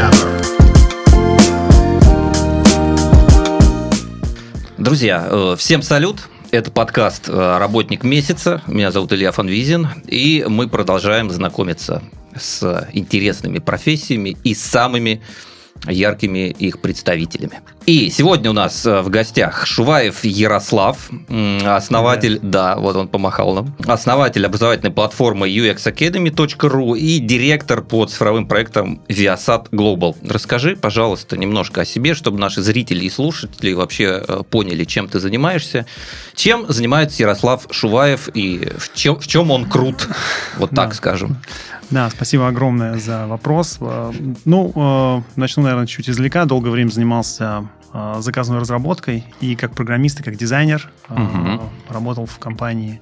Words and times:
ever. 0.00 0.40
Друзья, 4.78 5.26
э, 5.30 5.56
всем 5.58 5.82
салют. 5.82 6.28
Это 6.50 6.70
подкаст 6.70 7.28
э, 7.28 7.58
«Работник 7.58 8.02
месяца». 8.02 8.62
Меня 8.66 8.90
зовут 8.90 9.12
Илья 9.12 9.30
Фанвизин. 9.30 9.88
И 10.06 10.44
мы 10.48 10.68
продолжаем 10.68 11.30
знакомиться 11.30 12.02
с 12.34 12.88
интересными 12.92 13.58
профессиями 13.58 14.36
и 14.42 14.54
самыми 14.54 15.22
яркими 15.88 16.48
их 16.50 16.80
представителями. 16.80 17.60
И 17.86 18.10
сегодня 18.10 18.50
у 18.50 18.52
нас 18.52 18.84
э, 18.86 19.00
в 19.00 19.08
гостях 19.08 19.66
Шуваев 19.66 20.24
Ярослав, 20.24 21.10
основатель, 21.64 22.38
да, 22.42 22.76
вот 22.76 22.96
он 22.96 23.08
помахал 23.08 23.54
нам, 23.54 23.74
основатель 23.86 24.44
образовательной 24.44 24.92
платформы 24.92 25.48
uxacademy.ru 25.48 26.98
и 26.98 27.18
директор 27.18 27.82
по 27.82 28.04
цифровым 28.06 28.46
проектам 28.46 29.00
Viasat 29.08 29.70
Global. 29.70 30.14
Расскажи, 30.28 30.76
пожалуйста, 30.76 31.36
немножко 31.36 31.80
о 31.82 31.84
себе, 31.84 32.14
чтобы 32.14 32.38
наши 32.38 32.62
зрители 32.62 33.04
и 33.04 33.10
слушатели 33.10 33.72
вообще 33.72 34.22
э, 34.26 34.42
поняли, 34.48 34.84
чем 34.84 35.08
ты 35.08 35.18
занимаешься, 35.18 35.86
чем 36.34 36.66
занимается 36.68 37.22
Ярослав 37.22 37.66
Шуваев 37.70 38.28
и 38.34 38.70
в 38.78 38.94
чем, 38.94 39.18
в 39.18 39.26
чем 39.26 39.50
он 39.50 39.68
крут, 39.68 40.06
вот 40.58 40.70
так 40.70 40.90
Да. 40.90 40.94
скажем. 40.94 41.38
Да, 41.90 42.08
спасибо 42.10 42.46
огромное 42.48 42.98
за 42.98 43.26
вопрос. 43.26 43.78
Э, 43.80 44.12
Ну, 44.44 44.72
э, 44.74 45.22
начну, 45.36 45.62
наверное, 45.64 45.86
чуть 45.86 46.08
издалека. 46.08 46.44
Долгое 46.44 46.70
время 46.70 46.90
занимался 46.90 47.68
э, 47.92 48.16
заказной 48.20 48.58
разработкой 48.60 49.24
и 49.40 49.56
как 49.56 49.74
программист, 49.74 50.20
и 50.20 50.22
как 50.22 50.36
дизайнер. 50.36 50.88
Мгм. 51.08 51.60
Работал 51.88 52.26
в 52.26 52.38
компании, 52.38 53.00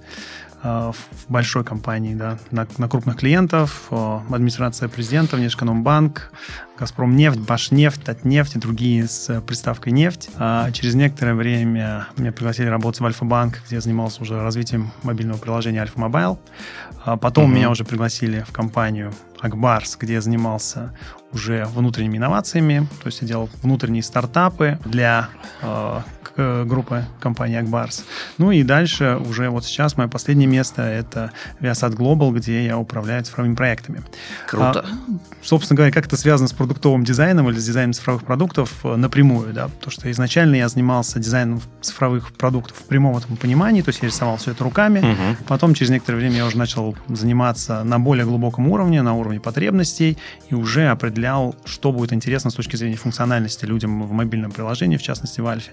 в 0.62 0.94
большой 1.28 1.64
компании, 1.64 2.14
да, 2.14 2.38
на, 2.50 2.66
на 2.78 2.88
крупных 2.88 3.16
клиентов, 3.16 3.86
э, 3.90 4.20
администрация 4.30 4.88
президента, 4.88 5.36
Внешэкономбанк, 5.36 6.32
Газпромнефть, 6.78 7.38
Башнефть, 7.40 8.04
Татнефть 8.04 8.56
и 8.56 8.58
другие 8.58 9.06
с 9.08 9.40
приставкой 9.42 9.92
нефть. 9.92 10.30
А 10.36 10.70
через 10.72 10.94
некоторое 10.94 11.34
время 11.34 12.06
меня 12.16 12.32
пригласили 12.32 12.66
работать 12.66 13.00
в 13.00 13.06
Альфа-банк, 13.06 13.60
где 13.66 13.76
я 13.76 13.80
занимался 13.80 14.22
уже 14.22 14.40
развитием 14.42 14.90
мобильного 15.02 15.38
приложения 15.38 15.80
Альфа 15.80 15.98
Мобайл. 16.00 16.38
А 17.04 17.16
Потом 17.16 17.44
Мгм. 17.46 17.54
меня 17.54 17.70
уже 17.70 17.84
пригласили 17.84 18.44
в 18.46 18.52
компанию 18.52 19.12
Акбарс, 19.40 19.96
где 19.98 20.14
я 20.14 20.20
занимался 20.20 20.92
уже 21.32 21.64
внутренними 21.66 22.16
инновациями, 22.16 22.88
то 23.02 23.06
есть 23.06 23.20
я 23.22 23.28
делал 23.28 23.50
внутренние 23.62 24.02
стартапы 24.02 24.78
для 24.84 25.28
э, 25.62 26.00
к- 26.38 26.64
группы 26.64 27.04
компании 27.20 27.56
Акбарс. 27.58 28.04
Ну 28.38 28.52
и 28.52 28.62
дальше 28.62 29.18
уже 29.28 29.50
вот 29.50 29.64
сейчас 29.64 29.96
мое 29.96 30.06
последнее 30.06 30.46
место 30.46 30.82
это 30.82 31.32
Viasat 31.60 31.96
Global, 31.96 32.30
где 32.32 32.64
я 32.64 32.78
управляю 32.78 33.24
цифровыми 33.24 33.56
проектами. 33.56 34.02
Круто. 34.46 34.84
А, 34.86 35.12
собственно 35.42 35.76
говоря, 35.76 35.92
как 35.92 36.06
это 36.06 36.16
связано 36.16 36.46
с 36.48 36.52
продуктовым 36.52 37.02
дизайном 37.02 37.50
или 37.50 37.58
с 37.58 37.66
дизайном 37.66 37.92
цифровых 37.92 38.22
продуктов 38.24 38.72
э, 38.84 38.94
напрямую, 38.94 39.52
да, 39.52 39.66
потому 39.66 39.90
что 39.90 40.08
изначально 40.12 40.54
я 40.54 40.68
занимался 40.68 41.18
дизайном 41.18 41.60
цифровых 41.80 42.32
продуктов 42.32 42.76
в 42.78 42.84
прямом 42.84 43.16
этом 43.16 43.36
понимании, 43.36 43.82
то 43.82 43.88
есть 43.88 44.00
я 44.02 44.08
рисовал 44.08 44.36
все 44.36 44.52
это 44.52 44.62
руками, 44.62 45.00
Мгм. 45.00 45.36
Потом, 45.48 45.74
через 45.74 45.90
некоторое 45.90 46.18
время, 46.18 46.36
я 46.36 46.46
уже 46.46 46.56
начал 46.58 46.94
заниматься 47.08 47.82
на 47.82 47.98
более 47.98 48.24
глубоком 48.24 48.68
уровне, 48.68 49.02
на 49.02 49.14
уровне 49.14 49.40
потребностей, 49.40 50.16
и 50.50 50.54
уже 50.54 50.88
определял, 50.88 51.56
что 51.64 51.90
будет 51.90 52.12
интересно 52.12 52.50
с 52.50 52.54
точки 52.54 52.76
зрения 52.76 52.96
функциональности 52.96 53.64
людям 53.64 54.02
в 54.06 54.12
мобильном 54.12 54.52
приложении, 54.52 54.96
в 54.96 55.02
частности, 55.02 55.40
в 55.40 55.46
Альфе. 55.46 55.72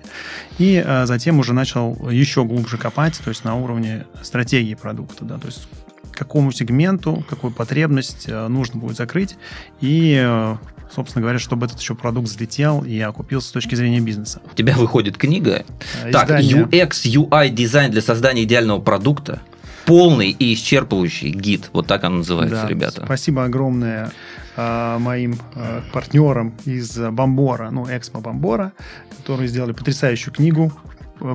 И 0.58 0.82
э, 0.86 1.06
затем 1.06 1.40
уже 1.40 1.54
начал 1.54 2.10
еще 2.10 2.46
глубже 2.46 2.78
копать, 2.78 3.20
то 3.24 3.30
есть 3.30 3.44
на 3.44 3.56
уровне 3.56 4.06
стратегии 4.22 4.74
продукта, 4.74 5.26
да, 5.26 5.38
то 5.38 5.48
есть 5.48 5.68
какому 6.12 6.52
сегменту, 6.54 7.26
какую 7.30 7.52
потребность 7.52 8.26
э, 8.28 8.48
нужно 8.48 8.80
будет 8.80 8.96
закрыть, 8.96 9.36
и, 9.82 10.18
э, 10.18 10.56
собственно 10.94 11.22
говоря, 11.22 11.40
чтобы 11.40 11.66
этот 11.66 11.80
еще 11.82 11.94
продукт 11.94 12.30
взлетел 12.30 12.86
и 12.86 12.98
окупился 13.02 13.50
с 13.50 13.52
точки 13.52 13.76
зрения 13.76 14.00
бизнеса. 14.00 14.42
У 14.50 14.56
тебя 14.56 14.76
выходит 14.78 15.18
книга 15.18 15.66
Э, 16.04 16.12
Так, 16.12 16.30
издание- 16.30 16.64
UX, 16.64 16.90
UI 17.06 17.50
дизайн 17.50 17.92
для 17.92 18.02
создания 18.02 18.44
идеального 18.44 18.80
продукта. 18.80 19.42
Полный 19.86 20.32
и 20.32 20.54
исчерпывающий 20.56 21.30
гид. 21.30 21.70
Вот 21.74 21.88
так 21.88 22.04
он 22.04 22.18
называется, 22.18 22.64
Да, 22.64 22.68
ребята. 22.68 23.04
Спасибо 23.06 23.44
огромное 23.44 24.12
э, 24.56 24.98
моим 25.00 25.38
э, 25.56 25.82
партнерам 25.94 26.56
из 26.66 26.98
Бомбора, 26.98 27.70
ну, 27.72 27.86
Экспо 27.88 28.20
Бомбора, 28.20 28.74
которые 29.18 29.48
сделали 29.48 29.74
потрясающую 29.74 30.34
книгу, 30.34 30.72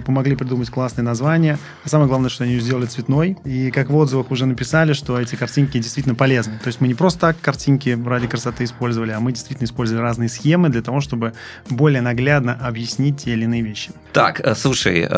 помогли 0.04 0.36
придумать 0.36 0.70
классное 0.70 1.02
название. 1.02 1.58
А 1.84 1.88
самое 1.88 2.08
главное, 2.08 2.30
что 2.30 2.44
они 2.44 2.54
ее 2.54 2.60
сделали 2.60 2.86
цветной. 2.86 3.36
И 3.44 3.70
как 3.70 3.91
в 3.91 3.96
отзывах 3.96 4.30
уже 4.30 4.46
написали, 4.46 4.92
что 4.92 5.18
эти 5.18 5.36
картинки 5.36 5.78
действительно 5.78 6.14
полезны. 6.14 6.58
То 6.62 6.68
есть 6.68 6.80
мы 6.80 6.88
не 6.88 6.94
просто 6.94 7.20
так 7.20 7.41
картинки 7.41 7.98
ради 8.06 8.26
красоты 8.26 8.64
использовали, 8.64 9.12
а 9.12 9.20
мы 9.20 9.32
действительно 9.32 9.66
использовали 9.66 10.02
разные 10.02 10.28
схемы 10.28 10.68
для 10.68 10.82
того, 10.82 11.00
чтобы 11.00 11.32
более 11.68 12.00
наглядно 12.00 12.54
объяснить 12.54 13.24
те 13.24 13.32
или 13.32 13.44
иные 13.44 13.62
вещи. 13.62 13.91
Так, 14.12 14.41
э, 14.41 14.54
слушай, 14.54 15.08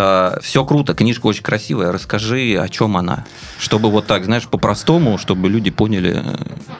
все 0.43 0.65
круто, 0.65 0.94
книжка 0.94 1.27
очень 1.27 1.43
красивая. 1.43 1.93
Расскажи, 1.93 2.56
о 2.61 2.69
чем 2.69 2.97
она. 2.97 3.25
Чтобы 3.59 3.91
вот 3.91 4.06
так, 4.06 4.25
знаешь, 4.25 4.47
по-простому, 4.49 5.19
чтобы 5.19 5.49
люди 5.49 5.71
поняли, 5.71 6.23
э, 6.25 6.37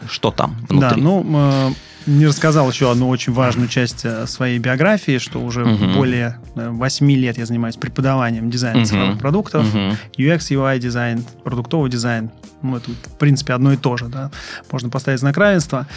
что 0.09 0.31
там 0.31 0.57
внутри. 0.69 0.91
Да, 0.91 0.97
ну, 0.97 1.27
э, 1.29 1.71
не 2.07 2.27
рассказал 2.27 2.69
еще 2.71 2.91
одну 2.91 3.09
очень 3.09 3.33
важную 3.33 3.69
часть 3.69 4.05
э, 4.05 4.27
своей 4.27 4.59
биографии, 4.59 5.19
что 5.19 5.41
уже 5.41 5.65
Мгм. 5.65 5.95
более 5.95 6.39
э, 6.57 6.69
8 6.71 7.11
лет 7.13 7.39
я 7.39 7.47
занимаюсь 7.47 7.77
преподаванием 7.77 8.51
дизайна 8.51 8.79
Мгм. 8.81 8.87
цифровых 8.87 9.19
продуктов, 9.19 9.73
Мгм. 9.75 9.97
UX, 10.19 10.39
UI 10.51 10.79
дизайн, 10.79 11.25
продуктовый 11.45 11.91
дизайн. 11.91 12.31
Ну, 12.63 12.77
это, 12.77 12.91
в 12.93 13.19
принципе, 13.19 13.55
одно 13.55 13.73
и 13.73 13.77
то 13.77 13.97
же, 13.97 14.07
да. 14.07 14.31
Можно 14.71 14.89
поставить 14.89 15.19
знак 15.19 15.37
равенства. 15.37 15.89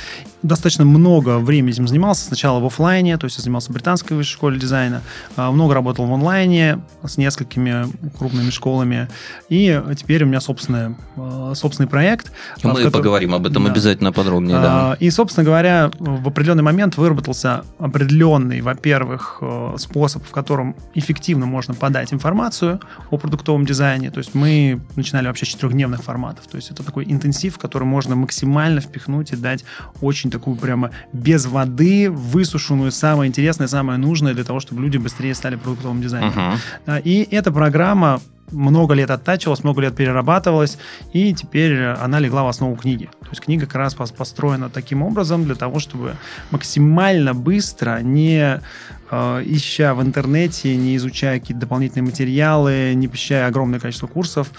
Достаточно 0.42 0.84
много 0.84 1.38
времени 1.38 1.74
этим 1.74 1.88
занимался. 1.88 2.26
Сначала 2.26 2.60
в 2.60 2.66
оффлайне, 2.66 3.18
то 3.20 3.26
есть 3.26 3.38
я 3.38 3.44
занимался 3.44 3.70
в 3.72 3.76
британской 3.76 4.18
высшей 4.18 4.34
школе 4.34 4.60
дизайна. 4.60 5.02
А, 5.38 5.52
Много 5.52 5.76
работал 5.76 6.08
в 6.08 6.14
онлайне 6.14 6.80
с 7.04 7.18
несколькими 7.18 7.86
крупными 8.18 8.50
школами. 8.50 9.08
И 9.48 9.80
теперь 9.96 10.24
у 10.24 10.26
меня 10.28 10.42
собственный, 10.42 10.96
э, 11.18 11.54
собственный 11.56 11.88
проект. 11.88 12.32
Мы 12.64 12.72
котором- 12.74 12.92
поговорим 12.94 13.36
об 13.36 13.46
этом 13.46 13.66
Да. 13.66 13.70
обязательно 13.72 14.12
подробнее, 14.12 14.58
да. 14.58 14.92
А, 14.94 14.98
И, 15.00 15.12
собственно 15.12 15.46
говоря, 15.46 15.92
в 16.00 16.28
определенный 16.28 16.64
момент 16.64 16.98
выработался 16.98 17.64
определенный, 17.80 18.62
во-первых, 18.62 19.40
э, 19.42 19.76
способ, 19.78 20.24
в 20.26 20.32
котором 20.32 20.76
эффективно 20.94 21.46
можно 21.46 21.74
подать 21.74 22.14
информацию 22.14 22.80
о 23.10 23.18
продуктовом 23.18 23.66
дизайне. 23.66 24.12
То 24.12 24.20
есть 24.20 24.36
мы 24.36 24.82
начинали 24.96 25.28
вообще 25.28 25.46
с 25.46 25.50
четырехдневных 25.50 26.04
форматов. 26.04 26.48
То 26.48 26.58
есть 26.58 26.72
это 26.72 26.84
такой 26.84 27.06
интенсив, 27.06 27.56
в 27.56 27.58
который 27.58 27.84
можно 27.84 28.16
максимально 28.16 28.82
впихнуть 28.82 29.32
и 29.32 29.36
дать 29.36 29.66
очень 30.02 30.30
такую 30.30 30.56
прямо 30.56 30.92
без 31.14 31.46
воды 31.46 32.10
высушенную, 32.10 32.92
самое 32.92 33.30
интересное, 33.30 33.68
самое 33.68 33.98
нужное 33.98 34.34
для 34.34 34.44
того, 34.44 34.60
чтобы 34.60 34.82
люди 34.82 34.98
быстрее 34.98 35.34
стали 35.36 35.56
продуктовым 35.56 36.02
дизайнером. 36.02 36.60
Да, 36.86 37.00
И 37.00 37.28
эта 37.32 37.52
программа 37.52 38.22
много 38.52 38.94
лет 38.94 39.10
оттачивалась, 39.10 39.64
много 39.64 39.82
лет 39.82 39.96
перерабатывалась, 39.96 40.78
и 41.14 41.34
теперь 41.34 41.84
она 41.84 42.20
легла 42.20 42.44
в 42.44 42.48
основу 42.48 42.76
книги. 42.76 43.10
То 43.22 43.30
есть 43.30 43.42
книга 43.42 43.66
как 43.66 43.76
раз 43.76 43.96
пос- 43.96 44.16
построена 44.16 44.70
таким 44.70 45.02
образом 45.02 45.46
для 45.46 45.56
того, 45.56 45.80
чтобы 45.80 46.16
максимально 46.52 47.34
быстро, 47.34 48.00
не 48.02 48.62
э, 49.10 49.44
ища 49.46 49.96
в 49.96 50.02
интернете, 50.02 50.76
не 50.76 50.96
изучая 50.98 51.40
какие-то 51.40 51.62
дополнительные 51.62 52.06
материалы, 52.06 52.94
не 52.96 53.08
посещая 53.08 53.48
огромное 53.48 53.80
количество 53.80 54.08
курсов, 54.08 54.52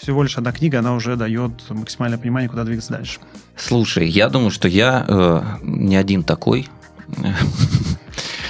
всего 0.00 0.22
лишь 0.22 0.38
одна 0.38 0.52
книга, 0.52 0.78
она 0.78 0.94
уже 0.94 1.16
дает 1.16 1.52
максимальное 1.68 2.18
понимание, 2.18 2.48
куда 2.48 2.64
двигаться 2.64 2.92
дальше. 2.92 3.18
Слушай, 3.56 4.08
я 4.08 4.28
думаю, 4.28 4.50
что 4.50 4.68
я 4.68 5.04
э, 5.06 5.42
не 5.62 5.96
один 5.96 6.22
такой. 6.22 6.68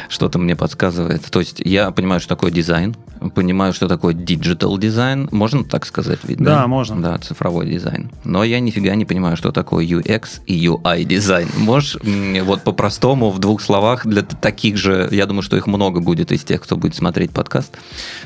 Что-то 0.08 0.38
мне 0.38 0.54
подсказывает. 0.54 1.22
То 1.30 1.40
есть 1.40 1.60
я 1.60 1.90
понимаю, 1.90 2.20
что 2.20 2.28
такое 2.28 2.50
дизайн, 2.50 2.94
понимаю, 3.30 3.72
что 3.72 3.88
такое 3.88 4.14
digital 4.14 4.78
дизайн. 4.78 5.28
Можно 5.32 5.64
так 5.64 5.86
сказать? 5.86 6.20
Ведь, 6.24 6.38
Да, 6.38 6.66
можно. 6.66 7.00
Да, 7.00 7.18
цифровой 7.18 7.66
дизайн. 7.68 8.10
Но 8.24 8.44
я 8.44 8.60
нифига 8.60 8.94
не 8.94 9.04
понимаю, 9.04 9.36
что 9.36 9.52
такое 9.52 9.84
UX 9.86 10.40
и 10.46 10.66
UI 10.66 11.04
дизайн. 11.04 11.48
Можешь 11.56 11.96
вот 12.44 12.62
по-простому 12.62 13.30
в 13.30 13.38
двух 13.38 13.60
словах 13.62 14.06
для 14.06 14.22
таких 14.22 14.76
же, 14.76 15.08
я 15.10 15.26
думаю, 15.26 15.42
что 15.42 15.56
их 15.56 15.66
много 15.66 16.00
будет 16.00 16.32
из 16.32 16.42
тех, 16.44 16.62
кто 16.62 16.76
будет 16.76 16.94
смотреть 16.94 17.30
подкаст. 17.32 17.76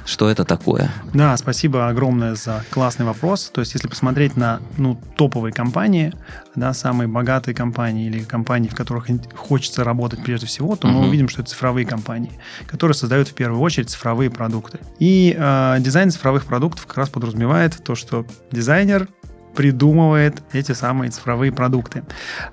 Что 0.05 0.29
это 0.29 0.45
такое? 0.45 0.91
Да, 1.13 1.37
спасибо 1.37 1.89
огромное 1.89 2.35
за 2.35 2.65
классный 2.71 3.07
вопрос. 3.07 3.51
То 3.53 3.61
есть, 3.61 3.75
если 3.75 3.89
посмотреть 3.89 4.37
на 4.37 4.61
ну, 4.77 4.99
топовые 5.17 5.53
компании, 5.53 6.13
да, 6.55 6.73
самые 6.73 7.09
богатые 7.09 7.55
компании 7.55 8.07
или 8.07 8.21
компании, 8.21 8.69
в 8.69 8.75
которых 8.75 9.07
хочется 9.35 9.85
работать 9.85 10.23
прежде 10.23 10.47
всего, 10.47 10.77
то 10.77 10.87
мы 10.87 11.01
Мгм. 11.01 11.09
увидим, 11.09 11.29
что 11.29 11.43
это 11.43 11.51
цифровые 11.51 11.87
компании, 11.87 12.33
которые 12.67 12.95
создают 12.95 13.29
в 13.29 13.35
первую 13.35 13.61
очередь 13.61 13.91
цифровые 13.91 14.31
продукты. 14.31 14.79
И 14.99 15.37
э, 15.37 15.77
дизайн 15.81 16.11
цифровых 16.11 16.47
продуктов 16.47 16.87
как 16.87 16.97
раз 16.99 17.09
подразумевает 17.11 17.83
то, 17.85 17.95
что 17.95 18.27
дизайнер 18.51 19.09
придумывает 19.57 20.43
эти 20.53 20.73
самые 20.73 21.11
цифровые 21.11 21.51
продукты. 21.51 22.05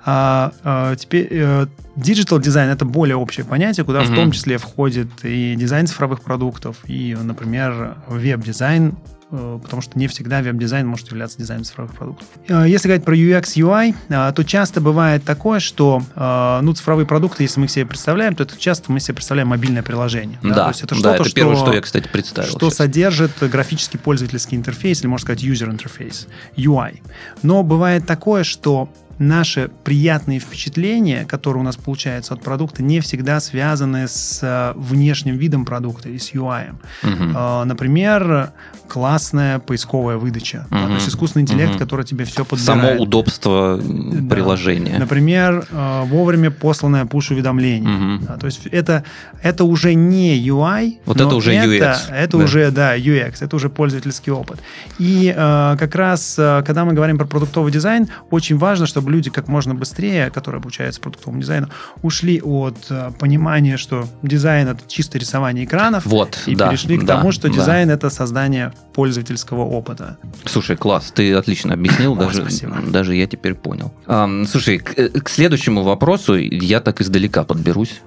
А, 0.04 0.52
а, 0.64 0.96
теперь 0.96 1.28
э, 1.30 1.66
digital 1.96 2.40
дизайн 2.40 2.70
это 2.70 2.84
более 2.86 3.16
общее 3.16 3.44
понятие, 3.44 3.84
куда 3.84 4.00
в 4.00 4.06
Мгм. 4.06 4.16
том 4.16 4.32
числе 4.32 4.56
входит 4.58 5.08
и 5.22 5.54
дизайн 5.54 5.86
цифровых 5.86 6.22
продуктов, 6.22 6.78
и, 6.86 7.14
например, 7.20 7.98
веб-дизайн 8.08 8.94
э, 8.94 9.13
потому 9.30 9.82
что 9.82 9.98
не 9.98 10.06
всегда 10.08 10.40
веб-дизайн 10.40 10.86
может 10.86 11.08
являться 11.10 11.38
дизайном 11.38 11.64
цифровых 11.64 11.94
продуктов. 11.94 12.26
Э, 12.48 12.64
если 12.66 12.88
говорить 12.88 13.04
про 13.04 13.16
UX, 13.16 13.56
UI, 13.56 13.94
э, 14.08 14.32
то 14.34 14.44
часто 14.44 14.80
бывает 14.80 15.24
такое, 15.24 15.60
что 15.60 16.02
ну, 16.62 16.72
цифровые 16.74 17.06
продукты, 17.06 17.42
если 17.42 17.60
мы 17.60 17.68
себе 17.68 17.86
представляем, 17.86 18.34
то 18.34 18.44
это 18.44 18.56
часто 18.56 18.92
мы 18.92 19.00
себе 19.00 19.14
представляем 19.14 19.48
мобильное 19.48 19.82
приложение. 19.82 20.38
Да, 20.42 20.48
да 20.48 20.62
то 20.64 20.68
есть 20.68 20.82
это 20.82 20.94
что-то, 20.94 21.08
да, 21.08 21.14
это 21.16 21.24
что, 21.24 21.34
первое, 21.34 21.56
что 21.56 21.72
я, 21.72 21.80
кстати, 21.80 22.08
представил. 22.08 22.50
Что 22.50 22.70
сейчас. 22.70 22.76
содержит 22.76 23.32
графический 23.40 23.98
пользовательский 23.98 24.56
интерфейс, 24.56 25.00
или, 25.00 25.06
можно 25.06 25.24
сказать, 25.24 25.42
user 25.42 25.70
интерфейс, 25.70 26.26
UI. 26.56 27.00
Но 27.42 27.62
бывает 27.62 28.06
такое, 28.06 28.44
что 28.44 28.88
наши 29.18 29.70
приятные 29.84 30.38
впечатления, 30.38 31.24
которые 31.24 31.62
у 31.62 31.64
нас 31.64 31.76
получаются 31.76 32.34
от 32.34 32.42
продукта, 32.42 32.82
не 32.82 33.00
всегда 33.00 33.40
связаны 33.40 34.08
с 34.08 34.40
э, 34.42 34.72
внешним 34.76 35.36
видом 35.36 35.64
продукта 35.64 36.08
и 36.08 36.18
с 36.18 36.32
UI. 36.32 36.74
Угу. 37.02 37.64
Например, 37.64 38.52
классная 38.88 39.58
поисковая 39.58 40.16
выдача. 40.16 40.66
Угу. 40.70 40.86
то 40.86 40.94
есть 40.94 41.08
искусственный 41.08 41.42
интеллект, 41.42 41.72
угу. 41.72 41.78
который 41.78 42.04
тебе 42.04 42.24
все 42.24 42.44
подбирает. 42.44 42.82
Само 42.82 43.02
удобство 43.02 43.80
да. 43.82 44.34
приложения. 44.34 44.98
Например, 44.98 45.66
э, 45.70 46.02
вовремя 46.04 46.50
посланное 46.50 47.04
push-уведомление. 47.04 48.16
Угу. 48.16 48.26
Да, 48.26 48.36
то 48.36 48.46
есть 48.46 48.66
это, 48.66 49.04
это 49.42 49.64
уже 49.64 49.94
не 49.94 50.38
UI, 50.46 50.98
вот 51.06 51.20
это 51.20 51.34
уже 51.34 51.54
это, 51.54 51.68
UX. 51.68 52.12
Это 52.12 52.38
да. 52.38 52.44
уже, 52.44 52.70
да, 52.70 52.96
UX, 52.96 53.36
это 53.40 53.56
уже 53.56 53.68
пользовательский 53.68 54.32
опыт. 54.32 54.60
И 54.98 55.34
э, 55.34 55.76
как 55.78 55.94
раз, 55.94 56.34
когда 56.36 56.84
мы 56.84 56.92
говорим 56.92 57.18
про 57.18 57.26
продуктовый 57.26 57.72
дизайн, 57.72 58.08
очень 58.30 58.58
важно, 58.58 58.86
чтобы 58.86 59.03
чтобы 59.04 59.12
люди 59.12 59.30
как 59.30 59.48
можно 59.48 59.74
быстрее, 59.74 60.30
которые 60.30 60.60
обучаются 60.60 60.98
продуктовому 60.98 61.40
дизайну, 61.40 61.68
ушли 62.02 62.40
от 62.40 62.86
э, 62.88 63.10
понимания, 63.18 63.76
что 63.76 64.08
дизайн 64.22 64.68
это 64.68 64.80
чисто 64.88 65.18
рисование 65.18 65.66
экранов, 65.66 66.06
вот, 66.06 66.38
и 66.46 66.54
да, 66.54 66.68
перешли 66.68 66.96
к 66.96 67.04
да, 67.04 67.16
тому, 67.16 67.30
что 67.30 67.50
дизайн 67.50 67.90
это 67.90 68.08
создание 68.08 68.72
пользовательского 68.94 69.62
опыта. 69.62 70.16
Слушай, 70.46 70.76
класс, 70.76 71.12
ты 71.14 71.34
отлично 71.34 71.74
объяснил, 71.74 72.16
даже, 72.16 72.40
спасибо. 72.40 72.78
даже 72.86 73.14
я 73.14 73.26
теперь 73.26 73.54
понял. 73.54 73.92
слушай, 74.46 74.78
к, 74.78 74.98
э, 74.98 75.08
к 75.10 75.28
следующему 75.28 75.82
вопросу 75.82 76.36
я 76.36 76.80
так 76.80 77.02
издалека 77.02 77.44
подберусь. 77.44 78.00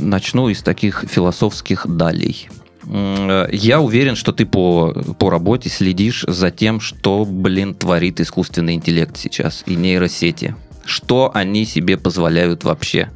Начну 0.00 0.48
из 0.48 0.62
таких 0.62 1.04
философских 1.08 1.88
далей. 1.88 2.48
Э, 2.92 3.48
я 3.50 3.80
уверен, 3.80 4.16
что 4.16 4.32
ты 4.32 4.44
по, 4.44 4.92
по 5.18 5.30
работе 5.30 5.68
следишь 5.70 6.24
за 6.28 6.50
тем, 6.50 6.80
что, 6.80 7.24
блин, 7.24 7.74
творит 7.74 8.20
искусственный 8.20 8.74
интеллект 8.74 9.16
сейчас 9.16 9.62
и 9.66 9.74
нейросети. 9.74 10.54
Что 10.84 11.30
они 11.32 11.64
себе 11.64 11.96
позволяют 11.96 12.64
вообще? 12.64 13.08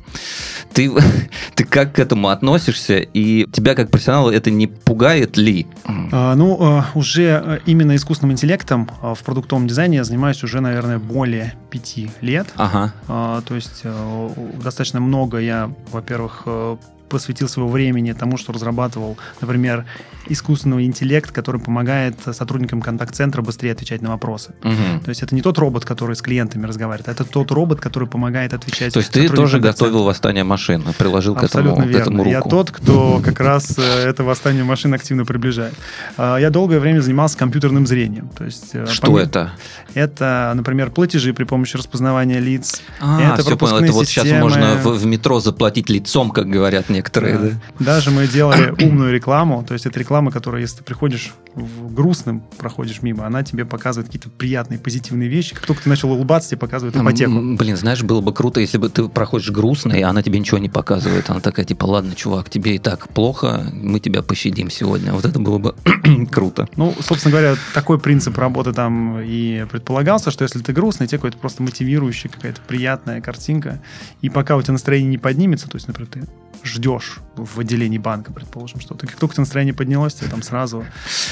Ты, 0.73 0.91
ты 1.55 1.65
как 1.65 1.95
к 1.95 1.99
этому 1.99 2.29
относишься? 2.29 2.99
И 2.99 3.47
тебя 3.53 3.75
как 3.75 3.91
профессионала 3.91 4.31
это 4.31 4.51
не 4.51 4.67
пугает 4.67 5.37
ли? 5.37 5.67
А, 5.85 6.35
ну, 6.37 6.57
а, 6.61 6.87
уже 6.95 7.43
э, 7.45 7.59
именно 7.67 7.97
искусственным 7.97 8.33
интеллектом 8.33 8.89
в 9.03 9.23
продуктовом 9.25 9.67
дизайне 9.67 9.99
я 9.99 10.05
занимаюсь 10.05 10.43
уже, 10.43 10.61
наверное, 10.61 10.99
более 10.99 11.55
пяти 11.71 12.11
лет. 12.23 12.47
Ага. 12.57 12.95
А, 13.09 13.43
то 13.43 13.55
есть 13.55 13.81
э, 13.83 14.29
достаточно 14.63 15.01
много 15.01 15.39
я, 15.39 15.71
во-первых, 15.91 16.45
э, 16.47 16.77
посвятил 17.09 17.49
своего 17.49 17.71
времени 17.71 18.13
тому, 18.13 18.37
что 18.37 18.53
разрабатывал, 18.53 19.17
например, 19.41 19.87
искусственный 20.29 20.85
интеллект, 20.85 21.31
который 21.31 21.61
помогает 21.61 22.17
сотрудникам 22.33 22.83
контакт-центра 22.83 23.43
быстрее 23.43 23.73
отвечать 23.73 24.03
на 24.03 24.11
вопросы. 24.11 24.55
Угу. 24.63 25.05
То 25.05 25.09
есть 25.09 25.23
это 25.23 25.35
не 25.35 25.43
тот 25.43 25.59
робот, 25.59 25.85
который 25.85 26.17
с 26.17 26.23
клиентами 26.23 26.67
разговаривает, 26.67 27.09
а 27.09 27.13
это 27.13 27.25
тот 27.25 27.51
робот, 27.51 27.81
который 27.81 28.09
помогает 28.09 28.55
отвечать. 28.55 28.93
То 28.93 29.01
есть 29.01 29.13
ты 29.13 29.29
тоже 29.29 29.61
готовил 29.61 30.05
восстание 30.05 30.45
машин, 30.45 30.85
приложил 30.99 31.37
Абсолютно 31.37 31.85
к 31.85 31.87
этому, 31.87 31.89
верно. 31.89 31.99
к 31.99 32.03
этому 32.03 32.19
руку. 32.25 32.31
Я 32.31 32.43
тот, 32.43 32.71
кто 32.71 33.21
как 33.25 33.41
раз 33.41 33.79
э, 33.79 34.09
это 34.09 34.25
восстание 34.25 34.65
машин 34.65 34.95
активно 34.95 35.25
приближает. 35.25 35.75
А, 36.17 36.37
я 36.39 36.51
долгое 36.51 36.79
время 36.79 37.01
занимался 37.01 37.39
компьютерным 37.39 37.87
зрением. 37.87 38.29
То 38.37 38.45
есть, 38.45 38.75
э, 38.75 38.87
Что 38.87 39.19
это? 39.19 39.53
Это, 39.95 40.53
например, 40.55 40.91
платежи 40.91 41.33
при 41.33 41.45
помощи 41.45 41.77
распознавания 41.77 42.39
лиц. 42.39 42.83
А, 43.01 43.35
это 43.35 43.43
все 43.43 43.57
понял. 43.57 43.77
Это 43.79 43.93
вот 43.93 44.07
сейчас 44.07 44.27
можно 44.41 44.77
в, 44.77 44.99
в 44.99 45.07
метро 45.07 45.41
заплатить 45.41 45.89
лицом, 45.89 46.31
как 46.31 46.49
говорят 46.49 46.89
некоторые. 46.89 47.39
Да. 47.39 47.47
Да? 47.47 47.57
Даже 47.79 48.11
мы 48.11 48.27
делали 48.27 48.75
умную 48.83 49.13
рекламу. 49.13 49.65
То 49.67 49.75
есть 49.75 49.87
это 49.87 49.99
реклама, 49.99 50.16
которая, 50.31 50.63
если 50.63 50.79
ты 50.79 50.85
приходишь 50.85 51.35
в 51.55 51.93
грустным, 51.93 52.43
проходишь 52.59 53.03
мимо, 53.03 53.27
она 53.27 53.43
тебе 53.43 53.65
показывает 53.65 54.09
какие-то 54.09 54.29
приятные, 54.31 54.79
позитивные 54.79 55.29
вещи. 55.29 55.55
Как 55.55 55.67
только 55.67 55.83
ты 55.83 55.89
начал 55.89 56.11
улыбаться, 56.13 56.51
тебе 56.51 56.59
показывает 56.59 56.97
ипотеку. 56.97 57.33
Блин, 57.57 57.77
знаешь, 57.77 58.03
было 58.03 58.21
бы 58.21 58.33
круто, 58.33 58.61
если 58.61 58.79
бы 58.79 58.89
ты 58.89 59.09
проходишь 59.09 59.51
грустно, 59.51 59.93
и 59.93 60.03
она 60.03 60.23
тебе 60.23 60.39
ничего 60.39 60.59
не 60.59 60.69
показывает. 60.69 61.31
Она 61.31 61.41
такая, 61.41 61.65
типа, 61.65 61.85
ладно, 61.87 62.15
чувак, 62.15 62.51
тебе 62.51 62.77
и 62.77 62.79
так 62.79 63.09
плохо, 63.09 63.67
мы 63.73 64.01
тебя 64.01 64.23
пощадим 64.23 64.71
сегодня. 64.71 65.13
Вот 65.13 65.25
это 65.25 65.39
было 65.39 65.59
бы 65.59 65.75
круто. 66.31 66.69
Ну, 66.77 66.95
собственно 67.01 67.33
говоря, 67.33 67.57
такой 67.75 67.99
принцип 67.99 68.37
работы 68.39 68.73
там 68.73 69.21
и 69.21 69.65
предполагался, 69.71 70.31
что 70.31 70.45
если 70.45 70.61
ты 70.61 70.73
грустный, 70.73 71.07
тебе 71.07 71.19
какой-то 71.19 71.39
просто 71.39 71.63
мотивирующий, 71.63 72.29
какая-то 72.31 72.61
приятная 72.67 73.21
картинка, 73.21 73.81
и 74.21 74.29
пока 74.29 74.57
у 74.57 74.63
тебя 74.63 74.73
настроение 74.73 75.11
не 75.11 75.19
поднимется, 75.19 75.69
то 75.69 75.77
есть, 75.77 75.89
например, 75.89 76.11
ты 76.13 76.27
ждешь 76.67 77.19
в 77.37 77.61
отделении 77.61 77.99
банка, 77.99 78.33
предположим, 78.33 78.81
что-то. 78.81 79.07
Как 79.07 79.17
только 79.17 79.41
настроение 79.41 79.75
поднялось, 79.75 80.15
тебе 80.15 80.29
там 80.29 80.43
сразу... 80.43 80.85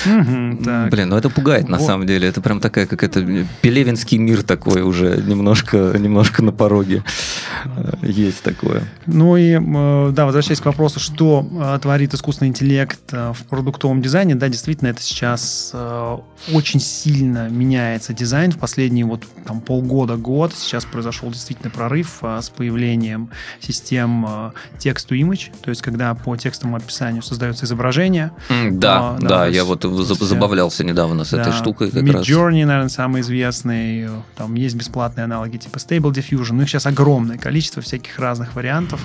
Блин, 0.04 1.08
ну 1.08 1.16
это 1.16 1.31
пугает 1.31 1.69
на 1.69 1.78
самом 1.78 2.06
деле. 2.06 2.28
Это 2.28 2.40
прям 2.40 2.60
такая 2.60 2.86
какая-то 2.86 3.46
пелевинский 3.62 4.19
мир 4.19 4.42
такой 4.42 4.82
уже 4.82 5.22
немножко, 5.22 5.94
немножко 5.98 6.42
на 6.42 6.52
пороге. 6.52 7.02
Есть 8.02 8.43
такое. 8.43 8.84
Ну 9.06 9.37
и, 9.37 9.52
э, 9.52 10.11
да, 10.12 10.26
возвращаясь 10.26 10.61
к 10.61 10.66
вопросу, 10.66 11.00
что 11.00 11.46
э, 11.50 11.78
творит 11.81 12.14
искусственный 12.14 12.49
интеллект 12.49 13.00
э, 13.12 13.32
в 13.32 13.44
продуктовом 13.44 14.02
дизайне, 14.02 14.34
да, 14.34 14.49
действительно, 14.49 14.88
это 14.88 15.02
сейчас 15.02 15.75
очень 16.52 16.81
сильно 16.81 17.49
меняется 17.49 18.12
дизайн 18.12 18.52
в 18.52 18.58
последние 18.58 19.05
вот 19.05 19.25
там 19.46 19.61
полгода-год. 19.61 20.52
Сейчас 20.55 20.84
произошел 20.84 21.31
действительно 21.31 21.70
прорыв 21.70 22.22
с 22.22 22.50
появлением 22.50 23.31
систем 23.61 24.52
текст 24.78 25.10
to 25.10 25.19
image, 25.19 25.50
то 25.62 25.70
есть 25.70 25.82
когда 25.82 26.14
по 26.14 26.37
текстовому 26.37 26.76
описанию 26.76 27.22
создается 27.22 27.64
изображение. 27.64 28.31
Mm, 28.50 28.72
да, 28.72 28.99
а, 28.99 29.19
да, 29.20 29.28
да 29.28 29.46
я 29.46 29.64
вот 29.64 29.84
забавлялся 29.84 30.84
недавно 30.84 31.25
с 31.25 31.31
да, 31.31 31.40
этой 31.40 31.52
штукой 31.52 31.90
как 31.90 32.02
Mid 32.02 32.12
раз. 32.12 32.28
Journey, 32.28 32.64
наверное, 32.67 32.88
самый 32.88 33.22
известный. 33.22 34.08
Там 34.37 34.55
есть 34.55 34.76
бесплатные 34.76 35.25
аналоги 35.25 35.56
типа 35.56 35.78
Stable 35.78 36.12
Diffusion, 36.12 36.55
но 36.55 36.62
их 36.62 36.69
сейчас 36.69 36.87
огромное 36.87 37.38
количество 37.38 37.53
всяких 37.80 38.18
разных 38.18 38.54
вариантов. 38.54 39.00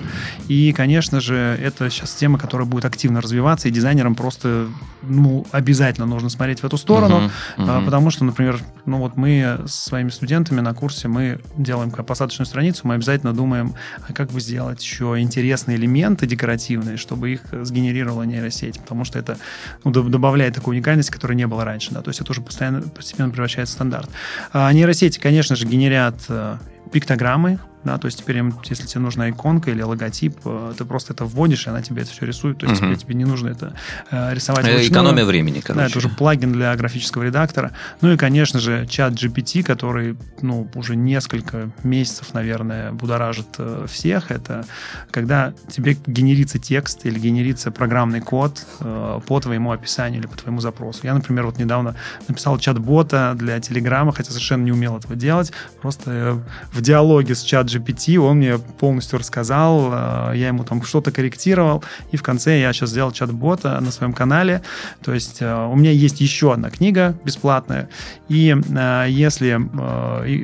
И, 0.48 0.74
конечно 0.74 1.20
же, 1.20 1.58
это 1.62 1.90
сейчас 1.90 2.14
тема, 2.14 2.38
которая 2.38 2.68
будет 2.68 2.86
активно 2.86 3.22
развиваться, 3.22 3.68
и 3.68 3.72
дизайнерам 3.72 4.16
просто 4.16 4.68
ну, 5.02 5.46
обязательно 5.52 6.06
нужно 6.06 6.30
смотреть 6.30 6.62
в 6.62 6.66
эту 6.66 6.78
сторону, 6.78 7.32
uh-huh, 7.58 7.66
uh-huh. 7.66 7.86
потому 7.86 8.12
что, 8.12 8.26
например, 8.26 8.60
ну 8.86 8.98
вот 8.98 9.16
мы 9.16 9.62
с 9.66 9.74
своими 9.74 10.10
студентами 10.10 10.60
на 10.62 10.74
курсе, 10.74 11.08
мы 11.08 11.40
делаем 11.58 11.92
посадочную 11.92 12.46
страницу, 12.46 12.82
мы 12.84 12.96
обязательно 12.96 13.34
думаем, 13.34 13.76
а 14.08 14.14
как 14.14 14.32
бы 14.32 14.42
сделать 14.42 14.82
еще 14.82 15.16
интересные 15.20 15.78
элементы 15.78 16.28
декоративные, 16.28 16.98
чтобы 16.98 17.32
их 17.32 17.42
сгенерировала 17.52 18.24
нейросеть, 18.24 18.80
потому 18.80 19.06
что 19.06 19.20
это 19.20 19.38
ну, 19.84 19.92
добавляет 19.92 20.56
такую 20.56 20.76
уникальность, 20.76 21.10
которой 21.10 21.34
не 21.34 21.48
было 21.48 21.64
раньше. 21.64 21.92
Да, 21.92 22.02
то 22.02 22.10
есть 22.10 22.22
это 22.22 22.32
уже 22.32 22.42
постоянно, 22.42 22.82
постепенно 22.82 23.30
превращается 23.30 23.74
в 23.74 23.76
стандарт. 23.76 24.10
А 24.52 24.72
нейросети, 24.74 25.20
конечно 25.20 25.56
же, 25.56 25.66
генерят 25.66 26.16
э, 26.30 26.58
пиктограммы, 26.92 27.60
да, 27.84 27.98
то 27.98 28.06
есть 28.06 28.20
теперь, 28.20 28.42
если 28.66 28.86
тебе 28.86 29.02
нужна 29.02 29.30
иконка 29.30 29.72
или 29.72 29.82
логотип, 29.82 30.38
э, 30.44 30.74
ты 30.78 30.84
просто 30.86 31.14
это 31.14 31.26
вводишь, 31.26 31.68
и 31.68 31.70
она 31.70 31.82
тебе 31.82 32.02
это 32.02 32.12
все 32.12 32.26
рисует, 32.26 32.58
то 32.58 32.66
есть 32.66 32.82
угу. 32.82 32.90
тебе, 32.90 32.98
тебе 32.98 33.16
не 33.16 33.26
нужно 33.26 33.50
это 33.50 33.74
э, 34.12 34.34
рисовать 34.34 34.66
э, 34.66 34.72
вручную. 34.72 34.92
Экономия 34.92 35.26
времени, 35.26 35.62
короче. 35.62 35.80
Да, 35.80 35.88
это 35.88 35.98
уже 35.98 36.10
плагин 36.10 36.52
для 36.52 36.76
графического 36.76 37.24
редактора. 37.24 37.72
Ну 38.02 38.12
и, 38.12 38.18
конечно 38.18 38.60
же, 38.60 38.86
чат 38.88 39.14
GPT, 39.14 39.64
который, 39.64 40.18
ну, 40.42 40.70
уже 40.76 40.96
несколько 40.98 41.72
месяцев, 41.84 42.34
наверное, 42.34 42.92
будоражит 42.92 43.48
э, 43.58 43.86
всех, 43.90 44.32
это 44.32 44.66
когда 45.12 45.54
тебе 45.72 45.98
генерится 46.06 46.60
текст 46.60 47.06
или 47.06 47.18
генерится 47.18 47.72
программный 47.72 48.20
код 48.20 48.66
э, 48.82 49.22
по 49.26 49.40
твоему 49.40 49.72
описанию 49.72 50.20
или 50.20 50.28
по 50.28 50.38
твоему 50.38 50.60
запросу. 50.60 51.00
Я, 51.04 51.14
например, 51.14 51.46
вот 51.46 51.58
недавно 51.58 51.96
написал 52.28 52.58
чат-бота 52.58 53.36
для 53.36 53.60
Телеграма, 53.62 54.12
хотя 54.12 54.32
совершенно 54.32 54.64
не 54.64 54.72
умел 54.74 54.98
этого 54.98 55.16
делать, 55.16 55.54
просто 55.82 56.44
в 56.74 56.82
диалоге 56.82 57.36
с 57.36 57.42
чат 57.42 57.69
GPT, 57.70 58.18
он 58.18 58.38
мне 58.38 58.58
полностью 58.58 59.20
рассказал, 59.20 59.92
э, 59.92 60.38
я 60.38 60.48
ему 60.48 60.64
там 60.64 60.84
что-то 60.84 61.12
корректировал, 61.12 61.84
и 62.12 62.18
в 62.18 62.24
конце 62.24 62.60
я 62.60 62.74
сейчас 62.74 62.90
сделал 62.90 63.12
чат-бота 63.12 63.80
на 63.80 63.92
своем 63.92 64.14
канале, 64.14 64.62
то 65.02 65.14
есть 65.14 65.42
э, 65.42 65.68
у 65.68 65.76
меня 65.76 65.92
есть 65.92 66.22
еще 66.22 66.54
одна 66.54 66.70
книга 66.70 67.18
бесплатная, 67.24 67.90
и 68.28 68.56
э, 68.56 69.06
если 69.10 69.60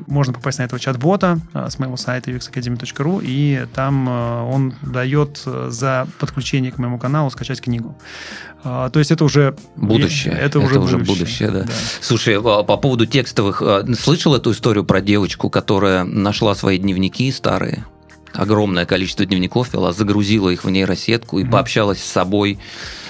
можно 0.08 0.34
попасть 0.34 0.60
на 0.60 0.63
этого 0.63 0.79
чат-бота 0.79 1.39
с 1.53 1.79
моего 1.79 1.98
сайта 1.98 2.32
uxacademy.ru, 2.32 3.22
и 3.24 3.65
там 3.74 4.08
он 4.08 4.74
дает 4.82 5.44
за 5.67 6.08
подключение 6.20 6.72
к 6.72 6.77
моему 6.77 6.98
каналу 7.00 7.29
скачать 7.29 7.62
книгу. 7.62 7.96
То 8.65 9.00
есть 9.00 9.12
это 9.12 9.24
уже 9.24 9.55
будущее. 9.75 10.34
Это, 10.34 10.45
это 10.45 10.60
уже, 10.60 10.79
уже 10.79 10.98
будущее. 10.98 11.15
будущее 11.15 11.51
да. 11.51 11.63
да. 11.63 11.74
Слушай, 12.01 12.41
по 12.41 12.77
поводу 12.77 13.05
текстовых, 13.05 13.62
слышал 14.00 14.34
эту 14.36 14.51
историю 14.51 14.84
про 14.84 15.01
девочку, 15.01 15.51
которая 15.51 16.03
нашла 16.03 16.55
свои 16.55 16.79
дневники 16.79 17.31
старые 17.31 17.86
огромное 18.34 18.86
количество 18.86 19.25
дневников 19.25 19.74
вела, 19.74 19.93
загрузила 19.93 20.50
их 20.50 20.63
в 20.63 20.69
нейросетку 20.69 21.39
и 21.39 21.43
mm-hmm. 21.43 21.51
пообщалась 21.51 22.03
с 22.03 22.12
собой 22.12 22.60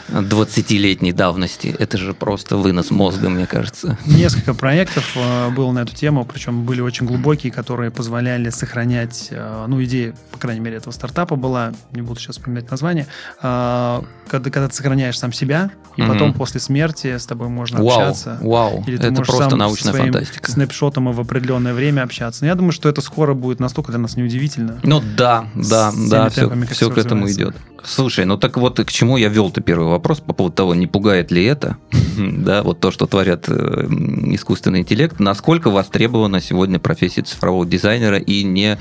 20-летней 0.10 1.12
давности. 1.12 1.76
Это 1.78 1.98
же 1.98 2.14
просто 2.14 2.58
вынос 2.58 2.92
мозга, 2.92 3.30
мне 3.30 3.46
кажется. 3.46 3.98
Несколько 4.06 4.54
проектов 4.54 5.16
э, 5.16 5.50
было 5.50 5.72
на 5.72 5.80
эту 5.80 5.96
тему, 5.96 6.26
причем 6.26 6.64
были 6.64 6.82
очень 6.82 7.06
глубокие, 7.06 7.52
которые 7.52 7.92
позволяли 7.92 8.50
сохранять, 8.50 9.28
э, 9.32 9.66
ну, 9.68 9.84
идея, 9.84 10.14
по 10.32 10.38
крайней 10.38 10.62
мере, 10.62 10.78
этого 10.78 10.94
стартапа 10.94 11.36
была, 11.36 11.74
не 11.92 12.02
буду 12.02 12.20
сейчас 12.20 12.38
вспоминать 12.38 12.70
название, 12.70 13.08
э, 13.42 14.02
когда, 14.28 14.50
когда 14.50 14.68
ты 14.68 14.76
сохраняешь 14.76 15.18
сам 15.18 15.34
себя, 15.34 15.72
и 15.98 16.02
mm 16.02 16.16
потом 16.16 16.34
после 16.34 16.60
смерти 16.60 17.18
с 17.18 17.26
тобой 17.26 17.50
можно 17.50 17.80
вау, 17.80 17.88
общаться. 17.88 18.38
Вау, 18.42 18.84
или 18.86 18.98
ты 18.98 19.08
это 19.08 19.12
можешь 19.12 19.28
просто 19.28 19.50
сам 19.50 19.60
научная 19.60 19.92
своим 19.92 20.14
фантастика. 20.14 20.52
снапшотом 20.52 21.12
в 21.12 21.20
определенное 21.20 21.74
время 21.74 22.04
общаться. 22.04 22.44
Но 22.44 22.48
я 22.48 22.56
думаю, 22.56 22.72
что 22.72 22.90
это 22.90 23.02
скоро 23.02 23.34
будет 23.34 23.60
настолько 23.60 23.92
для 23.92 24.00
нас 24.00 24.16
неудивительно. 24.16 24.80
Ну 24.84 25.02
да, 25.18 25.48
да, 25.56 25.92
да, 26.10 26.30
все, 26.30 26.50
все 26.72 26.90
к 26.90 26.98
этому 26.98 27.30
идет. 27.30 27.56
Слушай, 27.84 28.26
ну 28.26 28.38
так 28.38 28.58
вот 28.58 28.80
к 28.80 28.92
чему 28.92 29.18
я 29.18 29.30
вел-то 29.30 29.62
первый 29.62 29.88
вопрос 29.96 30.20
по 30.20 30.34
поводу 30.34 30.56
того, 30.56 30.76
не 30.76 30.88
пугает 30.88 31.32
ли 31.32 31.44
это, 31.46 31.78
да, 32.18 32.64
вот 32.64 32.80
то, 32.80 32.92
что 32.92 33.06
творят 33.08 33.46
э, 33.48 33.88
искусственный 34.34 34.80
интеллект, 34.80 35.20
насколько 35.20 35.70
востребована 35.70 36.42
сегодня 36.42 36.80
профессия 36.80 37.22
цифрового 37.22 37.66
дизайнера 37.66 38.18
и 38.18 38.44
не, 38.44 38.78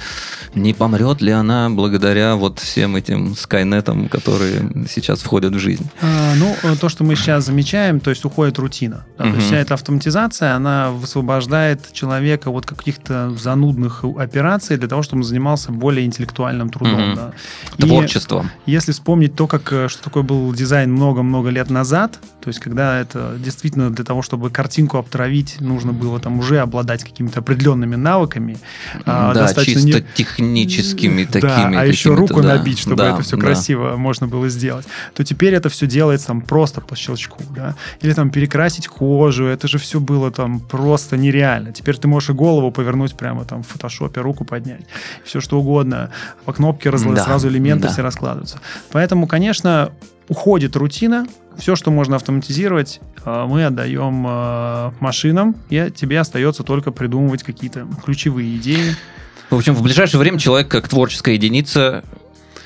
не 0.55 0.75
помрет 0.75 1.21
ли 1.23 1.31
она 1.31 1.71
благодаря 1.71 2.37
вот 2.37 2.59
всем 2.59 2.97
этим 2.97 3.37
скайнетам, 3.37 4.09
которые 4.09 4.87
сейчас 4.89 5.21
входят 5.21 5.55
в 5.55 5.59
жизнь? 5.59 5.89
А, 6.01 6.35
ну, 6.37 6.55
то, 6.81 6.89
что 6.89 7.05
мы 7.05 7.17
сейчас 7.17 7.47
замечаем, 7.47 8.01
то 8.01 8.11
есть 8.11 8.25
уходит 8.25 8.59
рутина. 8.59 9.07
Да, 9.19 9.33
вся 9.39 9.57
эта 9.57 9.75
автоматизация, 9.75 10.55
она 10.55 10.91
высвобождает 10.91 11.93
человека 11.93 12.49
от 12.51 12.67
каких-то 12.67 13.31
занудных 13.37 14.05
операций 14.05 14.77
для 14.77 14.89
того, 14.89 15.03
чтобы 15.03 15.21
он 15.21 15.25
занимался 15.25 15.73
более 15.73 16.05
интеллектуальным 16.07 16.71
трудом. 16.71 17.15
Да. 17.15 17.33
И 17.79 17.83
Творчеством. 17.83 18.51
если 18.67 18.93
вспомнить 18.93 19.35
то, 19.35 19.47
как, 19.47 19.73
э, 19.73 19.89
что 19.89 20.03
такое 20.03 20.23
был 20.23 20.53
дизайн 20.53 20.95
много-много 21.05 21.51
лет 21.51 21.69
назад, 21.71 22.19
то 22.41 22.49
есть 22.49 22.61
когда 22.61 22.99
это 22.99 23.37
действительно 23.39 23.91
для 23.91 24.05
того, 24.05 24.23
чтобы 24.23 24.49
картинку 24.51 24.97
обтравить, 24.97 25.61
нужно 25.61 25.93
было 25.93 26.19
там 26.19 26.39
уже 26.39 26.61
обладать 26.61 27.05
какими-то 27.05 27.41
определенными 27.41 27.97
навыками. 27.97 28.57
а, 29.05 29.35
да, 29.35 29.43
достаточно 29.43 29.75
чисто 29.83 30.01
не- 30.01 30.07
техническими 30.15 31.25
такими. 31.25 31.73
да, 31.75 31.81
а 31.81 31.85
еще 31.85 32.15
руку 32.15 32.41
да, 32.41 32.57
набить, 32.57 32.79
чтобы 32.79 32.97
да, 32.97 33.13
это 33.13 33.23
все 33.23 33.37
да. 33.37 33.43
красиво 33.43 33.97
можно 33.97 34.27
было 34.27 34.49
сделать, 34.49 34.87
то 35.15 35.25
теперь 35.25 35.55
это 35.55 35.69
все 35.69 35.87
делается 35.87 36.29
там 36.29 36.41
просто 36.41 36.81
по 36.81 36.97
щелчку, 36.97 37.43
да, 37.55 37.75
или 38.01 38.13
там 38.15 38.31
перекрасить 38.31 38.89
кожу, 38.89 39.45
это 39.45 39.69
же 39.69 39.79
все 39.79 40.01
было 40.01 40.31
там 40.31 40.61
просто 40.61 41.17
нереально. 41.17 41.73
Теперь 41.73 41.97
ты 41.99 42.09
можешь 42.09 42.31
и 42.31 42.33
голову 42.33 42.71
повернуть 42.73 43.15
прямо 43.15 43.45
там 43.45 43.63
в 43.63 43.67
фотошопе, 43.69 44.21
руку 44.23 44.45
поднять, 44.45 44.87
все 45.25 45.41
что 45.41 45.61
угодно, 45.61 46.11
по 46.47 46.53
кнопке 46.53 46.89
разла- 46.89 47.15
Да, 47.15 47.25
сразу 47.25 47.49
элементы 47.49 47.85
да. 47.89 47.93
все 47.93 48.03
раскладываются. 48.03 48.59
Поэтому, 48.91 49.27
конечно, 49.27 49.93
уходит 50.29 50.77
рутина, 50.77 51.27
все, 51.57 51.77
что 51.77 51.91
можно 51.91 52.17
автоматизировать, 52.17 53.01
э, 53.25 53.47
мы 53.49 53.65
отдаем 53.65 54.27
э, 54.27 54.93
машинам, 55.01 55.57
и 55.71 55.91
тебе 55.95 56.21
остается 56.21 56.63
только 56.63 56.91
придумывать 56.91 57.43
какие-то 57.43 57.87
ключевые 58.05 58.57
идеи, 58.57 58.97
В 59.51 59.57
общем, 59.57 59.75
в 59.75 59.83
ближайшее 59.83 60.19
время 60.19 60.39
человек 60.39 60.69
как 60.69 60.89
творческая 60.89 61.35
единица 61.35 62.03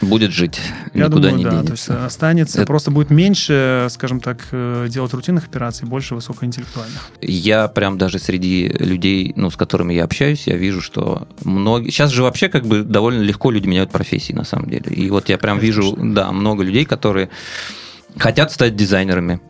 будет 0.01 0.31
жить. 0.33 0.61
Я 0.95 1.07
Никуда 1.07 1.29
думаю, 1.29 1.37
не 1.37 1.45
да. 1.45 1.51
денется. 1.51 1.67
То 1.67 1.73
есть 1.73 1.89
э, 1.91 2.07
останется, 2.07 2.59
Это- 2.59 2.67
просто 2.67 2.91
будет 2.91 3.11
меньше, 3.11 3.87
скажем 3.91 4.21
так, 4.21 4.47
э, 4.53 4.87
делать 4.89 5.13
рутинных 5.13 5.47
операций, 5.47 5.87
больше 5.89 6.15
высокоинтеллектуальных. 6.15 7.11
Я 7.21 7.69
прям 7.69 7.99
даже 7.99 8.19
среди 8.19 8.69
людей, 8.69 9.33
ну, 9.37 9.51
с 9.51 9.57
которыми 9.57 9.95
я 9.95 10.05
общаюсь, 10.05 10.47
я 10.47 10.57
вижу, 10.57 10.81
что 10.81 11.27
многие... 11.45 11.91
Сейчас 11.91 12.11
же 12.11 12.23
вообще 12.23 12.49
как 12.49 12.67
бы 12.67 12.83
довольно 12.83 13.23
легко 13.23 13.51
люди 13.51 13.67
меняют 13.67 13.91
профессии, 13.91 14.33
на 14.33 14.45
самом 14.45 14.71
деле. 14.71 14.93
И 14.93 15.11
вот 15.11 15.29
я 15.29 15.39
прям 15.39 15.59
Конечно. 15.59 15.81
вижу, 15.81 15.97
да, 15.97 16.31
много 16.33 16.63
людей, 16.63 16.85
которые 16.85 17.29
хотят 18.17 18.53
стать 18.53 18.77
дизайнерами, 18.77 19.41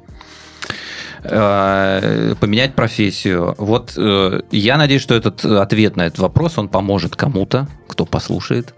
поменять 1.28 2.74
профессию. 2.74 3.54
Вот 3.58 3.94
э, 3.96 4.40
я 4.50 4.76
надеюсь, 4.76 5.02
что 5.02 5.14
этот 5.14 5.44
ответ 5.44 5.96
на 5.96 6.06
этот 6.06 6.18
вопрос, 6.18 6.58
он 6.58 6.68
поможет 6.68 7.16
кому-то, 7.16 7.68
кто 7.86 8.06
послушает. 8.06 8.74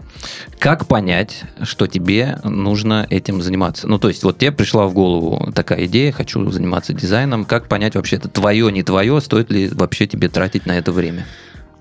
Как 0.59 0.87
понять, 0.87 1.43
что 1.63 1.87
тебе 1.87 2.37
нужно 2.43 3.07
этим 3.09 3.41
заниматься? 3.41 3.87
Ну, 3.87 3.99
то 3.99 4.07
есть, 4.07 4.23
вот 4.23 4.37
тебе 4.37 4.51
пришла 4.51 4.87
в 4.87 4.93
голову 4.93 5.51
такая 5.53 5.85
идея, 5.85 6.11
хочу 6.11 6.49
заниматься 6.51 6.93
дизайном. 6.93 7.45
Как 7.45 7.67
понять 7.67 7.95
вообще, 7.95 8.17
это 8.17 8.29
твое, 8.29 8.71
не 8.71 8.83
твое, 8.83 9.19
стоит 9.21 9.51
ли 9.51 9.69
вообще 9.69 10.07
тебе 10.07 10.29
тратить 10.29 10.65
на 10.65 10.77
это 10.77 10.91
время? 10.91 11.25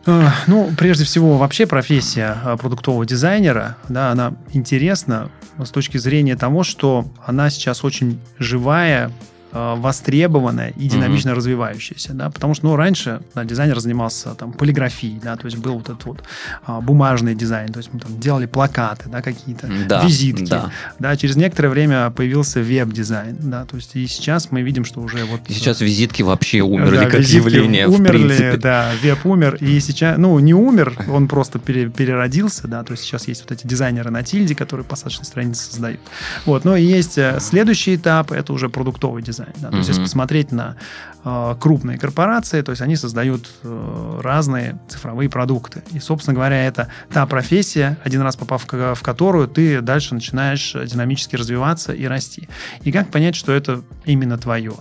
Э, 0.07 0.29
Ну, 0.47 0.71
прежде 0.77 1.05
всего, 1.05 1.37
вообще 1.37 1.67
профессия 1.67 2.37
э, 2.45 2.57
продуктового 2.57 3.05
дизайнера, 3.05 3.77
да, 3.89 4.11
она 4.11 4.35
интересна 4.53 5.31
с 5.59 5.71
точки 5.71 5.99
зрения 5.99 6.37
того, 6.37 6.65
что 6.65 7.07
она 7.25 7.51
сейчас 7.51 7.85
очень 7.85 8.19
живая, 8.39 9.11
э, 9.53 9.75
востребованная 9.77 10.71
и 10.71 10.89
динамично 10.89 11.35
развивающаяся, 11.35 12.13
да, 12.15 12.31
потому 12.31 12.55
что, 12.55 12.67
ну, 12.67 12.77
раньше 12.77 13.21
да, 13.35 13.45
дизайнер 13.45 13.79
занимался 13.81 14.35
там 14.35 14.53
полиграфией, 14.53 15.21
да, 15.23 15.37
то 15.37 15.47
есть 15.47 15.59
был 15.59 15.75
вот 15.75 15.89
этот 15.89 16.05
вот 16.05 16.23
а, 16.65 16.81
бумажный 16.81 17.35
дизайн, 17.35 17.73
то 17.73 17.79
есть 17.79 17.91
мы 17.93 18.01
там 18.01 18.19
делали 18.19 18.47
плакаты, 18.47 19.09
да, 19.09 19.23
какие-то, 19.23 19.69
Да, 19.89 20.05
визитки, 20.05 20.45
да. 20.51 20.71
да, 20.99 21.17
через 21.17 21.37
некоторое 21.37 21.69
время 21.69 22.11
появился 22.11 22.61
веб-дизайн, 22.61 23.37
да, 23.41 23.65
то 23.65 23.77
есть 23.77 23.95
и 23.97 24.07
сейчас 24.07 24.51
мы 24.51 24.63
видим, 24.63 24.85
что 24.85 25.01
уже 25.01 25.25
вот... 25.25 25.41
И 25.49 25.53
сейчас 25.53 25.81
визитки 25.81 26.23
вообще 26.23 26.61
умерли 26.61 26.97
Да, 26.97 27.07
как 27.07 27.21
явление, 27.21 27.87
в 27.87 27.95
умерли, 27.95 28.27
принципе. 28.29 28.57
да, 28.57 28.91
веб 29.03 29.25
умер, 29.27 29.57
и 29.61 29.79
сейчас, 29.81 30.19
ну, 30.19 30.39
не 30.39 30.55
умер, 30.55 30.95
он 31.09 31.29
просто 31.29 31.59
пере- 31.59 31.89
переродился, 31.91 32.69
да, 32.69 32.83
то 32.85 32.93
есть 32.93 33.05
сейчас 33.05 33.29
есть 33.29 33.43
вот 33.43 33.53
эти 33.53 33.67
дизайнеры 33.67 34.11
на 34.11 34.23
тильде, 34.23 34.55
которые 34.55 34.85
посадочные 34.85 35.25
страницы 35.25 35.65
создают. 35.71 36.01
Вот, 36.47 36.65
но 36.65 36.77
и 36.77 36.85
есть 36.85 37.19
э, 37.19 37.39
следующий 37.41 37.97
этап, 37.97 38.33
это 38.33 38.53
уже 38.53 38.69
продуктовый 38.69 39.23
дизайн, 39.23 39.40
да, 39.61 39.71
то 39.71 39.77
есть 39.77 39.89
если 39.89 40.03
посмотреть 40.03 40.53
на 40.53 40.77
крупные 41.23 41.99
корпорации, 41.99 42.63
то 42.63 42.71
есть 42.71 42.81
они 42.81 42.97
создают 42.97 43.49
э, 43.63 44.21
разные 44.23 44.79
цифровые 44.89 45.29
продукты. 45.29 45.83
И, 45.93 45.99
собственно 45.99 46.35
говоря, 46.35 46.65
это 46.67 46.89
та 47.13 47.27
профессия, 47.27 47.99
один 48.05 48.23
раз 48.23 48.37
попав 48.37 48.65
в, 48.65 49.03
которую 49.03 49.47
ты 49.49 49.83
дальше 49.83 50.15
начинаешь 50.15 50.75
э, 50.75 50.87
динамически 50.87 51.37
развиваться 51.37 51.93
и 51.93 52.07
расти. 52.07 52.49
И 52.85 52.93
как 52.93 53.11
понять, 53.11 53.37
что 53.37 53.53
это 53.53 53.83
именно 54.07 54.39
твое? 54.39 54.73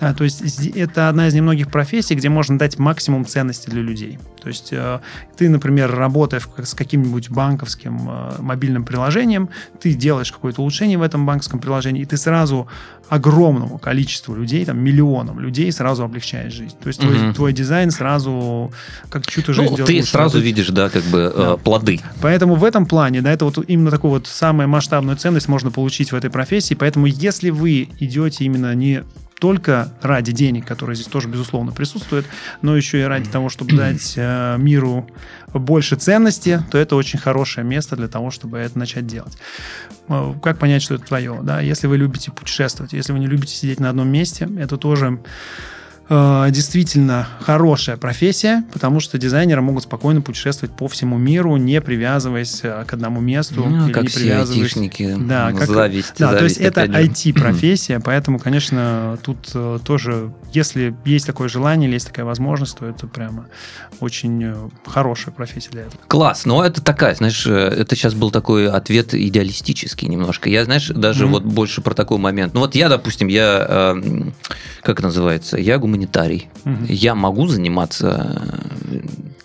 Да, 0.00 0.12
то 0.12 0.24
есть 0.24 0.42
это 0.76 1.08
одна 1.08 1.28
из 1.28 1.34
немногих 1.34 1.70
профессий, 1.70 2.14
где 2.14 2.28
можно 2.28 2.58
дать 2.58 2.78
максимум 2.78 3.24
ценности 3.24 3.70
для 3.70 3.80
людей. 3.80 4.18
То 4.42 4.48
есть 4.48 4.72
э, 4.72 5.00
ты, 5.36 5.48
например, 5.48 5.94
работая 5.94 6.40
с 6.62 6.74
каким-нибудь 6.74 7.30
банковским 7.30 8.08
э, 8.08 8.34
мобильным 8.38 8.84
приложением, 8.84 9.48
ты 9.80 9.94
делаешь 9.94 10.30
какое-то 10.30 10.60
улучшение 10.60 10.98
в 10.98 11.02
этом 11.02 11.24
банковском 11.24 11.58
приложении, 11.58 12.02
и 12.02 12.04
ты 12.04 12.16
сразу 12.16 12.68
огромному 13.08 13.78
количеству 13.78 14.34
людей, 14.34 14.64
там 14.64 14.78
миллионам 14.78 15.40
людей 15.40 15.70
сразу 15.72 15.85
облегчаешь 16.04 16.52
жизнь. 16.52 16.74
То 16.82 16.88
есть 16.88 17.00
твой, 17.00 17.18
Мгм. 17.18 17.34
твой 17.34 17.52
дизайн 17.52 17.90
сразу 17.90 18.72
как 19.08 19.26
чью-то 19.26 19.52
жизнь 19.52 19.70
Ну, 19.70 19.76
делает 19.76 19.86
ты 19.92 19.96
лучше. 20.00 20.10
сразу 20.10 20.38
видишь, 20.40 20.68
да, 20.68 20.88
как 20.88 21.02
бы 21.04 21.18
э, 21.18 21.32
Да. 21.36 21.56
плоды. 21.56 22.00
Поэтому 22.20 22.54
в 22.56 22.64
этом 22.64 22.86
плане, 22.86 23.22
да, 23.22 23.32
это 23.32 23.44
вот 23.44 23.58
именно 23.68 23.90
такую 23.90 24.10
вот 24.12 24.26
самую 24.26 24.68
масштабную 24.68 25.16
ценность 25.16 25.48
можно 25.48 25.70
получить 25.70 26.12
в 26.12 26.14
этой 26.14 26.30
профессии. 26.30 26.74
Поэтому 26.74 27.06
если 27.06 27.50
вы 27.50 27.88
идете 28.00 28.44
именно 28.44 28.74
не 28.74 29.04
только 29.38 29.92
ради 30.00 30.32
денег, 30.32 30.66
которые 30.66 30.96
здесь 30.96 31.08
тоже, 31.08 31.28
безусловно, 31.28 31.72
присутствуют, 31.72 32.26
но 32.62 32.76
еще 32.76 33.00
и 33.00 33.04
ради 33.04 33.28
того, 33.28 33.48
чтобы 33.48 33.72
дать 33.76 34.14
э, 34.16 34.56
миру 34.58 35.08
больше 35.52 35.96
ценности, 35.96 36.62
то 36.70 36.78
это 36.78 36.96
очень 36.96 37.18
хорошее 37.18 37.66
место 37.66 37.96
для 37.96 38.08
того, 38.08 38.30
чтобы 38.30 38.58
это 38.58 38.78
начать 38.78 39.06
делать. 39.06 39.36
Э, 40.08 40.34
Как 40.42 40.58
понять, 40.58 40.82
что 40.82 40.94
это 40.94 41.04
твое? 41.04 41.38
Да? 41.42 41.60
Если 41.60 41.86
вы 41.86 41.98
любите 41.98 42.30
путешествовать, 42.30 42.92
если 42.92 43.12
вы 43.12 43.18
не 43.18 43.26
любите 43.26 43.54
сидеть 43.54 43.80
на 43.80 43.90
одном 43.90 44.08
месте, 44.08 44.48
это 44.58 44.76
тоже 44.78 45.20
э, 46.08 46.46
действительно 46.50 47.26
хорошая 47.40 47.96
профессия, 47.96 48.64
потому 48.72 49.00
что 49.00 49.18
дизайнеры 49.18 49.60
могут 49.62 49.84
спокойно 49.84 50.20
путешествовать 50.20 50.76
по 50.76 50.88
всему 50.88 51.18
миру, 51.18 51.56
не 51.56 51.80
привязываясь 51.80 52.60
э, 52.62 52.84
к 52.86 52.92
одному 52.92 53.20
месту. 53.20 53.64
Ну, 53.64 53.90
как 53.92 54.04
не 54.04 54.08
все 54.08 54.36
айтишники. 54.38 55.16
Да, 55.18 55.52
как- 55.52 55.68
зависть, 55.68 56.14
Да, 56.18 56.34
то 56.34 56.44
есть 56.44 56.56
зависть, 56.56 56.76
это. 56.76 56.82
IT-профессия, 56.84 58.00
поэтому, 58.00 58.38
конечно, 58.38 59.18
тут 59.22 59.50
э, 59.54 59.78
тоже, 59.84 60.32
если 60.52 60.94
есть 61.04 61.26
такое 61.26 61.48
желание 61.48 61.88
или 61.88 61.94
есть 61.94 62.06
такая 62.06 62.24
возможность, 62.24 62.78
то 62.78 62.86
это 62.86 63.06
прямо 63.06 63.46
очень 64.00 64.42
э, 64.44 64.54
хорошая 64.86 65.34
профессия 65.34 65.70
для 65.70 65.82
этого. 65.82 66.00
Класс, 66.08 66.44
но 66.46 66.64
это 66.64 66.80
такая, 66.82 67.14
знаешь, 67.14 67.46
э, 67.46 67.50
это 67.50 67.96
сейчас 67.96 68.14
был 68.14 68.30
такой 68.30 68.68
ответ 68.70 69.14
идеалистический 69.14 70.08
немножко. 70.08 70.48
Я, 70.48 70.64
знаешь, 70.64 70.88
даже 70.88 71.24
Мгм. 71.24 71.32
вот 71.32 71.44
больше 71.44 71.80
про 71.80 71.94
такой 71.94 72.18
момент. 72.18 72.54
Ну 72.54 72.60
вот 72.60 72.74
я, 72.74 72.88
допустим, 72.88 73.28
я, 73.28 73.66
э, 73.68 74.30
как 74.82 75.02
называется, 75.02 75.56
я 75.58 75.78
гуманитарий. 75.78 75.95
Мгм. 76.64 76.86
Я 76.88 77.14
могу 77.14 77.46
заниматься 77.46 78.38
э, 78.90 79.00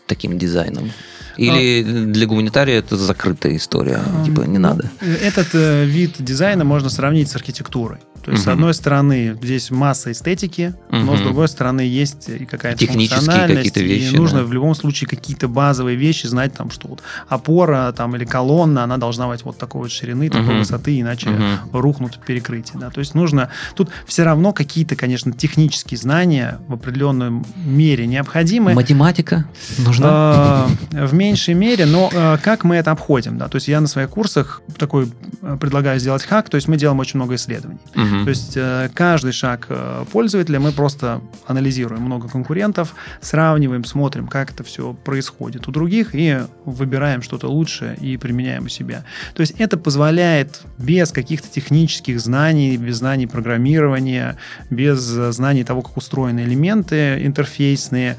таким 0.08 0.38
дизайном? 0.38 0.91
Или 1.38 1.83
для 1.83 2.27
гуманитария 2.27 2.79
это 2.79 2.97
закрытая 2.97 3.55
история, 3.55 4.00
А, 4.05 4.25
типа 4.25 4.41
не 4.41 4.57
ну, 4.57 4.69
надо? 4.69 4.91
Этот 5.01 5.50
э, 5.53 5.85
вид 5.85 6.15
дизайна 6.19 6.63
можно 6.63 6.89
сравнить 6.89 7.29
с 7.29 7.35
архитектурой. 7.35 8.00
То 8.23 8.31
есть, 8.31 8.43
угу. 8.43 8.51
с 8.51 8.53
одной 8.53 8.73
стороны, 8.73 9.38
здесь 9.41 9.71
масса 9.71 10.11
эстетики, 10.11 10.73
угу. 10.89 10.97
но 10.97 11.17
с 11.17 11.21
другой 11.21 11.47
стороны, 11.47 11.81
есть 11.81 12.29
какая-то 12.47 12.77
Технические 12.77 13.47
какие-то 13.47 13.79
вещи. 13.81 14.13
И 14.13 14.17
нужно 14.17 14.39
да. 14.39 14.45
в 14.45 14.53
любом 14.53 14.75
случае 14.75 15.07
какие-то 15.07 15.47
базовые 15.47 15.97
вещи 15.97 16.27
знать, 16.27 16.53
там, 16.53 16.69
что 16.69 16.88
вот 16.88 17.01
опора 17.27 17.91
там, 17.95 18.15
или 18.15 18.25
колонна, 18.25 18.83
она 18.83 18.97
должна 18.97 19.27
быть 19.27 19.43
вот 19.43 19.57
такой 19.57 19.81
вот 19.81 19.91
ширины, 19.91 20.29
такой 20.29 20.50
угу. 20.50 20.59
высоты, 20.59 21.00
иначе 21.00 21.29
угу. 21.29 21.79
рухнут 21.79 22.19
перекрытие. 22.23 22.79
Да? 22.79 22.89
То 22.89 23.00
есть 23.00 23.15
нужно... 23.15 23.50
Тут 23.75 23.89
все 24.05 24.23
равно 24.23 24.53
какие-то, 24.53 24.95
конечно, 24.95 25.31
технические 25.31 25.97
знания 25.97 26.59
в 26.67 26.73
определенной 26.73 27.43
мере 27.55 28.05
необходимы. 28.05 28.73
Математика 28.73 29.45
нужна? 29.79 30.67
В 30.91 31.13
меньшей 31.22 31.54
мере, 31.54 31.86
но 31.86 32.10
э, 32.12 32.38
как 32.42 32.63
мы 32.63 32.75
это 32.75 32.92
обходим? 32.92 33.38
Да? 33.38 33.48
То 33.48 33.58
есть 33.58 33.68
я 33.68 33.82
на 33.82 33.88
своих 33.88 34.10
курсах 34.10 34.62
такой 34.78 35.12
э, 35.42 35.58
предлагаю 35.60 36.00
сделать 36.00 36.24
хак, 36.24 36.50
то 36.50 36.56
есть 36.56 36.68
мы 36.68 36.78
делаем 36.78 37.00
очень 37.00 37.18
много 37.18 37.36
исследований. 37.36 37.80
Угу. 37.96 38.24
То 38.24 38.30
есть 38.30 38.58
каждый 38.94 39.32
шаг 39.32 39.68
пользователя 40.12 40.60
мы 40.60 40.72
просто 40.72 41.22
анализируем 41.48 42.04
много 42.04 42.28
конкурентов, 42.28 42.96
сравниваем, 43.22 43.84
смотрим, 43.86 44.28
как 44.28 44.51
это 44.51 44.63
все 44.63 44.94
происходит 44.94 45.68
у 45.68 45.72
других 45.72 46.10
и 46.13 46.40
выбираем 46.66 47.22
что-то 47.22 47.48
лучшее 47.48 47.96
и 47.96 48.18
применяем 48.18 48.66
у 48.66 48.70
себя. 48.70 49.04
То 49.34 49.42
есть 49.42 49.56
это 49.60 49.78
позволяет 49.78 50.62
без 50.78 51.12
каких-то 51.12 51.48
технических 51.50 52.20
знаний, 52.20 52.78
без 52.78 52.98
знаний 52.98 53.28
программирования, 53.28 54.38
без 54.70 55.00
знаний 55.00 55.63
того, 55.63 55.82
как 55.82 55.98
устроены 55.98 56.42
элементы 56.42 57.25
интерфейсные, 57.25 58.18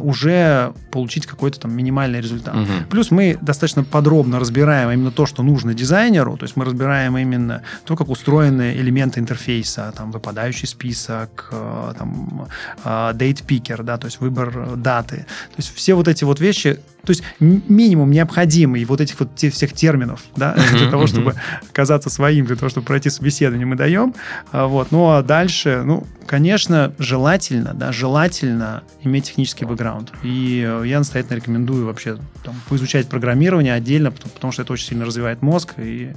уже 0.00 0.72
получить 0.90 1.26
какой-то 1.26 1.60
там 1.60 1.72
минимальный 1.72 2.20
результат. 2.20 2.54
Угу. 2.54 2.72
Плюс 2.90 3.10
мы 3.10 3.38
достаточно 3.40 3.84
подробно 3.84 4.38
разбираем 4.38 4.90
именно 4.90 5.10
то, 5.10 5.26
что 5.26 5.42
нужно 5.42 5.74
дизайнеру, 5.74 6.36
то 6.36 6.44
есть 6.44 6.56
мы 6.56 6.64
разбираем 6.64 7.16
именно 7.16 7.62
то, 7.84 7.96
как 7.96 8.08
устроены 8.08 8.74
элементы 8.74 9.20
интерфейса, 9.20 9.92
там 9.96 10.10
выпадающий 10.10 10.68
список, 10.68 11.48
э, 11.52 11.94
там 11.98 12.48
э, 12.84 12.88
date 13.14 13.44
picker, 13.46 13.82
да, 13.82 13.96
то 13.98 14.06
есть 14.06 14.20
выбор 14.20 14.76
даты. 14.76 15.16
То 15.16 15.56
есть 15.58 15.74
все 15.74 15.94
вот 15.94 16.08
эти 16.08 16.24
вот 16.24 16.40
вещи 16.40 16.78
то 17.04 17.10
есть 17.10 17.22
минимум 17.40 18.10
необходимый 18.10 18.84
вот 18.84 19.00
этих 19.00 19.18
вот 19.20 19.30
всех 19.36 19.72
терминов, 19.72 20.22
да, 20.36 20.54
uh-huh, 20.54 20.78
для 20.78 20.90
того, 20.90 21.04
uh-huh. 21.04 21.08
чтобы 21.08 21.34
казаться 21.72 22.10
своим, 22.10 22.46
для 22.46 22.56
того, 22.56 22.70
чтобы 22.70 22.86
пройти 22.86 23.10
собеседование, 23.10 23.66
мы 23.66 23.76
даем. 23.76 24.14
А, 24.52 24.66
вот. 24.66 24.92
Ну, 24.92 25.10
а 25.10 25.22
дальше, 25.22 25.82
ну, 25.84 26.06
конечно, 26.26 26.92
желательно, 26.98 27.74
да, 27.74 27.92
желательно 27.92 28.82
иметь 29.02 29.24
технический 29.24 29.64
бэкграунд. 29.64 30.12
И 30.22 30.64
э, 30.66 30.84
я 30.86 30.98
настоятельно 30.98 31.36
рекомендую 31.36 31.86
вообще 31.86 32.18
там, 32.44 32.54
поизучать 32.68 33.08
программирование 33.08 33.74
отдельно, 33.74 34.12
потому, 34.12 34.32
потому 34.32 34.52
что 34.52 34.62
это 34.62 34.72
очень 34.72 34.86
сильно 34.86 35.04
развивает 35.04 35.42
мозг 35.42 35.74
и 35.78 36.12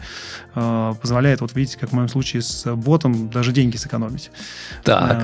э, 0.53 0.93
позволяет, 1.01 1.41
вот 1.41 1.55
видите, 1.55 1.77
как 1.79 1.89
в 1.89 1.93
моем 1.93 2.09
случае 2.09 2.41
с 2.43 2.73
ботом, 2.75 3.29
даже 3.29 3.51
деньги 3.51 3.77
сэкономить. 3.77 4.31
Так. 4.83 5.21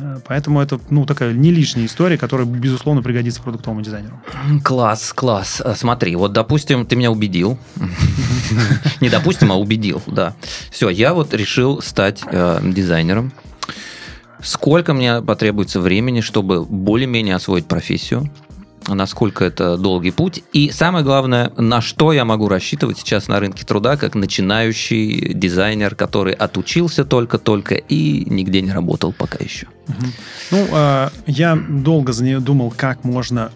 Э, 0.00 0.18
поэтому 0.26 0.60
это, 0.60 0.80
ну, 0.90 1.04
такая 1.04 1.32
не 1.32 1.52
лишняя 1.52 1.86
история, 1.86 2.16
которая, 2.16 2.46
безусловно, 2.46 3.02
пригодится 3.02 3.42
продуктовому 3.42 3.82
дизайнеру. 3.82 4.20
Класс. 4.62 4.93
Класс, 4.94 5.12
класс. 5.12 5.62
Э, 5.64 5.74
смотри, 5.76 6.14
вот, 6.14 6.32
допустим, 6.32 6.86
ты 6.86 6.94
меня 6.94 7.10
убедил. 7.10 7.58
Не 9.00 9.08
допустим, 9.08 9.50
а 9.50 9.56
убедил, 9.56 10.00
да. 10.06 10.34
Все, 10.70 10.88
я 10.88 11.14
вот 11.14 11.34
решил 11.34 11.82
стать 11.82 12.22
э, 12.24 12.60
дизайнером. 12.62 13.32
Сколько 14.40 14.94
мне 14.94 15.20
потребуется 15.20 15.80
времени, 15.80 16.20
чтобы 16.20 16.64
более-менее 16.64 17.34
освоить 17.34 17.66
профессию? 17.66 18.30
насколько 18.86 19.46
это 19.46 19.78
долгий 19.78 20.10
путь. 20.10 20.44
И 20.52 20.70
самое 20.70 21.02
главное, 21.02 21.50
на 21.56 21.80
что 21.80 22.12
я 22.12 22.26
могу 22.26 22.48
рассчитывать 22.48 22.98
сейчас 22.98 23.28
на 23.28 23.40
рынке 23.40 23.64
труда, 23.64 23.96
как 23.96 24.14
начинающий 24.14 25.32
дизайнер, 25.32 25.94
который 25.94 26.34
отучился 26.34 27.06
только-только 27.06 27.76
и 27.76 28.26
нигде 28.28 28.60
не 28.60 28.72
работал 28.72 29.14
пока 29.14 29.42
еще. 29.42 29.68
Ну, 30.50 30.68
э, 30.70 31.08
я 31.26 31.56
долго 31.56 32.12
думал, 32.40 32.74
как 32.76 33.04
можно 33.04 33.50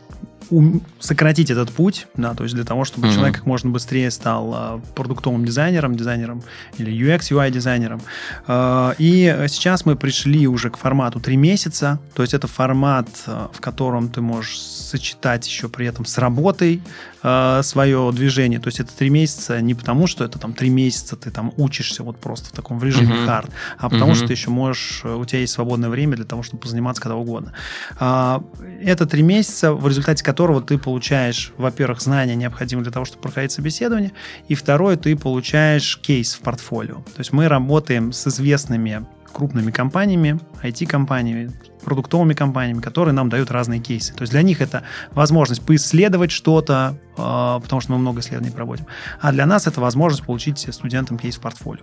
сократить 1.00 1.50
этот 1.50 1.70
путь, 1.70 2.06
да, 2.16 2.34
то 2.34 2.44
есть 2.44 2.54
для 2.54 2.64
того, 2.64 2.84
чтобы 2.84 3.08
mm-hmm. 3.08 3.14
человек 3.14 3.36
как 3.36 3.46
можно 3.46 3.70
быстрее 3.70 4.10
стал 4.10 4.54
а, 4.54 4.80
продуктовым 4.94 5.44
дизайнером, 5.44 5.96
дизайнером 5.96 6.42
или 6.78 6.92
UX, 6.92 7.30
UI 7.30 7.50
дизайнером. 7.50 8.00
А, 8.46 8.94
и 8.98 9.46
сейчас 9.48 9.84
мы 9.84 9.96
пришли 9.96 10.46
уже 10.46 10.70
к 10.70 10.76
формату 10.76 11.20
3 11.20 11.36
месяца, 11.36 11.98
то 12.14 12.22
есть 12.22 12.34
это 12.34 12.46
формат, 12.46 13.08
а, 13.26 13.50
в 13.52 13.60
котором 13.60 14.08
ты 14.08 14.20
можешь 14.20 14.58
сочетать 14.60 15.46
еще 15.46 15.68
при 15.68 15.86
этом 15.86 16.04
с 16.04 16.18
работой 16.18 16.82
э, 17.22 17.60
свое 17.62 18.10
движение. 18.12 18.60
То 18.60 18.68
есть 18.68 18.80
это 18.80 18.96
три 18.96 19.10
месяца 19.10 19.60
не 19.60 19.74
потому, 19.74 20.06
что 20.06 20.24
это 20.24 20.38
там 20.38 20.52
три 20.52 20.70
месяца 20.70 21.16
ты 21.16 21.30
там 21.30 21.52
учишься 21.56 22.02
вот 22.02 22.18
просто 22.18 22.48
в 22.48 22.52
таком 22.52 22.78
в 22.78 22.84
режиме 22.84 23.14
uh-huh. 23.14 23.26
хард, 23.26 23.50
а 23.78 23.88
потому 23.88 24.12
uh-huh. 24.12 24.16
что 24.16 24.26
ты 24.26 24.32
еще 24.32 24.50
можешь, 24.50 25.04
у 25.04 25.24
тебя 25.24 25.40
есть 25.40 25.52
свободное 25.52 25.88
время 25.88 26.16
для 26.16 26.24
того, 26.24 26.42
чтобы 26.42 26.62
позаниматься 26.62 27.02
когда 27.02 27.16
угодно. 27.16 27.52
Э, 28.00 28.40
это 28.82 29.06
три 29.06 29.22
месяца, 29.22 29.72
в 29.72 29.86
результате 29.86 30.24
которого 30.24 30.62
ты 30.62 30.78
получаешь, 30.78 31.52
во-первых, 31.56 32.00
знания, 32.00 32.34
необходимые 32.34 32.84
для 32.84 32.92
того, 32.92 33.04
чтобы 33.04 33.22
проходить 33.22 33.52
собеседование, 33.52 34.12
и 34.48 34.54
второе, 34.54 34.96
ты 34.96 35.16
получаешь 35.16 35.98
кейс 35.98 36.34
в 36.34 36.40
портфолио. 36.40 36.96
То 36.96 37.18
есть 37.18 37.32
мы 37.32 37.48
работаем 37.48 38.12
с 38.12 38.26
известными 38.26 39.06
крупными 39.32 39.70
компаниями, 39.70 40.38
IT-компаниями, 40.62 41.52
продуктовыми 41.84 42.34
компаниями, 42.34 42.80
которые 42.80 43.14
нам 43.14 43.28
дают 43.28 43.50
разные 43.50 43.80
кейсы. 43.80 44.14
То 44.14 44.22
есть 44.22 44.32
для 44.32 44.42
них 44.42 44.60
это 44.60 44.82
возможность 45.12 45.62
поисследовать 45.62 46.30
что-то, 46.30 46.96
э, 47.16 47.60
потому 47.62 47.80
что 47.80 47.92
мы 47.92 47.98
много 47.98 48.20
исследований 48.20 48.50
проводим. 48.50 48.86
А 49.20 49.32
для 49.32 49.46
нас 49.46 49.66
это 49.66 49.80
возможность 49.80 50.24
получить 50.24 50.66
студентам 50.72 51.18
кейс 51.18 51.36
в 51.36 51.40
портфолио. 51.40 51.82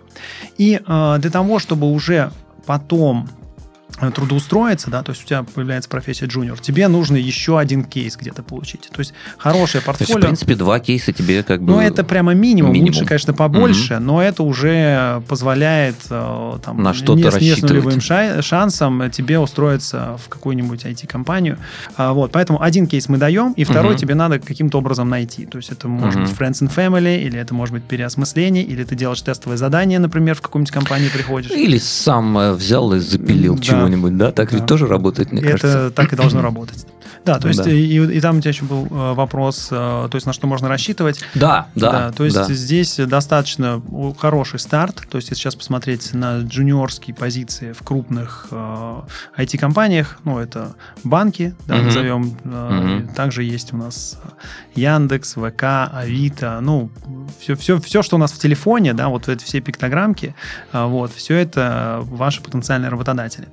И 0.58 0.80
э, 0.86 1.16
для 1.18 1.30
того, 1.30 1.58
чтобы 1.58 1.90
уже 1.90 2.30
потом 2.66 3.28
трудоустроиться, 4.14 4.90
да, 4.90 5.02
то 5.02 5.12
есть 5.12 5.24
у 5.24 5.26
тебя 5.26 5.42
появляется 5.42 5.88
профессия 5.88 6.26
джуниор, 6.26 6.58
тебе 6.58 6.86
нужно 6.88 7.16
еще 7.16 7.58
один 7.58 7.82
кейс 7.82 8.16
где-то 8.16 8.42
получить. 8.42 8.90
То 8.92 8.98
есть 9.00 9.14
хорошее 9.38 9.82
портфолио. 9.82 10.06
То 10.06 10.12
есть, 10.12 10.24
в 10.24 10.26
принципе, 10.26 10.54
два 10.54 10.80
кейса 10.80 11.12
тебе 11.12 11.42
как 11.42 11.62
бы... 11.62 11.72
Ну, 11.72 11.80
это 11.80 12.04
прямо 12.04 12.34
минимум. 12.34 12.72
минимум. 12.72 12.94
Лучше, 12.94 13.06
конечно, 13.06 13.32
побольше, 13.32 13.94
угу. 13.94 14.02
но 14.02 14.22
это 14.22 14.42
уже 14.42 15.22
позволяет 15.28 15.96
э, 16.10 16.58
там, 16.62 16.82
На 16.82 16.92
что-то 16.92 17.38
не, 17.38 17.48
не 17.48 17.54
с 17.54 17.62
нулевым 17.62 18.00
шансом 18.00 19.10
тебе 19.10 19.38
устроиться 19.38 20.18
в 20.22 20.28
какую-нибудь 20.28 20.84
IT-компанию. 20.84 21.58
А, 21.96 22.12
вот, 22.12 22.32
поэтому 22.32 22.60
один 22.62 22.86
кейс 22.86 23.08
мы 23.08 23.16
даем, 23.16 23.52
и 23.52 23.64
второй 23.64 23.92
угу. 23.92 23.98
тебе 23.98 24.14
надо 24.14 24.38
каким-то 24.38 24.78
образом 24.78 25.08
найти. 25.08 25.46
То 25.46 25.56
есть 25.56 25.70
это 25.70 25.88
может 25.88 26.20
угу. 26.20 26.28
быть 26.28 26.38
Friends 26.38 26.62
and 26.62 26.74
Family, 26.74 27.22
или 27.22 27.38
это 27.38 27.54
может 27.54 27.72
быть 27.72 27.84
переосмысление, 27.84 28.62
или 28.62 28.84
ты 28.84 28.94
делаешь 28.94 29.22
тестовое 29.22 29.56
задание, 29.56 29.98
например, 29.98 30.34
в 30.34 30.42
какую-нибудь 30.42 30.72
компанию 30.72 31.10
приходишь. 31.10 31.50
Или 31.50 31.78
сам 31.78 32.36
э, 32.36 32.52
взял 32.52 32.92
и 32.92 32.98
запилил 32.98 33.54
да. 33.54 33.62
Чего 33.76 33.86
чего-нибудь, 33.86 34.16
да? 34.16 34.32
Так 34.32 34.50
да. 34.50 34.56
ведь 34.56 34.66
тоже 34.66 34.86
работает, 34.86 35.32
мне 35.32 35.40
это 35.40 35.50
кажется. 35.50 35.90
Так 35.90 36.12
и 36.12 36.16
должно 36.16 36.42
работать. 36.42 36.86
Да, 37.26 37.40
то 37.40 37.48
есть 37.48 37.64
да. 37.64 37.70
И, 37.70 38.16
и 38.16 38.20
там 38.20 38.38
у 38.38 38.40
тебя 38.40 38.50
еще 38.50 38.64
был 38.64 38.86
э, 38.86 39.14
вопрос, 39.14 39.68
э, 39.72 39.74
то 39.74 40.14
есть 40.14 40.26
на 40.26 40.32
что 40.32 40.46
можно 40.46 40.68
рассчитывать. 40.68 41.24
Да, 41.34 41.66
да. 41.74 41.90
да 41.90 42.12
то 42.12 42.24
есть 42.24 42.36
да. 42.36 42.44
здесь 42.44 42.96
достаточно 42.98 43.82
хороший 44.16 44.60
старт. 44.60 45.02
То 45.10 45.16
есть 45.16 45.30
если 45.30 45.42
сейчас 45.42 45.56
посмотреть 45.56 46.14
на 46.14 46.42
джуниорские 46.42 47.16
позиции 47.16 47.72
в 47.72 47.82
крупных 47.82 48.46
э, 48.52 49.00
IT-компаниях, 49.38 50.18
ну 50.22 50.38
это 50.38 50.76
банки, 51.02 51.56
да, 51.66 51.76
угу. 51.76 51.84
назовем. 51.86 52.36
Э, 52.44 53.00
угу. 53.00 53.14
Также 53.14 53.42
есть 53.42 53.72
у 53.72 53.76
нас 53.76 54.20
Яндекс, 54.76 55.34
ВК, 55.34 55.64
Авито, 55.92 56.60
ну 56.62 56.90
все, 57.40 57.56
все, 57.56 57.80
все, 57.80 58.02
что 58.02 58.16
у 58.16 58.18
нас 58.20 58.30
в 58.30 58.38
телефоне, 58.38 58.94
да, 58.94 59.08
вот 59.08 59.28
эти 59.28 59.42
все 59.42 59.60
пиктограммки, 59.60 60.36
э, 60.72 60.84
вот 60.84 61.12
все 61.12 61.34
это 61.34 62.02
ваши 62.04 62.40
потенциальные 62.40 62.88
работодатели. 62.88 63.48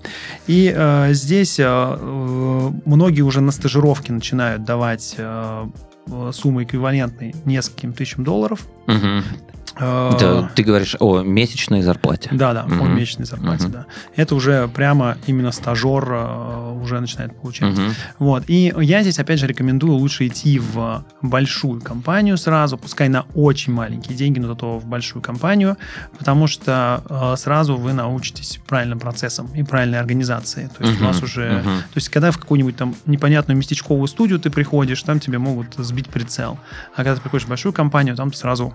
И 0.48 0.74
э, 0.76 1.14
здесь 1.14 1.60
э, 1.60 2.72
многие 2.86 3.22
уже 3.22 3.42
на 3.42 3.52
стажировки 3.52 4.12
начинают 4.12 4.64
давать 4.64 5.16
э, 5.18 5.68
суммы 6.32 6.64
эквивалентные 6.64 7.34
нескольким 7.46 7.94
тысячам 7.94 8.24
долларов. 8.24 8.68
Угу. 8.88 9.24
Это 9.76 10.52
ты 10.56 10.64
говоришь 10.64 10.96
о 11.00 11.22
месячной 11.22 11.82
зарплате. 11.82 12.30
Да, 12.32 12.54
да, 12.54 12.66
угу. 12.66 12.86
о 12.86 12.88
месячной 12.88 13.26
зарплате, 13.26 13.66
угу. 13.66 13.74
да. 13.74 13.86
Это 14.16 14.36
уже 14.36 14.68
прямо 14.68 15.18
именно 15.28 15.52
стажер 15.52 16.06
э, 16.10 16.80
уже 16.82 17.00
начинает 17.00 17.36
получать. 17.36 17.74
Угу. 17.74 17.88
Вот. 18.20 18.44
И 18.48 18.74
я 18.78 19.02
здесь, 19.02 19.20
опять 19.20 19.40
же, 19.40 19.48
рекомендую 19.48 19.94
лучше 19.94 20.28
идти 20.28 20.60
в 20.60 21.06
большую 21.22 21.82
компанию 21.82 22.38
сразу, 22.38 22.78
пускай 22.78 23.10
на 23.10 23.26
очень 23.34 23.74
маленькие 23.74 24.16
деньги, 24.16 24.40
но 24.40 24.48
зато 24.48 24.78
в 24.78 24.86
большую 24.86 25.22
компанию, 25.22 25.78
потому 26.18 26.48
что 26.48 27.04
э, 27.10 27.36
сразу 27.38 27.76
вы 27.76 27.94
научитесь 27.94 28.60
правильным 28.68 29.00
процессам 29.00 29.48
и 29.56 29.64
правильной 29.64 30.00
организации. 30.00 30.70
То 30.78 30.84
есть 30.84 30.98
угу. 30.98 31.06
у 31.06 31.08
вас 31.08 31.24
уже... 31.24 31.60
Угу. 31.60 31.70
То 31.70 31.96
есть 31.96 32.10
когда 32.10 32.32
в 32.32 32.38
какую-нибудь 32.38 32.76
там 32.76 32.96
непонятную 33.06 33.58
местечковую 33.58 34.08
студию 34.08 34.40
ты 34.40 34.50
приходишь, 34.50 35.02
там 35.04 35.20
тебе 35.20 35.38
могут 35.40 35.74
сбить 35.78 36.10
прицел. 36.10 36.60
А 36.94 36.98
когда 36.98 37.16
ты 37.16 37.22
приходишь 37.22 37.46
в 37.46 37.50
большую 37.50 37.74
компанию, 37.74 38.16
там 38.16 38.32
ты 38.32 38.38
сразу 38.38 38.74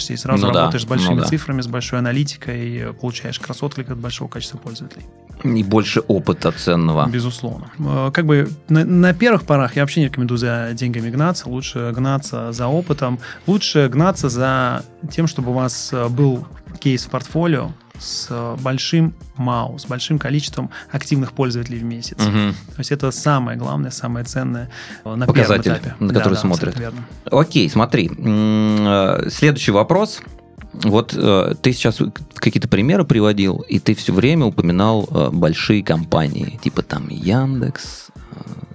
погружаешься 0.00 0.12
и 0.12 0.16
сразу 0.16 0.46
ну, 0.46 0.52
работаешь 0.52 0.82
да, 0.82 0.86
с 0.86 0.88
большими 0.88 1.14
ну, 1.14 1.20
да. 1.20 1.26
цифрами, 1.26 1.60
с 1.60 1.66
большой 1.66 1.98
аналитикой, 1.98 2.94
получаешь 3.00 3.38
красотклик 3.38 3.90
от 3.90 3.98
большого 3.98 4.28
количества 4.28 4.58
пользователей. 4.58 5.06
И 5.44 5.62
больше 5.62 6.00
опыта 6.00 6.52
ценного. 6.52 7.08
Безусловно. 7.08 7.70
Э, 7.78 8.10
как 8.12 8.26
бы 8.26 8.48
на, 8.68 8.84
на 8.84 9.14
первых 9.14 9.44
порах 9.44 9.76
я 9.76 9.82
вообще 9.82 10.00
не 10.00 10.06
рекомендую 10.06 10.38
за 10.38 10.70
деньгами 10.74 11.10
гнаться, 11.10 11.48
лучше 11.48 11.92
гнаться 11.94 12.52
за 12.52 12.66
опытом, 12.66 13.18
лучше 13.46 13.88
гнаться 13.88 14.28
за 14.28 14.84
тем, 15.10 15.26
чтобы 15.26 15.50
у 15.50 15.54
вас 15.54 15.90
э, 15.92 16.08
был 16.08 16.46
кейс 16.78 17.06
в 17.06 17.10
портфолио, 17.10 17.72
с 18.00 18.56
большим 18.60 19.14
МАУ, 19.36 19.78
с 19.78 19.86
большим 19.86 20.18
количеством 20.18 20.70
активных 20.90 21.32
пользователей 21.32 21.78
в 21.78 21.84
месяц. 21.84 22.16
Угу. 22.18 22.54
То 22.74 22.78
есть 22.78 22.92
это 22.92 23.10
самое 23.10 23.58
главное, 23.58 23.90
самое 23.90 24.24
ценное 24.24 24.70
на 25.04 25.26
Показатель, 25.26 25.64
первом 25.64 25.80
этапе. 25.80 26.04
на 26.04 26.14
который 26.14 26.34
да, 26.34 26.40
смотрят. 26.40 26.74
Да, 26.74 26.80
верно. 26.80 27.06
Окей, 27.30 27.68
смотри. 27.70 28.10
Э, 28.18 29.28
Следующий 29.30 29.72
вопрос. 29.72 30.20
Вот 30.72 31.14
э, 31.16 31.54
ты 31.60 31.72
сейчас 31.72 31.98
какие-то 32.34 32.68
примеры 32.68 33.04
приводил, 33.04 33.58
и 33.68 33.80
ты 33.80 33.94
все 33.94 34.12
время 34.12 34.46
упоминал 34.46 35.08
э, 35.10 35.30
большие 35.32 35.82
компании, 35.82 36.58
типа 36.62 36.82
там 36.82 37.08
Яндекс, 37.08 38.09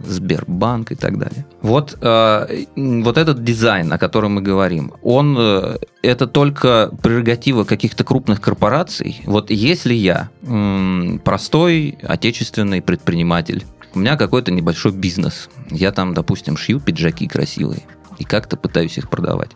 Сбербанк 0.05 0.91
и 0.91 0.95
так 0.95 1.17
далее. 1.17 1.45
Вот, 1.61 1.97
э, 1.99 2.65
вот 2.75 3.17
этот 3.17 3.43
дизайн, 3.43 3.91
о 3.91 3.97
котором 3.97 4.35
мы 4.35 4.41
говорим, 4.41 4.93
он 5.01 5.35
э, 5.39 5.77
это 6.03 6.27
только 6.27 6.91
прерогатива 7.01 7.63
каких-то 7.63 8.03
крупных 8.03 8.41
корпораций. 8.41 9.21
Вот 9.25 9.49
если 9.49 9.93
я 9.93 10.29
м, 10.43 11.21
простой 11.23 11.97
отечественный 12.03 12.81
предприниматель, 12.81 13.65
у 13.93 13.99
меня 13.99 14.17
какой-то 14.17 14.51
небольшой 14.51 14.91
бизнес, 14.91 15.49
я 15.71 15.91
там, 15.91 16.13
допустим, 16.13 16.57
шью 16.57 16.79
пиджаки 16.79 17.27
красивые 17.27 17.83
и 18.17 18.23
как-то 18.23 18.57
пытаюсь 18.57 18.97
их 18.97 19.09
продавать. 19.09 19.51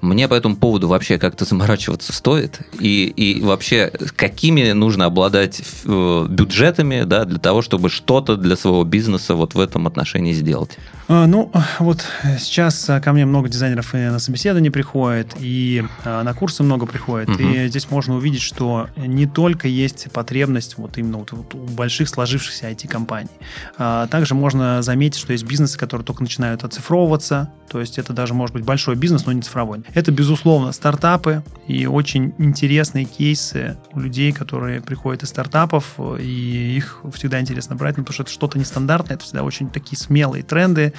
Мне 0.00 0.28
по 0.28 0.34
этому 0.34 0.56
поводу 0.56 0.88
вообще 0.88 1.18
как-то 1.18 1.44
заморачиваться 1.44 2.12
стоит? 2.12 2.60
И, 2.78 3.06
и 3.06 3.42
вообще, 3.42 3.92
какими 4.16 4.72
нужно 4.72 5.06
обладать 5.06 5.62
э, 5.84 6.26
бюджетами 6.28 7.02
да, 7.04 7.24
для 7.24 7.38
того, 7.38 7.62
чтобы 7.62 7.88
что-то 7.88 8.36
для 8.36 8.56
своего 8.56 8.84
бизнеса 8.84 9.34
вот 9.34 9.54
в 9.54 9.60
этом 9.60 9.86
отношении 9.86 10.32
сделать? 10.32 10.78
А, 11.08 11.26
Ну, 11.26 11.50
вот 11.78 12.04
сейчас 12.38 12.88
а, 12.90 13.00
ко 13.00 13.12
мне 13.12 13.24
много 13.24 13.48
дизайнеров 13.48 13.94
и 13.94 13.98
на 13.98 14.18
собеседование 14.18 14.70
приходит, 14.70 15.34
и 15.38 15.82
а, 16.04 16.22
на 16.22 16.34
курсы 16.34 16.62
много 16.62 16.84
приходит. 16.84 17.30
Мгм. 17.30 17.50
И 17.50 17.68
здесь 17.68 17.90
можно 17.90 18.14
увидеть, 18.14 18.42
что 18.42 18.88
не 18.96 19.26
только 19.26 19.68
есть 19.68 20.12
потребность 20.12 20.76
вот 20.76 20.98
именно 20.98 21.18
вот, 21.18 21.32
вот 21.32 21.54
у 21.54 21.58
больших 21.58 22.10
сложившихся 22.10 22.70
IT-компаний. 22.70 23.30
Также 23.76 24.34
можно 24.34 24.82
заметить, 24.82 25.18
что 25.18 25.32
есть 25.32 25.44
бизнесы, 25.44 25.78
которые 25.78 26.04
только 26.04 26.22
начинают 26.22 26.64
оцифровываться, 26.64 27.50
то 27.68 27.80
есть 27.80 27.98
это 27.98 28.12
даже 28.12 28.34
может 28.34 28.54
быть 28.54 28.64
большой 28.64 28.96
бизнес, 28.96 29.26
но 29.26 29.32
не 29.32 29.42
цифровой. 29.42 29.82
Это, 29.94 30.10
безусловно, 30.10 30.72
стартапы 30.72 31.42
и 31.66 31.86
очень 31.86 32.34
интересные 32.38 33.04
кейсы 33.04 33.76
у 33.92 34.00
людей, 34.00 34.32
которые 34.32 34.80
приходят 34.80 35.22
из 35.22 35.28
стартапов, 35.28 35.98
и 36.18 36.76
их 36.76 37.02
всегда 37.14 37.40
интересно 37.40 37.76
брать, 37.76 37.96
ну, 37.96 38.04
потому 38.04 38.14
что 38.14 38.22
это 38.24 38.32
что-то 38.32 38.58
нестандартное, 38.58 39.16
это 39.16 39.24
всегда 39.24 39.42
очень 39.42 39.70
такие 39.70 39.98
смелые 39.98 40.42
тренды, 40.42 40.92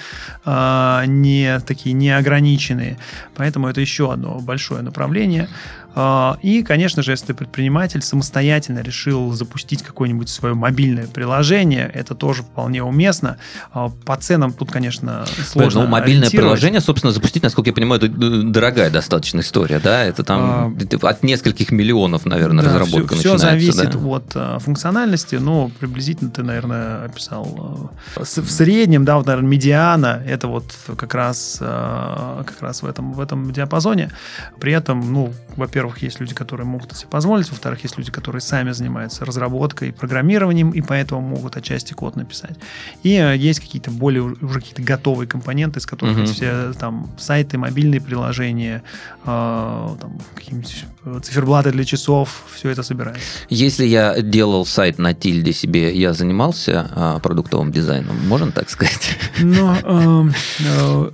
не 0.46 1.60
такие 1.60 1.94
неограниченные. 1.94 2.98
Поэтому 3.36 3.68
это 3.68 3.82
еще 3.82 4.12
одно 4.12 4.40
большое 4.40 4.82
направление. 4.82 5.48
А, 5.96 6.38
И, 6.42 6.64
конечно 6.64 7.04
же, 7.04 7.12
если 7.12 7.28
ты 7.28 7.34
предприниматель, 7.34 8.02
самостоятельно 8.02 8.80
решил 8.80 9.32
запустить 9.34 9.82
какое-нибудь 9.84 10.30
свое 10.30 10.54
мобильное 10.56 11.08
приложение, 11.08 11.90
это 11.94 12.16
тоже 12.16 12.44
вполне 12.44 12.84
уместно. 12.84 13.38
А, 13.74 13.90
По 14.06 14.16
ценам 14.16 14.54
тут, 14.54 14.72
конечно, 14.72 15.26
сложно 15.46 15.84
ну, 15.84 15.88
мобильное 15.88 16.30
приложение, 16.30 16.82
собственно, 16.82 17.12
запустить, 17.12 17.44
насколько 17.44 17.70
я 17.72 17.74
понимаю, 17.74 18.02
это 18.02 18.08
э, 18.08 18.42
дорогая 18.44 18.90
достаточно 18.90 19.40
история, 19.40 19.80
да? 19.80 20.04
Это 20.04 20.24
там 20.24 20.78
от 21.02 21.24
нескольких 21.24 21.72
миллионов, 21.72 22.26
наверное, 22.26 22.64
Да, 22.64 22.70
разработка 22.80 23.16
все, 23.16 23.34
начинается. 23.34 23.48
зависит 23.48 23.92
да? 23.92 24.08
от 24.08 24.32
э, 24.36 24.60
функциональности, 24.60 25.36
но 25.36 25.72
приблизительно 25.80 26.30
ты, 26.30 26.44
наверное, 26.44 27.06
описал. 27.06 27.92
э, 28.16 28.22
в 28.22 28.52
среднем, 28.52 29.06
да, 29.06 29.18
вот, 29.18 29.26
наверное, 29.26 29.50
медиана 29.50 30.22
это 30.26 30.48
вот 30.48 30.66
как 30.96 31.14
раз, 31.14 31.58
как 31.60 32.62
раз 32.62 32.84
в 32.84 32.86
этом, 32.86 33.14
в 33.14 33.20
этом 33.20 33.52
диапазоне. 33.52 34.12
При 34.60 34.72
этом, 34.74 35.12
ну, 35.12 35.34
во-первых, 35.56 35.79
есть 35.98 36.20
люди, 36.20 36.34
которые 36.34 36.66
могут 36.66 36.96
себе 36.96 37.10
позволить, 37.10 37.50
во-вторых, 37.50 37.84
есть 37.84 37.98
люди, 37.98 38.12
которые 38.12 38.42
сами 38.42 38.72
занимаются 38.72 39.26
разработкой 39.26 39.90
и 39.90 39.92
программированием, 39.92 40.72
и 40.72 40.82
поэтому 40.82 41.22
могут 41.22 41.58
отчасти 41.58 41.94
код 41.94 42.16
написать. 42.16 42.58
И 43.04 43.16
э, 43.16 43.36
есть 43.38 43.60
какие-то 43.60 43.92
более 43.92 44.24
уже 44.24 44.60
какие-то 44.60 44.82
готовые 44.82 45.28
компоненты, 45.28 45.80
из 45.80 45.86
которых 45.86 46.16
Мгм. 46.16 46.24
эти 46.24 46.34
все 46.34 46.74
там 46.74 47.10
сайты, 47.18 47.58
мобильные 47.58 48.02
приложения, 48.02 48.84
э, 49.24 49.26
там, 49.26 50.20
какие-нибудь 50.36 50.86
циферблаты 51.24 51.72
для 51.72 51.84
часов, 51.86 52.44
все 52.56 52.70
это 52.70 52.84
собирается. 52.84 53.22
Если 53.50 53.86
я 53.86 54.22
делал 54.22 54.66
сайт 54.66 55.00
на 55.00 55.14
тильде 55.14 55.54
себе, 55.54 55.96
я 55.96 56.14
занимался 56.14 56.90
а, 56.96 57.20
продуктовым 57.20 57.72
дизайном, 57.72 58.16
можно 58.28 58.52
так 58.52 58.70
сказать? 58.70 59.18
Но 59.40 59.76
эм, 59.84 60.34
э, 60.60 61.12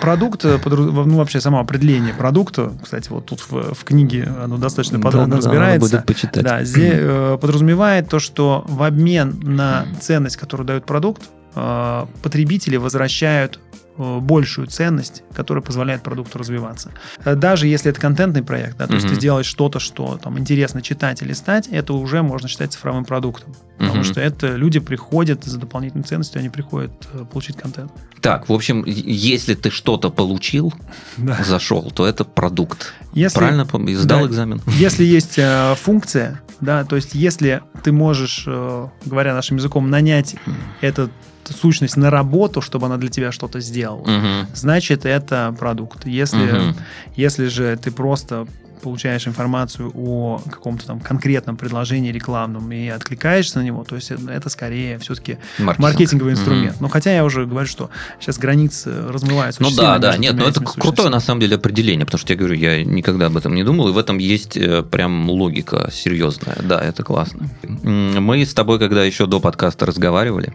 продукт, 0.00 0.44
э, 0.44 0.56
подру- 0.56 1.04
ну 1.04 1.16
вообще 1.16 1.40
само 1.40 1.60
определение 1.60 2.14
продукта, 2.14 2.72
кстати, 2.82 3.08
вот 3.10 3.26
тут 3.26 3.40
в, 3.50 3.74
в 3.74 3.84
книге 3.84 4.28
оно 4.42 4.58
достаточно 4.58 5.00
подробно 5.00 5.36
Да-да-да, 5.36 5.48
разбирается. 5.48 5.92
надо 5.92 6.04
будет 6.04 6.06
почитать. 6.06 6.44
Да, 6.44 6.64
здесь 6.64 6.92
э, 6.94 7.38
подразумевает 7.40 8.08
то, 8.08 8.18
что 8.18 8.64
в 8.68 8.82
обмен 8.82 9.38
на 9.42 9.86
ценность, 10.00 10.36
которую 10.36 10.66
дает 10.66 10.86
продукт, 10.86 11.22
э, 11.54 12.06
потребители 12.22 12.76
возвращают 12.76 13.60
большую 13.96 14.66
ценность, 14.68 15.22
которая 15.34 15.62
позволяет 15.62 16.02
продукту 16.02 16.38
развиваться. 16.38 16.90
Э, 17.24 17.34
Даже 17.34 17.66
если 17.66 17.90
это 17.90 18.00
контентный 18.00 18.42
проект, 18.42 18.76
да, 18.76 18.86
то 18.86 18.94
есть 18.94 19.06
ты 19.06 19.12
Мгм. 19.12 19.20
делаешь 19.20 19.46
что-то, 19.46 19.78
что 19.80 20.18
там 20.22 20.38
интересно 20.38 20.82
читать 20.82 21.22
или 21.22 21.32
стать, 21.32 21.68
это 21.68 21.92
уже 21.94 22.22
можно 22.22 22.48
считать 22.48 22.72
цифровым 22.72 23.04
продуктом. 23.04 23.54
Потому 23.78 24.04
что 24.04 24.20
это 24.20 24.56
люди 24.56 24.78
приходят 24.80 25.44
за 25.44 25.58
дополнительной 25.58 26.04
ценностью, 26.04 26.38
они 26.40 26.48
приходят 26.48 26.92
э, 27.12 27.24
получить 27.30 27.56
контент. 27.56 27.92
Так, 28.20 28.48
в 28.48 28.52
общем, 28.52 28.82
если 28.86 29.54
ты 29.54 29.70
что-то 29.70 30.10
получил, 30.10 30.72
Да. 31.18 31.38
зашел, 31.44 31.90
то 31.90 32.06
это 32.06 32.24
продукт. 32.24 32.94
Если, 33.12 33.38
Правильно? 33.38 33.66
Сдал 33.96 34.20
Да. 34.22 34.26
экзамен? 34.26 34.60
если 34.66 35.04
есть 35.04 35.34
э, 35.38 35.74
функция, 35.76 36.40
да, 36.60 36.84
то 36.84 36.96
есть 36.96 37.14
если 37.14 37.60
ты 37.82 37.92
можешь, 37.92 38.44
э, 38.46 38.88
говоря 39.04 39.34
нашим 39.34 39.58
языком, 39.58 39.90
нанять 39.90 40.36
эту 40.80 41.10
сущность 41.54 41.96
на 41.96 42.10
работу, 42.10 42.60
чтобы 42.60 42.86
она 42.86 42.96
для 42.96 43.08
тебя 43.08 43.32
что-то 43.32 43.60
сделала, 43.60 44.06
Мгм. 44.06 44.46
значит, 44.54 45.06
это 45.06 45.54
продукт. 45.58 46.06
Если, 46.06 46.38
Мгм. 46.52 46.76
если 47.16 47.46
же 47.46 47.76
ты 47.82 47.90
просто 47.90 48.46
получаешь 48.82 49.26
информацию 49.26 49.90
о 49.96 50.40
каком-то 50.50 50.86
там 50.86 51.00
конкретном 51.00 51.56
предложении 51.56 52.12
рекламном 52.12 52.70
и 52.70 52.86
откликаешься 52.88 53.58
на 53.58 53.64
него, 53.64 53.82
то 53.84 53.96
есть 53.96 54.10
это, 54.12 54.48
скорее 54.50 54.98
все-таки 54.98 55.38
Маркетинг. 55.58 55.78
маркетинговый 55.78 56.32
инструмент. 56.34 56.80
Но 56.80 56.88
хотя 56.88 57.12
я 57.12 57.24
уже 57.24 57.46
говорю, 57.46 57.66
что 57.66 57.88
сейчас 58.20 58.38
границы 58.38 58.92
размываются. 59.08 59.62
Ну 59.62 59.70
да, 59.74 59.98
да, 59.98 60.16
нет, 60.18 60.32
тремя 60.32 60.44
ну 60.44 60.50
это 60.50 60.60
крутое 60.60 61.08
на 61.08 61.20
самом 61.20 61.40
деле 61.40 61.56
определение, 61.56 62.04
потому 62.04 62.20
что 62.20 62.32
я 62.34 62.38
говорю, 62.38 62.54
я 62.54 62.84
никогда 62.84 63.26
об 63.26 63.36
этом 63.36 63.54
не 63.54 63.64
думал, 63.64 63.88
и 63.88 63.92
в 63.92 63.98
этом 63.98 64.18
есть 64.18 64.56
э, 64.58 64.82
прям 64.82 65.28
логика 65.30 65.88
серьезная. 65.92 66.58
Да, 66.62 66.78
это 66.78 67.02
классно. 67.02 67.48
Мы 67.82 68.44
с 68.44 68.52
тобой, 68.54 68.78
когда 68.78 69.02
еще 69.04 69.26
до 69.26 69.40
подкаста 69.40 69.86
разговаривали, 69.86 70.54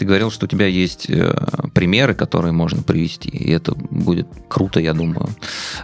ты 0.00 0.06
говорил, 0.06 0.30
что 0.30 0.46
у 0.46 0.48
тебя 0.48 0.64
есть 0.66 1.10
э, 1.10 1.30
примеры, 1.74 2.14
которые 2.14 2.52
можно 2.52 2.82
привести, 2.82 3.28
и 3.28 3.50
это 3.52 3.74
будет 3.74 4.26
круто, 4.48 4.80
я 4.80 4.94
думаю. 4.94 5.28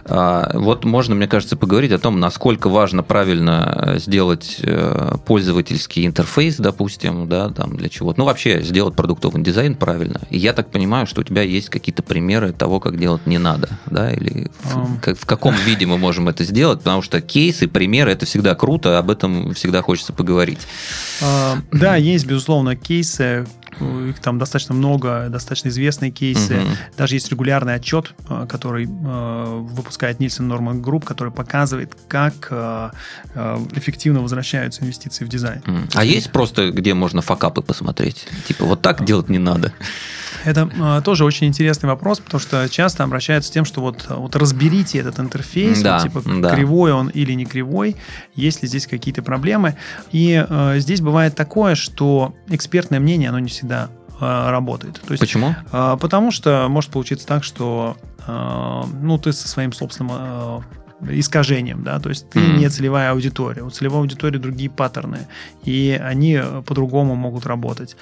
А, 0.05 0.49
вот 0.55 0.85
можно, 0.85 1.13
мне 1.13 1.27
кажется, 1.27 1.55
поговорить 1.55 1.91
о 1.91 1.99
том, 1.99 2.19
насколько 2.19 2.67
важно 2.67 3.03
правильно 3.03 3.93
э, 3.95 3.99
сделать 3.99 4.57
э, 4.63 5.17
пользовательский 5.27 6.07
интерфейс, 6.07 6.57
допустим, 6.57 7.29
да, 7.29 7.49
там 7.49 7.77
для 7.77 7.89
чего. 7.89 8.11
Ну, 8.17 8.25
вообще 8.25 8.63
сделать 8.63 8.95
продуктовый 8.95 9.43
дизайн 9.43 9.75
правильно. 9.75 10.19
И 10.31 10.39
я 10.39 10.53
так 10.53 10.71
понимаю, 10.71 11.05
что 11.05 11.21
у 11.21 11.23
тебя 11.23 11.43
есть 11.43 11.69
какие-то 11.69 12.01
примеры 12.01 12.53
того, 12.53 12.79
как 12.79 12.97
делать 12.97 13.27
не 13.27 13.37
надо, 13.37 13.69
да, 13.85 14.11
или 14.11 14.49
в, 14.63 14.77
Ам. 14.77 14.99
как- 14.99 15.19
в 15.19 15.27
каком 15.27 15.53
виде 15.67 15.85
мы 15.85 15.99
можем 15.99 16.27
это 16.27 16.43
сделать, 16.43 16.79
потому 16.79 17.03
что 17.03 17.21
кейсы, 17.21 17.67
примеры, 17.67 18.13
это 18.13 18.25
всегда 18.25 18.55
круто, 18.55 18.97
об 18.97 19.11
этом 19.11 19.53
всегда 19.53 19.83
хочется 19.83 20.11
поговорить. 20.11 20.61
А, 21.21 21.57
Да, 21.71 21.95
есть, 21.97 22.25
безусловно, 22.25 22.75
кейсы, 22.75 23.45
их 23.81 24.19
там 24.19 24.39
достаточно 24.39 24.75
много, 24.75 25.27
достаточно 25.29 25.69
известные 25.69 26.11
кейсы. 26.11 26.55
Мгм. 26.55 26.75
Даже 26.97 27.15
есть 27.15 27.29
регулярный 27.29 27.75
отчет, 27.75 28.13
э, 28.29 28.45
который 28.47 28.85
э, 28.85 29.45
выпускает 29.69 30.19
Nielsen 30.19 30.47
Norman 30.47 30.81
Group, 30.81 31.05
который 31.05 31.31
показывает, 31.31 31.95
как 32.07 32.47
э, 32.51 32.89
эффективно 33.75 34.21
возвращаются 34.21 34.83
инвестиции 34.83 35.25
в 35.25 35.29
дизайн. 35.29 35.61
А 35.93 36.03
есть 36.03 36.31
просто, 36.31 36.71
где 36.71 36.93
можно 36.93 37.21
факапы 37.21 37.61
посмотреть? 37.61 38.27
Типа, 38.47 38.65
вот 38.65 38.81
так 38.81 39.05
делать 39.05 39.29
не 39.29 39.39
надо. 39.39 39.73
Это 40.47 40.69
э, 40.73 41.01
тоже 41.03 41.25
очень 41.25 41.47
интересный 41.47 41.89
вопрос, 41.89 42.21
потому 42.21 42.39
что 42.39 42.69
часто 42.69 43.03
обращаются 43.03 43.49
с 43.49 43.51
тем, 43.51 43.65
что 43.65 43.81
вот, 43.81 44.05
вот 44.07 44.33
разберите 44.37 44.97
этот 44.97 45.19
интерфейс, 45.19 45.81
Да, 45.81 45.99
вот 45.99 46.03
типа 46.03 46.23
да. 46.41 46.55
кривой 46.55 46.93
он 46.93 47.09
или 47.09 47.33
не 47.33 47.45
кривой, 47.45 47.97
есть 48.33 48.61
ли 48.61 48.69
здесь 48.69 48.87
какие-то 48.87 49.21
проблемы. 49.21 49.75
И 50.13 50.45
э, 50.47 50.75
здесь 50.79 51.01
бывает 51.01 51.35
такое, 51.35 51.75
что 51.75 52.33
экспертное 52.47 53.01
мнение, 53.01 53.27
оно 53.27 53.39
не 53.39 53.49
всегда 53.49 53.89
э, 54.21 54.49
работает. 54.49 55.01
То 55.05 55.11
есть 55.11 55.19
Почему? 55.19 55.53
А, 55.73 55.97
Потому 55.97 56.31
что 56.31 56.67
может 56.69 56.91
получиться 56.91 57.27
так, 57.27 57.43
что 57.43 57.97
а, 58.25 58.85
ну, 59.01 59.17
ты 59.17 59.33
со 59.33 59.47
своим 59.47 59.73
собственным 59.73 60.11
а, 60.15 60.61
искажением, 61.01 61.83
да, 61.83 61.99
то 61.99 62.09
есть 62.09 62.29
ты 62.29 62.39
Мгм. 62.39 62.57
не 62.57 62.69
целевая 62.69 63.11
аудитория, 63.11 63.63
у 63.63 63.69
целевой 63.69 63.99
аудитории 63.99 64.37
другие 64.39 64.69
паттерны, 64.69 65.27
и 65.63 65.99
они 66.03 66.39
э, 66.41 66.63
по-другому 66.65 67.15
могут 67.15 67.45
работать. 67.45 67.95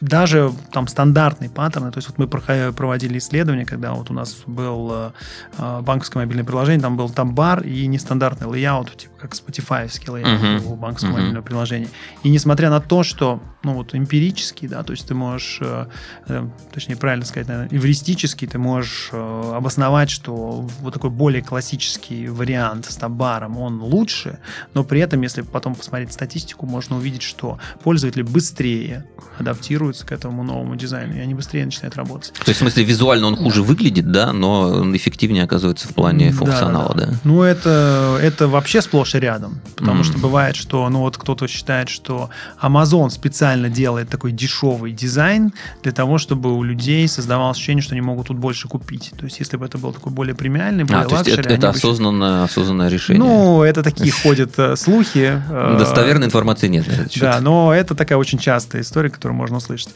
Даже 0.00 0.52
там 0.72 0.88
стандартные 0.88 1.50
паттерны, 1.50 1.92
то 1.92 1.98
есть 1.98 2.08
вот 2.08 2.18
мы 2.18 2.26
проводили 2.72 3.18
исследование, 3.18 3.66
когда 3.66 3.92
вот 3.92 4.10
у 4.10 4.14
нас 4.14 4.42
был 4.46 4.90
э, 4.92 5.10
э, 5.58 5.80
банковское 5.82 6.22
мобильное 6.24 6.44
приложение, 6.44 6.80
там 6.80 6.96
был 6.96 7.08
tab 7.10 7.34
bar 7.34 7.62
и 7.62 7.86
нестандартный 7.86 8.48
layout, 8.48 8.96
типа 8.96 9.09
как 9.20 9.32
Spotify 9.32 9.90
лейбл 10.10 10.28
uh-huh. 10.28 10.58
в 10.58 10.76
банковском 10.76 11.10
uh-huh. 11.10 11.20
мобильном 11.20 11.42
приложении. 11.42 11.88
И 12.22 12.30
несмотря 12.30 12.70
на 12.70 12.80
то, 12.80 13.02
что 13.02 13.40
ну 13.62 13.74
вот 13.74 13.94
эмпирически, 13.94 14.66
да, 14.66 14.82
то 14.82 14.92
есть 14.92 15.06
ты 15.06 15.14
можешь, 15.14 15.58
э, 15.60 15.86
э, 16.28 16.48
точнее 16.72 16.96
правильно 16.96 17.26
сказать, 17.26 17.48
наверное, 17.48 17.76
эвристически 17.76 18.46
ты 18.46 18.58
можешь 18.58 19.10
э, 19.12 19.52
обосновать, 19.54 20.10
что 20.10 20.66
вот 20.80 20.94
такой 20.94 21.10
более 21.10 21.42
классический 21.42 22.28
вариант 22.28 22.86
с 22.86 22.96
tab 22.96 23.17
bar 23.17 23.37
ом, 23.37 23.58
он 23.58 23.82
лучше, 23.82 24.38
но 24.72 24.82
при 24.82 25.00
этом, 25.00 25.20
если 25.20 25.42
потом 25.42 25.74
посмотреть 25.74 26.12
статистику, 26.12 26.64
можно 26.64 26.96
увидеть, 26.96 27.22
что 27.22 27.58
пользователи 27.82 28.22
быстрее 28.22 29.04
адаптируются 29.38 30.06
к 30.06 30.12
этому 30.12 30.42
новому 30.42 30.76
дизайну, 30.76 31.14
и 31.14 31.20
они 31.20 31.34
быстрее 31.34 31.66
начинают 31.66 31.96
работать. 31.96 32.32
То 32.32 32.48
есть, 32.48 32.60
в 32.60 32.62
смысле, 32.62 32.84
визуально 32.84 33.26
он 33.26 33.36
хуже 33.36 33.60
да. 33.60 33.68
выглядит, 33.68 34.10
да, 34.10 34.32
но 34.32 34.84
эффективнее 34.96 35.44
оказывается 35.44 35.86
в 35.86 35.94
плане 35.94 36.32
функционала, 36.32 36.94
да? 36.94 37.06
да? 37.06 37.12
да? 37.12 37.18
Ну, 37.24 37.42
это, 37.42 38.18
это 38.22 38.48
вообще 38.48 38.80
сплошь 38.80 39.09
и 39.14 39.20
рядом, 39.20 39.60
потому 39.76 40.02
мм. 40.02 40.04
что 40.04 40.18
бывает, 40.18 40.56
что, 40.56 40.88
ну, 40.88 41.00
вот 41.00 41.16
кто-то 41.16 41.48
считает, 41.48 41.88
что 41.88 42.30
Amazon 42.62 43.10
специально 43.10 43.68
делает 43.68 44.08
такой 44.08 44.32
дешевый 44.32 44.92
дизайн 44.92 45.52
для 45.82 45.92
того, 45.92 46.18
чтобы 46.18 46.56
у 46.56 46.62
людей 46.62 47.06
создавалось 47.08 47.56
ощущение, 47.56 47.82
что 47.82 47.94
они 47.94 48.00
могут 48.00 48.28
тут 48.28 48.38
больше 48.38 48.68
купить. 48.68 49.12
То 49.18 49.24
есть, 49.24 49.40
если 49.40 49.56
бы 49.56 49.66
это 49.66 49.78
был 49.78 49.92
такой 49.92 50.12
более 50.12 50.34
премиальный, 50.34 50.84
более 50.84 51.04
а, 51.04 51.08
luxury, 51.08 51.40
это, 51.40 51.48
это 51.48 51.68
осознанное, 51.70 52.44
осознанное 52.44 52.88
решение? 52.88 53.22
Ну, 53.22 53.62
это 53.62 53.82
такие 53.82 54.12
ходят 54.22 54.58
э, 54.58 54.76
слухи. 54.76 55.42
Э, 55.50 55.76
Достоверной 55.78 56.26
информации 56.26 56.68
нет. 56.68 56.86
Да, 57.20 57.40
но 57.40 57.74
это 57.74 57.94
такая 57.94 58.18
очень 58.18 58.38
частая 58.38 58.82
история, 58.82 59.10
которую 59.10 59.36
можно 59.36 59.56
услышать. 59.56 59.90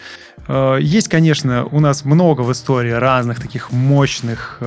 Э, 0.49 0.79
есть, 0.81 1.09
конечно, 1.09 1.65
у 1.65 1.81
нас 1.81 2.05
много 2.05 2.43
в 2.43 2.53
истории 2.53 2.93
разных 2.93 3.41
таких 3.41 3.73
мощных 3.73 4.61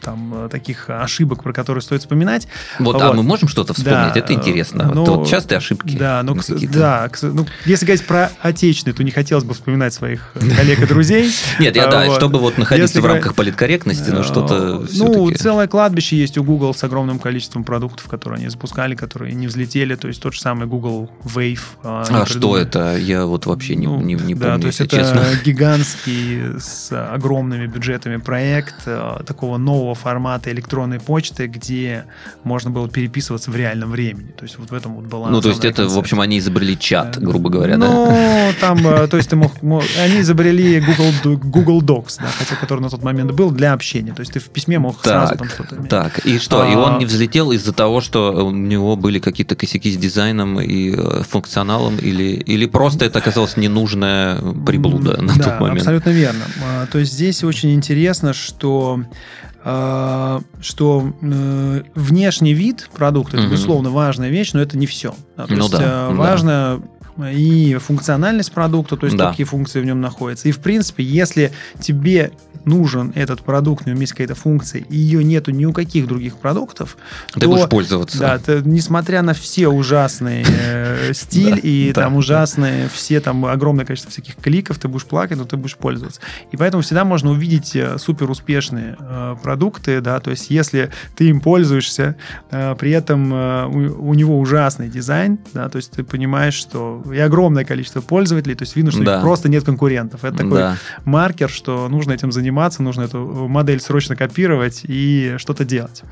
там 0.00 0.48
таких 0.50 0.88
ошибок, 0.88 1.42
про 1.42 1.52
которые 1.52 1.82
стоит 1.82 2.02
вспоминать. 2.02 2.46
Вот, 2.78 2.94
вот. 2.94 3.02
а 3.02 3.12
мы 3.12 3.22
можем 3.22 3.47
что-то 3.48 3.74
вспомнить? 3.74 4.14
Да, 4.14 4.20
это 4.20 4.32
интересно. 4.32 4.90
Но, 4.94 5.04
вот, 5.04 5.18
вот 5.18 5.28
частые 5.28 5.58
ошибки. 5.58 5.96
Да, 5.96 6.22
ну, 6.22 6.36
да, 6.72 7.08
ну, 7.22 7.46
если 7.64 7.86
говорить 7.86 8.06
про 8.06 8.30
отечественные, 8.40 8.94
то 8.94 9.02
не 9.02 9.10
хотелось 9.10 9.44
бы 9.44 9.54
вспоминать 9.54 9.94
своих 9.94 10.32
коллег 10.34 10.80
и 10.80 10.86
друзей. 10.86 11.30
Нет, 11.58 11.76
я 11.76 11.86
да, 11.86 12.14
чтобы 12.14 12.38
вот 12.38 12.58
находиться 12.58 13.00
в 13.00 13.06
рамках 13.06 13.34
политкорректности, 13.34 14.10
но 14.10 14.22
что-то 14.22 14.86
Ну, 14.94 15.30
целое 15.32 15.66
кладбище 15.66 16.16
есть 16.16 16.38
у 16.38 16.44
Google 16.44 16.74
с 16.74 16.84
огромным 16.84 17.18
количеством 17.18 17.64
продуктов, 17.64 18.06
которые 18.06 18.38
они 18.38 18.48
запускали, 18.48 18.94
которые 18.94 19.34
не 19.34 19.46
взлетели, 19.46 19.94
то 19.94 20.08
есть 20.08 20.22
тот 20.22 20.34
же 20.34 20.40
самый 20.40 20.66
Google 20.66 21.10
Wave. 21.24 21.60
А, 21.82 22.04
а 22.08 22.26
что 22.26 22.56
это? 22.56 22.96
Я 22.96 23.26
вот 23.26 23.46
вообще 23.46 23.76
не, 23.76 23.86
ну, 23.86 24.00
не 24.00 24.34
да, 24.34 24.50
помню, 24.52 24.60
то 24.60 24.66
есть 24.68 24.80
это 24.80 25.26
гигантский 25.44 26.60
с 26.60 26.92
огромными 26.92 27.66
бюджетами 27.66 28.16
проект 28.16 28.82
а, 28.86 29.22
такого 29.24 29.58
нового 29.58 29.94
формата 29.94 30.50
электронной 30.50 31.00
почты, 31.00 31.46
где 31.46 32.04
можно 32.44 32.70
было 32.70 32.88
переписываться 33.38 33.50
в 33.50 33.56
реальном 33.56 33.90
времени. 33.90 34.32
То 34.36 34.44
есть 34.44 34.58
вот 34.58 34.70
в 34.70 34.74
этом 34.74 34.94
вот 34.94 35.04
была 35.04 35.30
Ну, 35.30 35.40
то 35.40 35.48
есть 35.48 35.64
это, 35.64 35.88
в 35.88 35.98
общем, 35.98 36.20
они 36.20 36.38
изобрели 36.38 36.78
чат, 36.78 37.18
грубо 37.18 37.50
говоря, 37.50 37.76
ну, 37.76 38.06
да? 38.06 38.52
там, 38.60 38.86
а, 38.86 39.06
то 39.06 39.16
есть 39.16 39.30
ты 39.30 39.36
мог, 39.36 39.62
мог 39.62 39.84
они 40.02 40.20
изобрели 40.20 40.80
Google, 40.80 41.38
Google 41.38 41.82
Docs, 41.82 42.16
да, 42.20 42.28
хотя 42.38 42.56
который 42.56 42.80
на 42.80 42.90
тот 42.90 43.02
момент 43.02 43.32
был 43.32 43.50
для 43.50 43.72
общения. 43.72 44.12
То 44.12 44.20
есть 44.20 44.32
ты 44.32 44.40
в 44.40 44.48
письме 44.50 44.78
мог 44.78 45.00
так, 45.00 45.28
сразу 45.28 45.36
там 45.36 45.48
что-то 45.48 45.76
иметь. 45.76 45.88
Так, 45.88 46.18
и 46.26 46.38
что? 46.38 46.62
А, 46.62 46.68
и 46.68 46.74
он 46.74 46.98
не 46.98 47.06
взлетел 47.06 47.52
из-за 47.52 47.72
того, 47.72 48.00
что 48.00 48.46
у 48.46 48.50
него 48.50 48.96
были 48.96 49.18
какие-то 49.18 49.54
косяки 49.54 49.90
с 49.92 49.96
дизайном 49.96 50.60
и 50.60 50.94
э, 50.96 51.22
функционалом, 51.28 51.96
или, 51.96 52.34
или 52.46 52.66
просто 52.66 53.04
это 53.04 53.18
оказалось 53.18 53.56
ненужная 53.56 54.38
приблуда 54.66 55.20
на 55.22 55.34
да, 55.34 55.44
тот 55.44 55.60
момент? 55.60 55.80
абсолютно 55.80 56.10
верно. 56.10 56.44
А, 56.62 56.86
то 56.86 56.98
есть 56.98 57.12
здесь 57.12 57.44
очень 57.44 57.74
интересно, 57.74 58.32
что 58.32 59.00
а, 59.00 59.47
что 59.62 61.12
э, 61.20 61.82
внешний 61.94 62.54
вид 62.54 62.88
продукта 62.94 63.38
это, 63.38 63.48
безусловно, 63.48 63.90
важная 63.90 64.30
вещь, 64.30 64.52
но 64.52 64.60
это 64.60 64.78
не 64.78 64.86
все. 64.86 65.14
Да? 65.36 65.46
То 65.46 65.54
ну 65.54 65.64
есть 65.64 65.70
да, 65.72 66.10
важно 66.10 66.82
да. 67.16 67.30
и 67.30 67.74
функциональность 67.74 68.52
продукта, 68.52 68.96
то 68.96 69.06
есть 69.06 69.18
да. 69.18 69.30
какие 69.30 69.44
функции 69.44 69.80
в 69.80 69.84
нем 69.84 70.00
находятся. 70.00 70.48
И, 70.48 70.52
в 70.52 70.60
принципе, 70.60 71.02
если 71.02 71.50
тебе 71.80 72.30
нужен 72.64 73.12
этот 73.14 73.42
продукт, 73.42 73.84
в 73.84 73.86
нем 73.86 74.00
есть 74.00 74.12
какая-то 74.12 74.34
функция, 74.34 74.82
и 74.82 74.96
ее 74.96 75.24
нету 75.24 75.50
ни 75.50 75.64
у 75.64 75.72
каких 75.72 76.06
других 76.06 76.36
продуктов, 76.36 76.96
ты 77.32 77.40
то, 77.40 77.48
будешь 77.48 77.68
пользоваться. 77.68 78.18
Да, 78.18 78.38
ты, 78.38 78.62
несмотря 78.64 79.22
на 79.22 79.34
все 79.34 79.68
ужасные 79.68 80.44
э, 80.46 81.12
стиль 81.14 81.60
и 81.62 81.92
там 81.94 82.16
ужасные 82.16 82.88
все 82.92 83.20
там 83.20 83.44
огромное 83.46 83.84
количество 83.84 84.12
всяких 84.12 84.36
кликов, 84.36 84.78
ты 84.78 84.88
будешь 84.88 85.04
плакать, 85.04 85.38
но 85.38 85.44
ты 85.44 85.56
будешь 85.56 85.76
пользоваться. 85.76 86.20
И 86.52 86.56
поэтому 86.56 86.82
всегда 86.82 87.04
можно 87.04 87.30
увидеть 87.30 87.74
э, 87.76 87.98
супер 87.98 88.30
успешные 88.30 88.96
э, 88.98 89.36
продукты, 89.42 90.00
да, 90.00 90.20
то 90.20 90.30
есть 90.30 90.50
если 90.50 90.90
ты 91.16 91.28
им 91.28 91.40
пользуешься, 91.40 92.16
при 92.50 92.90
этом 92.90 93.32
у, 93.32 94.14
него 94.14 94.38
ужасный 94.38 94.88
дизайн, 94.88 95.38
да, 95.54 95.68
то 95.68 95.76
есть 95.76 95.92
ты 95.92 96.02
понимаешь, 96.02 96.54
что 96.54 97.02
и 97.12 97.18
огромное 97.18 97.64
количество 97.64 98.00
пользователей, 98.00 98.54
то 98.54 98.62
есть 98.62 98.76
видно, 98.76 98.90
что 98.90 99.02
да. 99.04 99.20
просто 99.20 99.48
нет 99.48 99.64
конкурентов. 99.64 100.24
Это 100.24 100.38
такой 100.38 100.58
да. 100.58 100.76
маркер, 101.04 101.48
что 101.48 101.88
нужно 101.88 102.12
этим 102.12 102.32
заниматься 102.32 102.47
заниматься, 102.48 102.82
нужно 102.82 103.02
эту 103.02 103.48
модель 103.48 103.80
срочно 103.80 104.16
копировать 104.16 104.80
и 104.84 105.34
что-то 105.36 105.64
делать. 105.64 106.02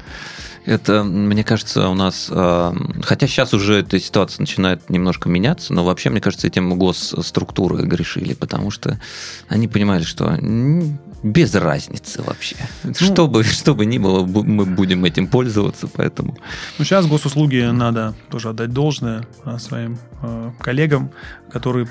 Это, 0.66 1.04
мне 1.04 1.44
кажется, 1.44 1.88
у 1.88 1.94
нас... 1.94 2.28
Э, 2.30 2.72
хотя 3.02 3.26
сейчас 3.28 3.54
уже 3.54 3.76
эта 3.76 4.00
ситуация 4.00 4.42
начинает 4.42 4.90
немножко 4.90 5.28
меняться, 5.28 5.72
но 5.72 5.84
вообще, 5.84 6.10
мне 6.10 6.20
кажется, 6.20 6.46
этим 6.48 6.76
госструктуры 6.76 7.84
грешили, 7.86 8.34
потому 8.34 8.70
что 8.70 9.00
они 9.48 9.68
понимали, 9.68 10.02
что 10.02 10.36
без 11.22 11.54
разницы 11.54 12.22
вообще. 12.22 12.56
Ну, 12.84 12.94
что, 12.94 13.28
бы, 13.28 13.44
что 13.44 13.74
бы 13.74 13.86
ни 13.86 13.98
было, 13.98 14.26
мы 14.26 14.66
будем 14.66 15.04
этим 15.04 15.28
пользоваться, 15.28 15.88
поэтому... 15.88 16.36
Ну, 16.78 16.84
сейчас 16.84 17.06
госуслуги 17.06 17.70
надо 17.70 18.14
тоже 18.30 18.50
отдать 18.50 18.72
должное 18.72 19.24
а, 19.44 19.58
своим 19.58 19.98
э, 20.22 20.50
коллегам, 20.60 21.10
которые 21.50 21.88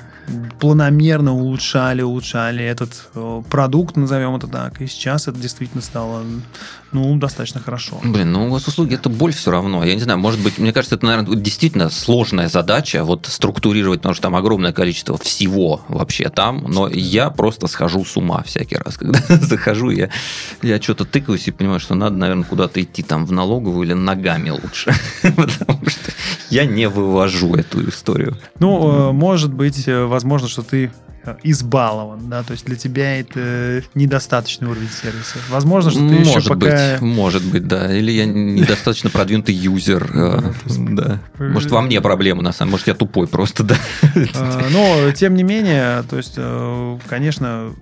планомерно 0.60 1.34
улучшали, 1.34 2.02
улучшали 2.02 2.64
этот 2.64 3.08
э, 3.14 3.42
продукт, 3.50 3.96
назовем 3.96 4.36
это 4.36 4.46
так. 4.46 4.80
И 4.80 4.86
сейчас 4.86 5.28
это 5.28 5.38
действительно 5.38 5.82
стало 5.82 6.24
ну, 6.92 7.16
достаточно 7.16 7.60
хорошо. 7.60 8.00
Блин, 8.02 8.32
ну, 8.32 8.48
госуслуги 8.48 8.94
это 8.94 9.08
боль 9.08 9.32
все 9.32 9.50
равно. 9.50 9.84
Я 9.84 9.94
не 9.94 10.00
знаю, 10.00 10.18
может 10.18 10.40
быть, 10.42 10.58
мне 10.58 10.72
кажется, 10.72 10.94
это, 10.94 11.04
наверное, 11.04 11.36
действительно 11.36 11.90
сложная 11.90 12.48
задача, 12.48 13.04
вот 13.04 13.26
структурировать, 13.26 14.00
потому 14.00 14.14
что 14.14 14.22
там 14.22 14.36
огромное 14.36 14.72
количество 14.72 15.18
всего 15.18 15.82
вообще 15.88 16.28
там, 16.28 16.64
но 16.68 16.88
я 16.88 17.30
просто 17.30 17.66
схожу 17.66 18.04
с 18.04 18.16
ума 18.16 18.42
всякий 18.44 18.76
раз, 18.76 18.96
когда 18.98 19.20
захожу, 19.28 19.90
я, 19.90 20.10
я 20.62 20.80
что-то 20.80 21.04
тыкаюсь 21.04 21.48
и 21.48 21.50
понимаю, 21.50 21.80
что 21.80 21.94
надо, 21.94 22.16
наверное, 22.16 22.44
куда-то 22.44 22.82
идти 22.82 23.02
там 23.02 23.26
в 23.26 23.32
налоговую 23.32 23.86
или 23.86 23.92
ногами 23.92 24.50
лучше, 24.50 24.94
потому 25.22 25.86
что 25.88 26.12
я 26.50 26.64
не 26.64 26.88
вывожу 26.88 27.54
эту 27.54 27.88
историю. 27.88 28.38
Ну, 28.58 29.10
э, 29.10 29.12
может 29.46 29.54
быть, 29.54 29.86
э, 29.86 30.04
возможно, 30.04 30.48
что 30.48 30.62
ты 30.62 30.90
избалован, 31.42 32.28
да, 32.28 32.44
то 32.44 32.52
есть 32.52 32.64
для 32.66 32.76
тебя 32.76 33.18
это 33.18 33.82
недостаточный 33.96 34.68
уровень 34.68 34.88
сервиса. 34.88 35.38
Возможно, 35.48 35.90
что 35.90 35.98
ты 35.98 36.04
может 36.04 36.36
еще 36.36 36.48
пока... 36.48 36.92
Быть, 36.92 37.00
может 37.00 37.44
быть, 37.44 37.66
да, 37.66 37.92
или 37.92 38.12
я 38.12 38.26
недостаточно 38.26 39.10
продвинутый 39.10 39.54
юзер, 39.54 40.10
э, 40.14 40.52
да. 40.66 41.20
Может, 41.38 41.70
во 41.72 41.82
мне 41.82 42.00
проблема, 42.00 42.42
на 42.42 42.52
самом 42.52 42.70
деле, 42.70 42.72
может, 42.72 42.86
я 42.86 42.94
тупой 42.94 43.26
просто, 43.26 43.62
да. 43.64 43.76
А, 44.34 44.66
но, 44.70 45.10
тем 45.12 45.34
не 45.34 45.42
менее, 45.42 46.04
то 46.08 46.16
есть, 46.16 46.34
э, 46.36 46.98
конечно, 47.08 47.72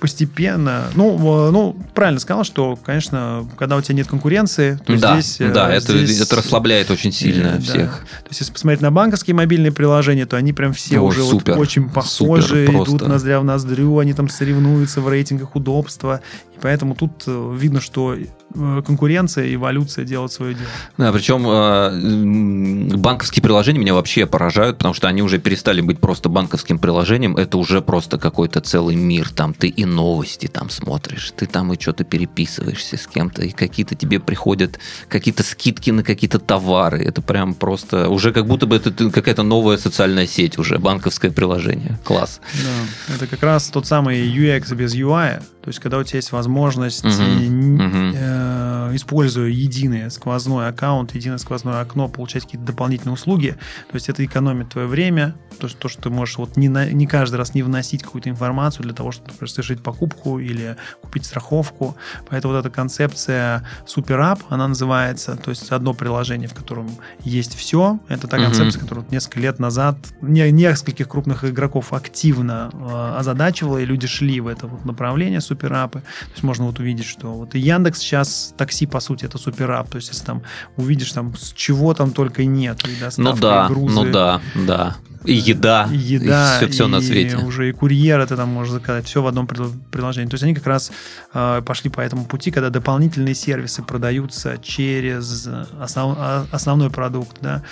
постепенно, 0.00 0.84
ну, 0.94 1.50
ну, 1.50 1.76
правильно 1.94 2.20
сказал, 2.20 2.44
что, 2.44 2.76
конечно, 2.76 3.48
когда 3.56 3.76
у 3.76 3.80
тебя 3.80 3.96
нет 3.96 4.06
конкуренции, 4.06 4.78
то 4.84 4.98
да, 4.98 5.20
здесь... 5.20 5.38
Да, 5.52 5.74
э, 5.74 5.80
здесь, 5.80 6.20
это, 6.20 6.24
это 6.24 6.36
расслабляет 6.36 6.90
очень 6.90 7.12
сильно 7.12 7.52
да. 7.52 7.60
всех. 7.60 8.04
То 8.22 8.28
есть, 8.28 8.40
если 8.40 8.52
посмотреть 8.52 8.82
на 8.82 8.90
банковские 8.90 9.34
мобильные 9.34 9.72
приложения, 9.72 10.26
то 10.26 10.36
они 10.36 10.52
прям 10.52 10.72
все 10.72 10.98
О, 10.98 11.02
уже 11.02 11.22
супер, 11.22 11.54
вот 11.54 11.62
очень 11.62 11.88
похожи, 11.88 12.66
супер, 12.66 12.82
идут 12.82 13.06
ноздря 13.06 13.40
в 13.40 13.44
ноздрю, 13.44 13.98
они 13.98 14.12
там 14.12 14.28
соревнуются 14.28 15.00
в 15.00 15.08
рейтингах 15.08 15.56
удобства, 15.56 16.20
и 16.54 16.58
поэтому 16.60 16.94
тут 16.94 17.24
э, 17.26 17.56
видно, 17.56 17.80
что 17.80 18.14
Э, 18.14 18.26
конкуренция, 18.54 19.52
эволюция 19.54 20.04
делать 20.04 20.32
свое 20.32 20.54
дело. 20.54 20.68
Да, 20.96 21.12
причем 21.12 21.46
э, 21.46 22.96
банковские 22.96 23.42
приложения 23.42 23.78
меня 23.78 23.94
вообще 23.94 24.26
поражают, 24.26 24.78
потому 24.78 24.94
что 24.94 25.08
они 25.08 25.22
уже 25.22 25.38
перестали 25.38 25.80
быть 25.80 25.98
просто 25.98 26.28
банковским 26.28 26.78
приложением, 26.78 27.36
это 27.36 27.58
уже 27.58 27.82
просто 27.82 28.18
какой-то 28.18 28.60
целый 28.60 28.96
мир, 28.96 29.28
там 29.30 29.52
ты 29.52 29.68
и 29.68 29.84
новости 29.84 30.46
там 30.46 30.70
смотришь, 30.70 31.32
ты 31.36 31.46
там 31.46 31.72
и 31.72 31.80
что-то 31.80 32.04
переписываешься 32.04 32.96
с 32.96 33.06
кем-то, 33.06 33.42
и 33.42 33.50
какие-то 33.50 33.94
тебе 33.94 34.20
приходят 34.20 34.78
какие-то 35.08 35.42
скидки 35.42 35.90
на 35.90 36.02
какие-то 36.02 36.38
товары, 36.38 37.02
это 37.02 37.22
прям 37.22 37.54
просто, 37.54 38.08
уже 38.08 38.32
как 38.32 38.46
будто 38.46 38.66
бы 38.66 38.76
это 38.76 38.92
какая-то 39.10 39.42
новая 39.42 39.76
социальная 39.76 40.26
сеть 40.26 40.58
уже, 40.58 40.78
банковское 40.78 41.30
приложение, 41.30 41.98
класс. 42.04 42.40
Да, 42.54 43.14
это 43.14 43.26
как 43.26 43.42
раз 43.42 43.68
тот 43.68 43.86
самый 43.86 44.26
UX 44.26 44.74
без 44.74 44.94
UI, 44.94 45.42
то 45.66 45.70
есть 45.70 45.80
когда 45.80 45.98
у 45.98 46.04
тебя 46.04 46.18
есть 46.18 46.30
возможность 46.30 47.04
uh-huh. 47.04 47.76
Uh-huh 47.76 48.76
используя 48.94 49.48
единый 49.48 50.10
сквозной 50.10 50.68
аккаунт, 50.68 51.14
единое 51.14 51.38
сквозное 51.38 51.80
окно, 51.80 52.08
получать 52.08 52.44
какие-то 52.44 52.66
дополнительные 52.66 53.14
услуги. 53.14 53.56
То 53.88 53.94
есть 53.94 54.08
это 54.08 54.24
экономит 54.24 54.70
твое 54.70 54.86
время, 54.86 55.34
то, 55.58 55.68
то 55.68 55.88
что 55.88 56.02
ты 56.02 56.10
можешь 56.10 56.38
вот 56.38 56.56
не, 56.56 56.68
на, 56.68 56.90
не 56.90 57.06
каждый 57.06 57.36
раз 57.36 57.54
не 57.54 57.62
вносить 57.62 58.02
какую-то 58.02 58.28
информацию 58.28 58.84
для 58.84 58.94
того, 58.94 59.12
чтобы, 59.12 59.28
например, 59.30 59.50
совершить 59.50 59.82
покупку 59.82 60.38
или 60.38 60.76
купить 61.02 61.24
страховку. 61.24 61.96
Поэтому 62.28 62.54
вот 62.54 62.60
эта 62.60 62.70
концепция 62.70 63.66
SuperApp, 63.86 64.40
она 64.48 64.68
называется, 64.68 65.36
то 65.36 65.50
есть 65.50 65.70
одно 65.70 65.94
приложение, 65.94 66.48
в 66.48 66.54
котором 66.54 66.90
есть 67.20 67.54
все. 67.54 67.98
Это 68.08 68.26
та 68.28 68.38
концепция, 68.38 68.80
которую 68.80 69.04
вот 69.04 69.12
несколько 69.12 69.40
лет 69.40 69.58
назад 69.58 69.96
не, 70.20 70.50
нескольких 70.50 71.08
крупных 71.08 71.44
игроков 71.44 71.92
активно 71.92 72.70
э, 72.72 73.18
озадачивала, 73.18 73.78
и 73.78 73.84
люди 73.84 74.06
шли 74.06 74.40
в 74.40 74.48
это 74.48 74.66
вот 74.66 74.84
направление 74.84 75.40
суперапы. 75.56 76.00
То 76.00 76.30
есть 76.32 76.42
можно 76.42 76.66
вот 76.66 76.78
увидеть, 76.78 77.06
что 77.06 77.32
вот 77.32 77.54
и 77.54 77.58
Яндекс 77.58 77.98
сейчас 77.98 78.54
такси, 78.56 78.86
по 78.86 79.00
сути, 79.00 79.24
это 79.24 79.38
суперап. 79.38 79.88
То 79.88 79.96
есть 79.96 80.08
если 80.08 80.24
там 80.24 80.42
увидишь 80.76 81.12
там 81.12 81.34
с 81.36 81.52
чего 81.52 81.94
там 81.94 82.12
только 82.12 82.44
нет, 82.44 82.86
и 82.86 83.00
доставка, 83.00 83.32
ну 83.32 83.36
да, 83.40 83.66
и 83.66 83.68
грузы. 83.68 83.94
Ну 83.94 84.12
да, 84.12 84.40
да. 84.54 84.96
И 85.26 85.34
еда, 85.34 85.88
и, 85.92 85.96
еда, 85.96 86.56
и 86.60 86.64
все, 86.64 86.68
все 86.68 86.84
и 86.84 86.88
на 86.88 87.00
свете. 87.00 87.36
уже 87.38 87.68
и 87.68 87.72
курьера 87.72 88.26
ты 88.26 88.36
там 88.36 88.48
можешь 88.48 88.72
заказать, 88.72 89.06
все 89.06 89.22
в 89.22 89.26
одном 89.26 89.46
приложении. 89.46 90.28
То 90.28 90.34
есть 90.34 90.44
они 90.44 90.54
как 90.54 90.66
раз 90.66 90.92
э, 91.34 91.62
пошли 91.66 91.90
по 91.90 92.00
этому 92.00 92.24
пути, 92.24 92.50
когда 92.50 92.70
дополнительные 92.70 93.34
сервисы 93.34 93.82
продаются 93.82 94.58
через 94.62 95.48
основ, 95.80 96.16
а, 96.18 96.46
основной 96.52 96.90
продукт, 96.90 97.38
да, 97.40 97.62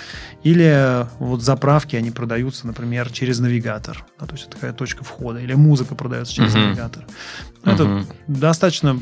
или 0.43 1.05
вот 1.19 1.41
заправки 1.41 1.95
они 1.95 2.11
продаются, 2.11 2.67
например, 2.67 3.11
через 3.11 3.39
навигатор, 3.39 4.05
да, 4.19 4.25
то 4.25 4.33
есть 4.33 4.47
это 4.47 4.55
такая 4.55 4.73
точка 4.73 5.03
входа, 5.03 5.39
или 5.39 5.53
музыка 5.53 5.95
продается 5.95 6.33
через 6.33 6.55
uh-huh. 6.55 6.67
навигатор. 6.67 7.05
Это 7.63 7.83
uh-huh. 7.83 8.05
достаточно 8.27 9.01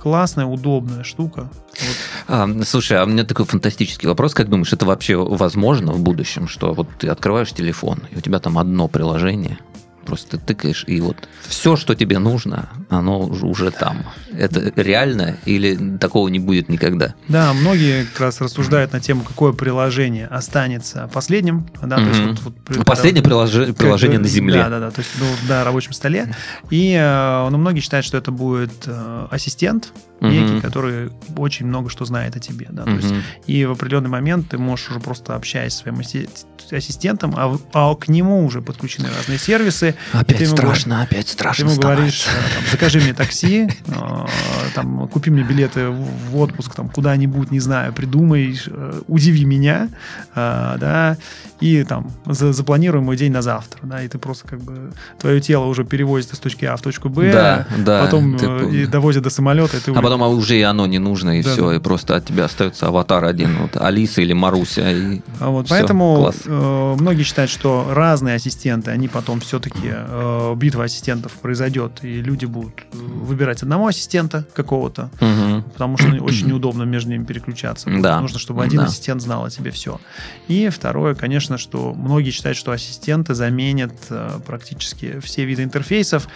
классная, 0.00 0.46
удобная 0.46 1.02
штука. 1.04 1.50
Вот. 1.70 1.96
А, 2.28 2.48
слушай, 2.64 2.98
а 2.98 3.04
у 3.04 3.06
меня 3.06 3.24
такой 3.24 3.44
фантастический 3.44 4.08
вопрос. 4.08 4.34
Как 4.34 4.48
думаешь, 4.48 4.72
это 4.72 4.86
вообще 4.86 5.16
возможно 5.16 5.92
в 5.92 6.00
будущем, 6.00 6.48
что 6.48 6.72
вот 6.72 6.88
ты 6.98 7.08
открываешь 7.08 7.52
телефон, 7.52 8.00
и 8.10 8.18
у 8.18 8.20
тебя 8.20 8.38
там 8.38 8.58
одно 8.58 8.88
приложение, 8.88 9.58
Просто 10.06 10.38
ты 10.38 10.38
тыкаешь, 10.38 10.84
и 10.86 11.00
вот 11.00 11.16
все, 11.42 11.74
что 11.74 11.96
тебе 11.96 12.20
нужно, 12.20 12.68
оно 12.88 13.20
уже 13.20 13.72
там. 13.72 14.04
Это 14.38 14.72
реально 14.76 15.36
или 15.44 15.98
такого 15.98 16.28
не 16.28 16.38
будет 16.38 16.68
никогда? 16.68 17.14
Да, 17.28 17.52
многие 17.52 18.04
как 18.04 18.20
раз 18.20 18.40
рассуждают 18.40 18.92
на 18.92 19.00
тему, 19.00 19.22
какое 19.22 19.52
приложение 19.52 20.26
останется 20.26 21.08
последним. 21.12 21.66
Да, 21.82 21.96
то 21.96 22.02
есть 22.02 22.20
вот, 22.20 22.54
вот, 22.68 22.86
Последнее 22.86 23.22
когда, 23.22 23.46
прилож... 23.46 23.76
приложение 23.76 24.18
на 24.18 24.28
Земле. 24.28 24.62
Да, 24.62 24.68
да, 24.68 24.80
да, 24.80 24.90
то 24.90 25.00
есть 25.00 25.10
ну, 25.18 25.26
на 25.48 25.64
рабочем 25.64 25.92
столе. 25.92 26.34
И 26.70 26.96
э, 26.98 27.48
ну, 27.50 27.58
многие 27.58 27.80
считают, 27.80 28.06
что 28.06 28.16
это 28.18 28.30
будет 28.30 28.72
э, 28.86 29.26
ассистент, 29.30 29.92
некий, 30.20 30.60
который 30.60 31.10
очень 31.36 31.66
много 31.66 31.90
что 31.90 32.04
знает 32.04 32.36
о 32.36 32.40
тебе. 32.40 32.68
Да? 32.70 32.84
То 32.84 32.90
есть, 32.90 33.14
и 33.46 33.64
в 33.64 33.72
определенный 33.72 34.08
момент 34.08 34.48
ты 34.48 34.58
можешь 34.58 34.90
уже 34.90 35.00
просто 35.00 35.34
общаясь 35.34 35.72
с 35.72 35.78
своим 35.78 36.00
ассистентом, 36.00 37.34
а, 37.36 37.58
а 37.72 37.94
к 37.94 38.08
нему 38.08 38.44
уже 38.44 38.60
подключены 38.60 39.08
разные 39.16 39.38
сервисы. 39.38 39.94
Опять 40.12 40.48
страшно, 40.48 40.94
ему, 40.94 41.02
опять 41.02 41.28
страшно. 41.28 41.66
Ты 41.66 41.72
ему 41.72 41.80
говоришь, 41.80 42.26
э, 42.26 42.54
там, 42.54 42.64
закажи 42.70 43.00
мне 43.00 43.12
такси, 43.12 43.68
э, 43.86 44.25
там, 44.74 45.08
купи 45.08 45.30
мне 45.30 45.42
билеты 45.42 45.88
в 45.88 46.36
отпуск 46.36 46.74
там, 46.74 46.88
куда-нибудь, 46.88 47.50
не 47.50 47.60
знаю, 47.60 47.92
придумай, 47.92 48.58
э, 48.66 49.00
удиви 49.06 49.44
меня, 49.44 49.88
да, 50.34 51.16
и 51.60 51.84
там 51.84 52.10
запланируй 52.26 53.00
мой 53.00 53.16
день 53.16 53.32
на 53.32 53.42
завтра, 53.42 53.80
да, 53.82 54.02
и 54.02 54.08
ты 54.08 54.18
просто 54.18 54.46
как 54.46 54.60
бы 54.60 54.92
твое 55.18 55.40
тело 55.40 55.64
уже 55.64 55.84
перевозит 55.84 56.32
из 56.32 56.38
точки 56.38 56.64
А 56.66 56.76
в 56.76 56.82
точку 56.82 57.08
Б, 57.08 57.32
да, 57.32 57.66
да, 57.78 58.04
потом 58.04 58.36
ты... 58.36 58.46
и 58.82 58.86
довозит 58.86 59.22
до 59.22 59.30
самолета, 59.30 59.78
и 59.78 59.80
ты 59.80 59.90
а 59.90 60.02
потом 60.02 60.22
а 60.22 60.28
уже 60.28 60.58
и 60.58 60.62
оно 60.62 60.86
не 60.86 60.98
нужно, 60.98 61.38
и 61.38 61.42
да, 61.42 61.52
все, 61.52 61.70
да. 61.70 61.76
и 61.76 61.78
просто 61.78 62.16
от 62.16 62.26
тебя 62.26 62.44
остается 62.44 62.88
аватар 62.88 63.24
один, 63.24 63.56
вот 63.58 63.76
Алиса 63.76 64.20
или 64.20 64.32
Маруся. 64.34 64.90
И 64.90 65.20
а 65.40 65.50
вот, 65.50 65.66
все, 65.66 65.76
поэтому 65.76 66.16
класс. 66.16 66.36
э, 66.44 66.96
многие 66.98 67.22
считают, 67.22 67.50
что 67.50 67.88
разные 67.90 68.34
ассистенты, 68.34 68.90
они 68.90 69.08
потом 69.08 69.40
все-таки, 69.40 69.88
э, 69.90 70.54
битва 70.56 70.84
ассистентов 70.84 71.32
произойдет, 71.32 72.00
и 72.02 72.20
люди 72.20 72.44
будут 72.44 72.74
выбирать 72.92 73.62
одного 73.62 73.86
ассистента 73.86 74.15
какого-то, 74.54 75.10
угу. 75.20 75.62
потому 75.72 75.98
что 75.98 76.08
очень 76.20 76.48
неудобно 76.48 76.84
между 76.84 77.10
ними 77.10 77.24
переключаться. 77.24 77.90
Да. 78.00 78.20
Нужно, 78.20 78.38
чтобы 78.38 78.62
один 78.62 78.80
да. 78.80 78.86
ассистент 78.86 79.22
знал 79.22 79.44
о 79.44 79.50
тебе 79.50 79.70
все. 79.70 80.00
И 80.48 80.68
второе, 80.68 81.14
конечно, 81.14 81.58
что 81.58 81.94
многие 81.94 82.30
считают, 82.30 82.58
что 82.58 82.72
ассистенты 82.72 83.34
заменят 83.34 83.92
э, 84.10 84.38
практически 84.46 85.20
все 85.20 85.44
виды 85.44 85.62
интерфейсов. 85.62 86.28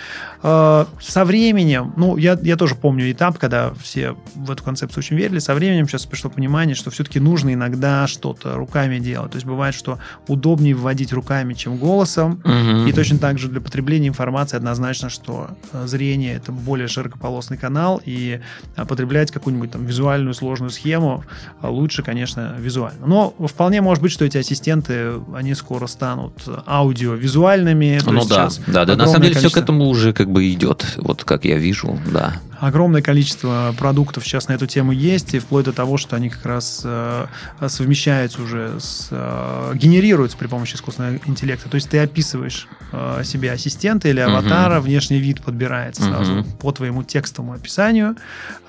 Э, 0.42 0.86
со 1.00 1.24
временем, 1.24 1.92
ну, 1.96 2.16
я, 2.16 2.38
я 2.42 2.56
тоже 2.56 2.74
помню 2.74 3.10
этап, 3.10 3.38
когда 3.38 3.72
все 3.74 4.16
в 4.34 4.50
эту 4.50 4.62
концепцию 4.62 5.00
очень 5.00 5.16
верили, 5.16 5.38
со 5.38 5.54
временем 5.54 5.88
сейчас 5.88 6.06
пришло 6.06 6.30
понимание, 6.30 6.74
что 6.74 6.90
все-таки 6.90 7.20
нужно 7.20 7.54
иногда 7.54 8.06
что-то 8.06 8.54
руками 8.54 8.98
делать. 8.98 9.32
То 9.32 9.36
есть 9.36 9.46
бывает, 9.46 9.74
что 9.74 9.98
удобнее 10.26 10.74
вводить 10.74 11.12
руками, 11.12 11.54
чем 11.54 11.76
голосом. 11.76 12.42
Угу. 12.44 12.88
И 12.88 12.92
точно 12.92 13.18
так 13.18 13.38
же 13.38 13.48
для 13.48 13.60
потребления 13.60 14.08
информации 14.08 14.56
однозначно, 14.56 15.08
что 15.10 15.50
э, 15.72 15.86
зрение 15.86 16.36
это 16.36 16.52
более 16.52 16.88
широкополосный 16.88 17.56
канал, 17.56 17.69
и 18.04 18.40
э, 18.76 18.84
потреблять 18.84 19.30
какую-нибудь 19.30 19.70
там 19.70 19.84
визуальную 19.84 20.34
сложную 20.34 20.70
схему 20.70 21.24
э, 21.62 21.68
лучше, 21.68 22.02
конечно, 22.02 22.56
визуально. 22.58 23.06
Но 23.06 23.34
вполне 23.46 23.80
может 23.80 24.02
быть, 24.02 24.12
что 24.12 24.24
эти 24.24 24.38
ассистенты, 24.38 25.14
они 25.34 25.54
скоро 25.54 25.86
станут 25.86 26.42
аудиовизуальными. 26.66 28.00
Ну 28.04 28.24
да, 28.26 28.48
да, 28.66 28.84
да. 28.84 28.96
На 28.96 29.06
самом 29.06 29.22
деле 29.22 29.34
количество... 29.34 29.48
все 29.48 29.60
к 29.60 29.62
этому 29.62 29.86
уже 29.86 30.12
как 30.12 30.30
бы 30.30 30.50
идет, 30.52 30.86
вот 30.96 31.24
как 31.24 31.44
я 31.44 31.56
вижу, 31.56 31.98
да 32.12 32.34
огромное 32.60 33.02
количество 33.02 33.74
продуктов 33.78 34.24
сейчас 34.24 34.48
на 34.48 34.52
эту 34.52 34.66
тему 34.66 34.92
есть, 34.92 35.34
и 35.34 35.38
вплоть 35.38 35.64
до 35.64 35.72
того, 35.72 35.96
что 35.96 36.16
они 36.16 36.28
как 36.28 36.44
раз 36.44 36.82
э, 36.84 37.26
совмещаются 37.66 38.42
уже, 38.42 38.78
с, 38.78 39.08
э, 39.10 39.72
генерируются 39.74 40.36
при 40.36 40.46
помощи 40.46 40.74
искусственного 40.74 41.18
интеллекта. 41.26 41.68
То 41.68 41.76
есть 41.76 41.88
ты 41.88 41.98
описываешь 41.98 42.68
э, 42.92 43.22
себе 43.24 43.52
ассистента 43.52 44.08
или 44.08 44.20
аватара, 44.20 44.76
uh-huh. 44.76 44.82
внешний 44.82 45.18
вид 45.18 45.42
подбирается 45.42 46.02
сразу 46.02 46.44
по 46.60 46.70
твоему 46.72 47.02
текстовому 47.02 47.54
описанию, 47.54 48.16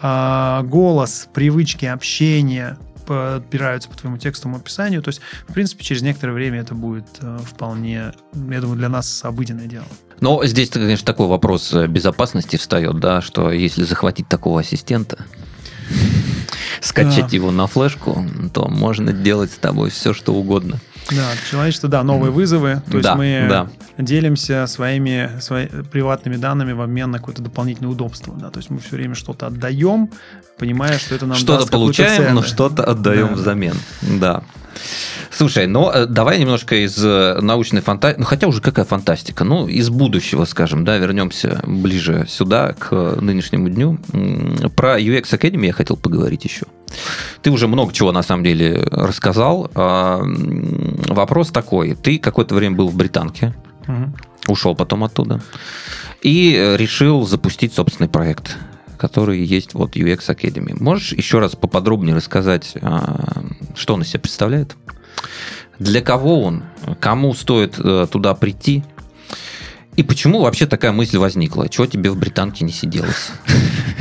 э, 0.02 0.62
голос, 0.64 1.28
привычки 1.34 1.86
общения, 1.86 2.78
подбираются 3.06 3.90
по 3.90 3.98
твоему 3.98 4.18
текстовому 4.18 4.58
описанию. 4.58 5.02
То 5.02 5.10
есть, 5.10 5.22
в 5.48 5.54
принципе, 5.54 5.84
через 5.84 6.02
некоторое 6.02 6.34
время 6.34 6.62
это 6.62 6.76
будет 6.76 7.08
э, 7.22 7.40
вполне, 7.46 8.14
я 8.34 8.62
думаю, 8.62 8.78
для 8.78 8.90
нас 8.90 9.24
обыденное 9.24 9.68
дело. 9.68 9.86
Но 10.20 10.44
здесь, 10.46 10.70
конечно, 10.70 11.06
такой 11.06 11.28
вопрос 11.28 11.74
безопасности 11.74 12.56
встает, 12.56 13.00
да, 13.00 13.22
что 13.22 13.52
если 13.52 13.84
захватить 13.84 14.28
такого 14.28 14.60
ассистента, 14.60 15.26
скачать 16.82 17.32
да. 17.32 17.36
его 17.36 17.52
на 17.52 17.68
флешку, 17.68 18.26
то 18.54 18.68
можно 18.68 19.12
делать 19.14 19.52
с 19.52 19.58
тобой 19.58 19.90
все, 19.90 20.14
что 20.14 20.34
угодно. 20.34 20.80
Да, 21.12 21.32
человечество, 21.50 21.90
да, 21.90 22.04
новые 22.04 22.32
вызовы. 22.32 22.82
То 22.90 22.92
да, 22.92 22.98
есть 22.98 23.16
мы 23.16 23.46
да. 23.50 23.68
делимся 23.98 24.66
своими 24.68 25.30
свои, 25.40 25.68
приватными 25.68 26.38
данными 26.38 26.72
в 26.72 26.82
обмен 26.82 27.12
на 27.12 27.20
какое-то 27.20 27.42
дополнительное 27.42 27.92
удобство. 27.92 28.34
Да, 28.36 28.50
то 28.50 28.60
есть 28.60 28.70
мы 28.70 28.80
все 28.80 28.96
время 28.96 29.16
что-то 29.16 29.48
отдаем, 29.48 30.10
понимая, 30.58 30.98
что 31.00 31.16
это 31.16 31.26
нам 31.26 31.38
Что-то 31.38 31.68
получаем, 31.68 32.36
но 32.36 32.44
что-то 32.44 32.84
отдаем 32.84 33.30
да. 33.30 33.34
взамен. 33.34 33.76
Да. 34.02 34.44
Слушай, 35.32 35.68
ну 35.68 35.90
э, 35.90 36.06
давай 36.06 36.40
немножко 36.40 36.76
из 36.76 36.98
э, 37.04 37.40
научной 37.42 37.82
фантастики, 37.82 38.20
ну 38.20 38.26
хотя 38.26 38.48
уже 38.48 38.62
какая 38.62 38.86
фантастика, 38.86 39.44
ну 39.44 39.68
из 39.68 39.90
будущего, 39.90 40.46
скажем, 40.46 40.86
да, 40.86 40.98
вернемся 40.98 41.62
ближе 41.66 42.26
сюда, 42.30 42.74
к 42.74 42.92
нынешнему 43.20 43.70
дню. 43.70 43.98
Про 44.76 45.00
UX 45.00 45.24
Academy 45.32 45.68
я 45.68 45.74
хотел 45.74 45.98
поговорить 45.98 46.44
еще. 46.44 46.66
Ты 47.42 47.52
уже 47.52 47.68
много 47.68 47.94
чего 47.94 48.12
на 48.12 48.24
самом 48.24 48.44
деле 48.44 48.84
рассказал. 48.92 49.72
А, 49.74 50.22
вопрос 51.08 51.50
такой: 51.50 51.96
ты 51.96 52.20
какое-то 52.20 52.56
время 52.56 52.76
был 52.76 52.90
в 52.90 52.96
Британке, 52.96 53.56
угу. 53.88 54.14
ушел 54.48 54.76
потом 54.76 55.04
оттуда 55.04 55.42
и 56.22 56.76
решил 56.78 57.26
запустить 57.26 57.74
собственный 57.74 58.10
проект 58.10 58.58
который 59.02 59.44
есть 59.44 59.74
вот 59.74 59.96
UX 59.96 60.28
Academy. 60.28 60.76
Можешь 60.80 61.14
еще 61.14 61.40
раз 61.40 61.56
поподробнее 61.56 62.16
рассказать, 62.16 62.74
а, 62.84 63.42
что 63.76 63.94
он 63.94 64.02
из 64.02 64.10
себя 64.10 64.20
представляет? 64.20 64.76
Для 65.80 66.02
кого 66.02 66.44
он? 66.44 66.64
Кому 67.00 67.34
стоит 67.34 67.80
э, 67.80 68.08
туда 68.12 68.34
прийти? 68.36 68.84
И 69.98 70.04
почему 70.04 70.42
вообще 70.42 70.68
такая 70.68 70.92
мысль 70.92 71.18
возникла? 71.18 71.68
Чего 71.68 71.86
тебе 71.86 72.10
в 72.12 72.18
британке 72.18 72.64
не 72.64 72.72
сиделось? 72.72 73.32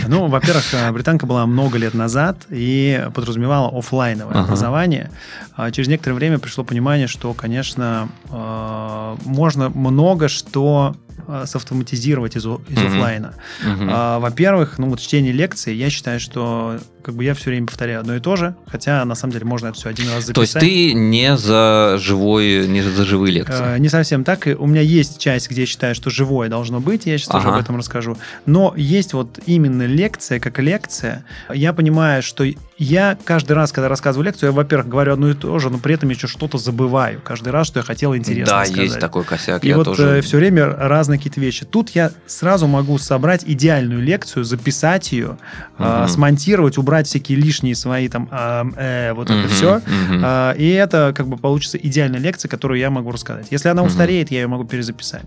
Ну, 0.07 0.29
во-первых, 0.29 0.65
э, 0.73 0.91
британка 0.93 1.27
была 1.27 1.47
много 1.47 1.79
лет 1.79 1.95
назад 1.95 2.47
и 2.49 3.07
подразумевала 3.15 3.77
офлайновое 3.77 4.35
ага. 4.35 4.45
образование. 4.45 5.11
А 5.57 5.71
через 5.71 5.89
некоторое 5.89 6.15
время 6.15 6.39
пришло 6.39 6.65
понимание, 6.65 7.07
что, 7.07 7.35
конечно, 7.35 8.09
э, 8.29 9.17
можно 9.25 9.69
много 9.69 10.29
что 10.29 10.97
Соавтоматизировать 11.45 12.37
из, 12.37 12.45
из 12.45 12.49
mm-hmm. 12.49 12.87
офлайна. 12.87 13.35
Mm-hmm. 13.65 13.89
А, 13.91 14.19
во-первых, 14.19 14.79
ну 14.79 14.89
вот 14.89 15.01
чтение 15.01 15.33
лекций, 15.33 15.75
я 15.75 15.91
считаю, 15.91 16.21
что 16.21 16.79
как 17.03 17.15
бы 17.15 17.25
я 17.25 17.35
все 17.35 17.51
время 17.51 17.67
повторяю 17.67 18.01
одно 18.01 18.17
и 18.17 18.21
то 18.21 18.37
же, 18.37 18.55
хотя 18.67 19.05
на 19.05 19.15
самом 19.15 19.33
деле 19.33 19.45
можно 19.45 19.69
это 19.69 19.77
все 19.77 19.89
один 19.89 20.09
раз 20.11 20.27
записать. 20.27 20.35
То 20.35 20.43
есть 20.43 20.93
ты 20.93 20.93
не 20.93 21.37
за 21.37 21.97
живой, 21.99 22.67
не 22.69 22.83
за 22.83 23.05
живые 23.05 23.33
лекции? 23.33 23.77
Э, 23.77 23.79
не 23.79 23.89
совсем 23.89 24.25
так. 24.25 24.47
У 24.59 24.67
меня 24.67 24.81
есть 24.81 25.19
часть, 25.19 25.51
где 25.51 25.63
я 25.63 25.67
считаю, 25.67 25.95
что 25.95 26.11
живое 26.11 26.49
должно 26.49 26.81
быть, 26.81 27.07
я 27.07 27.19
сейчас 27.19 27.31
ага. 27.31 27.39
тоже 27.39 27.55
об 27.55 27.61
этом 27.61 27.77
расскажу. 27.77 28.17
Но 28.47 28.75
есть 28.77 29.13
вот 29.13 29.39
именно 29.47 29.87
лекция 29.87 30.41
как 30.41 30.59
лекция. 30.59 31.25
Я 31.53 31.73
понимаю, 31.73 32.23
что 32.23 32.45
я 32.81 33.19
каждый 33.27 33.53
раз, 33.53 33.73
когда 33.73 33.91
рассказываю 33.91 34.25
лекцию, 34.25 34.49
я, 34.49 34.53
во-первых, 34.53 34.89
говорю 34.89 35.13
одно 35.13 35.29
и 35.29 35.35
то 35.35 35.59
же, 35.59 35.69
но 35.69 35.77
при 35.77 35.95
этом 35.95 36.09
еще 36.09 36.27
что-то 36.27 36.57
забываю. 36.57 37.21
Каждый 37.23 37.51
раз, 37.51 37.67
что 37.67 37.81
я 37.81 37.85
хотел 37.85 38.17
интересно 38.17 38.57
да, 38.57 38.65
сказать. 38.65 38.77
Да, 38.77 38.83
есть 38.83 38.99
такой 38.99 39.25
косяк. 39.25 39.63
И 39.63 39.69
я 39.69 39.77
вот 39.77 39.85
тоже... 39.85 40.09
э, 40.09 40.21
все 40.23 40.39
время 40.39 40.67
разные 40.67 41.19
какие-то 41.19 41.43
вещи. 41.43 41.67
Тут 41.67 41.91
я 41.91 42.11
сразу 42.27 42.67
могу 42.67 42.97
собрать 42.97 43.45
идеальную 43.45 44.03
лекцию, 44.03 44.45
записать 44.45 45.13
ее, 45.13 45.29
угу. 45.29 45.39
э, 45.79 46.09
смонтировать, 46.09 46.79
убрать 46.79 47.07
всякие 47.07 47.37
лишние 47.37 47.75
свои 47.75 48.09
там 48.09 48.31
э, 48.33 48.65
э, 48.77 49.13
вот 49.13 49.29
угу, 49.29 49.39
это 49.39 49.49
все. 49.51 49.77
Угу. 49.77 50.21
Э, 50.23 50.55
и 50.57 50.71
это 50.71 51.13
как 51.15 51.29
бы 51.29 51.37
получится 51.37 51.77
идеальная 51.77 52.19
лекция, 52.21 52.49
которую 52.49 52.81
я 52.81 52.89
могу 52.89 53.13
рассказать. 53.13 53.49
Если 53.51 53.69
она 53.69 53.83
устареет, 53.83 54.31
я 54.31 54.41
ее 54.41 54.47
могу 54.47 54.65
перезаписать. 54.65 55.25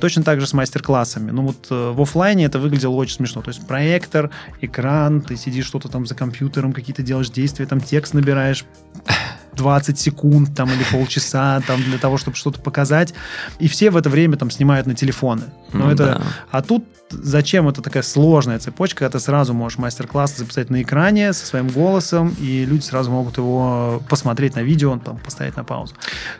Точно 0.00 0.24
так 0.24 0.40
же 0.40 0.48
с 0.48 0.52
мастер-классами. 0.52 1.30
Ну 1.30 1.42
вот 1.42 1.68
э, 1.70 1.92
в 1.92 2.02
офлайне 2.02 2.46
это 2.46 2.58
выглядело 2.58 2.94
очень 2.94 3.14
смешно. 3.14 3.42
То 3.42 3.50
есть 3.50 3.64
проектор, 3.64 4.30
экран, 4.60 5.20
ты 5.20 5.36
сидишь 5.36 5.66
что-то 5.66 5.88
там 5.88 6.04
за 6.04 6.16
компьютером, 6.16 6.72
какие-то 6.72 6.95
делаешь 7.02 7.30
действия, 7.30 7.66
там 7.66 7.80
текст 7.80 8.14
набираешь 8.14 8.64
20 9.54 9.98
секунд 9.98 10.54
там, 10.54 10.70
или 10.70 10.84
полчаса 10.90 11.60
там, 11.66 11.82
для 11.82 11.98
того, 11.98 12.18
чтобы 12.18 12.36
что-то 12.36 12.60
показать. 12.60 13.14
И 13.58 13.68
все 13.68 13.90
в 13.90 13.96
это 13.96 14.10
время 14.10 14.36
там 14.36 14.50
снимают 14.50 14.86
на 14.86 14.94
телефоны. 14.94 15.44
Но 15.72 15.86
ну, 15.86 15.90
это... 15.90 16.04
Да. 16.04 16.22
А 16.50 16.62
тут 16.62 16.84
зачем 17.10 17.68
это 17.68 17.82
такая 17.82 18.02
сложная 18.02 18.58
цепочка, 18.58 19.00
когда 19.00 19.18
ты 19.18 19.24
сразу 19.24 19.54
можешь 19.54 19.78
мастер-класс 19.78 20.36
записать 20.36 20.70
на 20.70 20.82
экране 20.82 21.32
со 21.32 21.46
своим 21.46 21.68
голосом, 21.68 22.34
и 22.40 22.64
люди 22.64 22.82
сразу 22.82 23.10
могут 23.10 23.36
его 23.36 24.02
посмотреть 24.08 24.56
на 24.56 24.60
видео, 24.60 24.98
там, 25.04 25.18
поставить 25.18 25.56
на 25.56 25.64
паузу. 25.64 25.94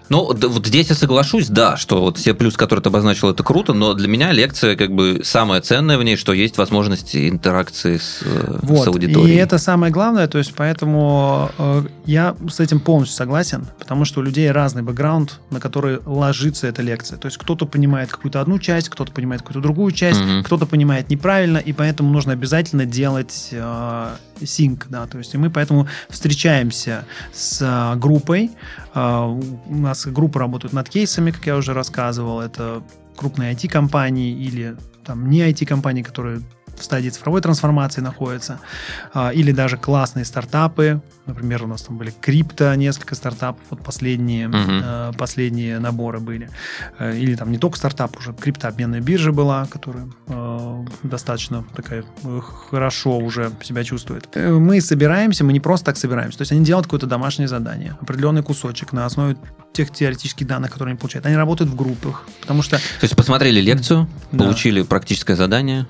Ну, 0.09 0.33
да, 0.33 0.49
вот 0.49 0.67
здесь 0.67 0.89
я 0.89 0.95
соглашусь, 0.95 1.49
да, 1.49 1.77
что 1.77 2.01
вот 2.01 2.19
все 2.19 2.35
плюсы, 2.35 2.57
которые 2.57 2.83
ты 2.83 2.89
обозначил, 2.89 3.31
это 3.31 3.43
круто, 3.43 3.73
но 3.73 3.95
для 3.95 4.09
меня 4.09 4.33
лекция 4.33 4.77
как 4.77 4.93
бы 4.93 5.21
самое 5.25 5.61
ценное 5.61 5.99
в 5.99 6.05
ней, 6.05 6.17
что 6.17 6.33
есть 6.33 6.59
возможность 6.59 7.14
интеракции 7.14 7.99
с, 7.99 8.23
э, 8.25 8.59
вот. 8.62 8.85
с 8.85 8.89
аудиторией. 8.89 9.37
И 9.37 9.39
это 9.39 9.59
самое 9.59 9.93
главное, 9.93 10.27
то 10.27 10.39
есть 10.39 10.55
поэтому 10.55 11.51
э, 11.59 11.83
я 12.07 12.35
с 12.49 12.61
этим 12.61 12.81
полностью 12.81 13.17
согласен, 13.17 13.67
потому 13.79 14.05
что 14.05 14.21
у 14.21 14.23
людей 14.23 14.51
разный 14.51 14.83
бэкграунд, 14.83 15.41
на 15.51 15.61
который 15.61 15.99
ложится 16.05 16.67
эта 16.67 16.83
лекция. 16.83 17.19
То 17.19 17.27
есть 17.27 17.39
кто-то 17.39 17.67
понимает 17.67 18.11
какую-то 18.11 18.41
одну 18.41 18.59
часть, 18.59 18.89
кто-то 18.89 19.12
понимает 19.12 19.43
какую-то 19.43 19.61
другую 19.61 19.93
часть, 19.93 20.21
mm-hmm. 20.21 20.43
кто 20.45 20.56
кто-то 20.57 20.71
понимает 20.71 21.11
неправильно, 21.11 21.59
и 21.59 21.73
поэтому 21.73 22.11
нужно 22.11 22.33
обязательно 22.33 22.87
делать 22.87 23.49
э, 23.53 24.17
синк, 24.43 24.87
да, 24.89 25.07
то 25.07 25.19
есть 25.19 25.35
мы 25.35 25.51
поэтому 25.51 25.87
встречаемся 26.09 27.05
с 27.35 27.61
э, 27.61 27.99
группой, 27.99 28.51
э, 28.95 29.39
у 29.67 29.75
нас 29.75 30.07
группа 30.07 30.41
работает 30.41 30.73
над 30.73 30.89
кейсами, 30.89 31.31
как 31.31 31.47
я 31.47 31.57
уже 31.57 31.75
рассказывал, 31.75 32.41
это 32.41 32.83
крупные 33.17 33.53
IT-компании 33.53 34.33
или 34.33 34.77
там 35.05 35.29
не 35.29 35.41
IT-компании, 35.41 36.03
которые 36.03 36.41
в 36.75 36.83
стадии 36.83 37.11
цифровой 37.11 37.43
трансформации 37.43 38.01
находятся, 38.01 38.59
э, 39.13 39.35
или 39.35 39.53
даже 39.53 39.77
классные 39.77 40.25
стартапы, 40.25 41.03
Например, 41.27 41.64
у 41.64 41.66
нас 41.66 41.83
там 41.83 41.99
были 41.99 42.12
крипто, 42.20 42.74
несколько 42.74 43.14
стартапов, 43.14 43.61
вот 43.70 43.83
последние, 43.83 44.49
uh-huh. 44.49 45.11
э, 45.11 45.12
последние 45.16 45.79
наборы 45.79 46.20
были. 46.20 46.51
Э, 46.99 47.16
или 47.16 47.35
там 47.35 47.51
не 47.51 47.59
только 47.59 47.77
стартап, 47.77 48.16
уже 48.16 48.33
криптообменная 48.33 49.01
биржа 49.01 49.33
была, 49.33 49.66
которая 49.66 50.09
э, 50.29 50.85
достаточно 51.03 51.64
такая 51.74 52.05
э, 52.24 52.41
хорошо 52.70 53.18
уже 53.18 53.51
себя 53.62 53.83
чувствует. 53.85 54.29
Э, 54.35 54.53
мы 54.53 54.81
собираемся, 54.81 55.45
мы 55.45 55.53
не 55.53 55.61
просто 55.61 55.87
так 55.87 55.97
собираемся. 55.97 56.39
То 56.39 56.43
есть 56.43 56.53
они 56.53 56.64
делают 56.64 56.87
какое-то 56.87 57.07
домашнее 57.07 57.49
задание, 57.49 57.97
определенный 58.01 58.43
кусочек 58.43 58.93
на 58.93 59.07
основе 59.07 59.37
тех 59.72 59.91
теоретических 59.91 60.47
данных, 60.47 60.72
которые 60.72 60.93
они 60.93 60.99
получают. 60.99 61.27
Они 61.27 61.37
работают 61.37 61.70
в 61.70 61.77
группах, 61.77 62.27
потому 62.41 62.62
что... 62.62 62.77
То 62.77 62.83
есть 63.03 63.16
посмотрели 63.16 63.61
лекцию, 63.61 64.09
да. 64.33 64.45
получили 64.45 64.83
практическое 64.83 65.37
задание, 65.37 65.87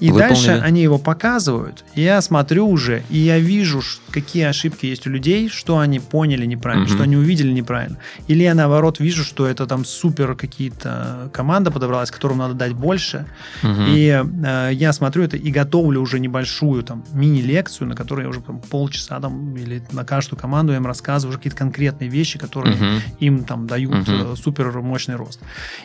И 0.00 0.10
выполнили. 0.10 0.46
дальше 0.46 0.62
они 0.64 0.82
его 0.82 0.98
показывают, 0.98 1.84
и 1.94 2.02
я 2.02 2.22
смотрю 2.22 2.68
уже, 2.68 3.02
и 3.10 3.18
я 3.18 3.38
вижу, 3.38 3.82
какие 4.10 4.44
ошибки 4.44 4.75
ошибки 4.76 4.86
есть 4.86 5.06
у 5.06 5.10
людей, 5.10 5.48
что 5.48 5.78
они 5.78 6.00
поняли 6.00 6.46
неправильно, 6.46 6.86
угу. 6.86 6.94
что 6.94 7.02
они 7.02 7.16
увидели 7.16 7.52
неправильно. 7.52 7.96
Или 8.28 8.42
я 8.42 8.54
наоборот 8.54 9.00
вижу, 9.00 9.24
что 9.24 9.46
это 9.46 9.66
там 9.66 9.84
супер 9.84 10.34
какие-то 10.34 11.30
команда 11.32 11.70
подобралась, 11.70 12.10
которым 12.10 12.38
надо 12.38 12.54
дать 12.54 12.72
больше. 12.72 13.26
Угу. 13.62 13.82
И 13.88 14.22
э, 14.44 14.70
я 14.72 14.92
смотрю 14.92 15.24
это 15.24 15.36
и 15.36 15.50
готовлю 15.50 16.00
уже 16.00 16.20
небольшую 16.20 16.82
там 16.82 17.04
мини-лекцию, 17.12 17.88
на 17.88 17.94
которой 17.94 18.22
я 18.22 18.28
уже 18.28 18.40
там, 18.40 18.60
полчаса 18.60 19.20
там 19.20 19.56
или 19.56 19.82
на 19.92 20.04
каждую 20.04 20.38
команду 20.38 20.72
я 20.72 20.78
им 20.78 20.86
рассказываю 20.86 21.30
уже 21.30 21.38
какие-то 21.38 21.58
конкретные 21.58 22.10
вещи, 22.10 22.38
которые 22.38 22.74
угу. 22.74 22.84
им 23.20 23.44
там 23.44 23.66
дают 23.66 24.08
угу. 24.08 24.36
супер 24.36 24.70
мощный 24.82 25.16
рост. 25.16 25.40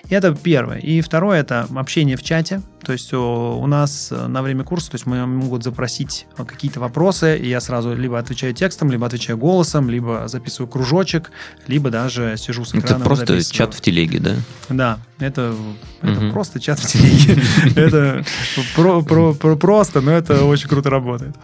И 0.09 0.15
это 0.15 0.35
первое. 0.35 0.77
И 0.77 1.01
второе 1.01 1.39
это 1.39 1.67
общение 1.75 2.17
в 2.17 2.23
чате. 2.23 2.61
То 2.83 2.93
есть 2.93 3.13
у 3.13 3.65
нас 3.67 4.11
э, 4.11 4.27
на 4.27 4.41
время 4.41 4.63
курса, 4.63 4.91
то 4.91 4.95
есть 4.95 5.05
мы 5.05 5.25
могут 5.27 5.63
запросить 5.63 6.25
какие-то 6.35 6.79
вопросы, 6.79 7.37
и 7.37 7.47
я 7.47 7.61
сразу 7.61 7.95
либо 7.95 8.17
отвечаю 8.17 8.53
текстом, 8.53 8.91
либо 8.91 9.05
отвечаю 9.05 9.37
голосом, 9.37 9.89
либо 9.89 10.27
записываю 10.27 10.67
кружочек, 10.67 11.31
либо 11.67 11.89
даже 11.89 12.35
сижу 12.37 12.65
с 12.65 12.73
экраном. 12.73 13.01
Это 13.01 13.05
просто 13.05 13.43
чат 13.53 13.73
в 13.73 13.81
телеге, 13.81 14.19
да? 14.19 14.35
Да, 14.69 14.99
это, 15.21 15.55
это 16.01 16.25
угу. 16.25 16.31
просто 16.31 16.59
чат 16.59 16.79
в 16.79 16.87
телеге. 16.87 17.41
Это 17.75 18.23
просто, 19.59 20.01
но 20.01 20.11
это 20.11 20.45
очень 20.45 20.67
круто 20.67 20.89
работает. 20.89 21.35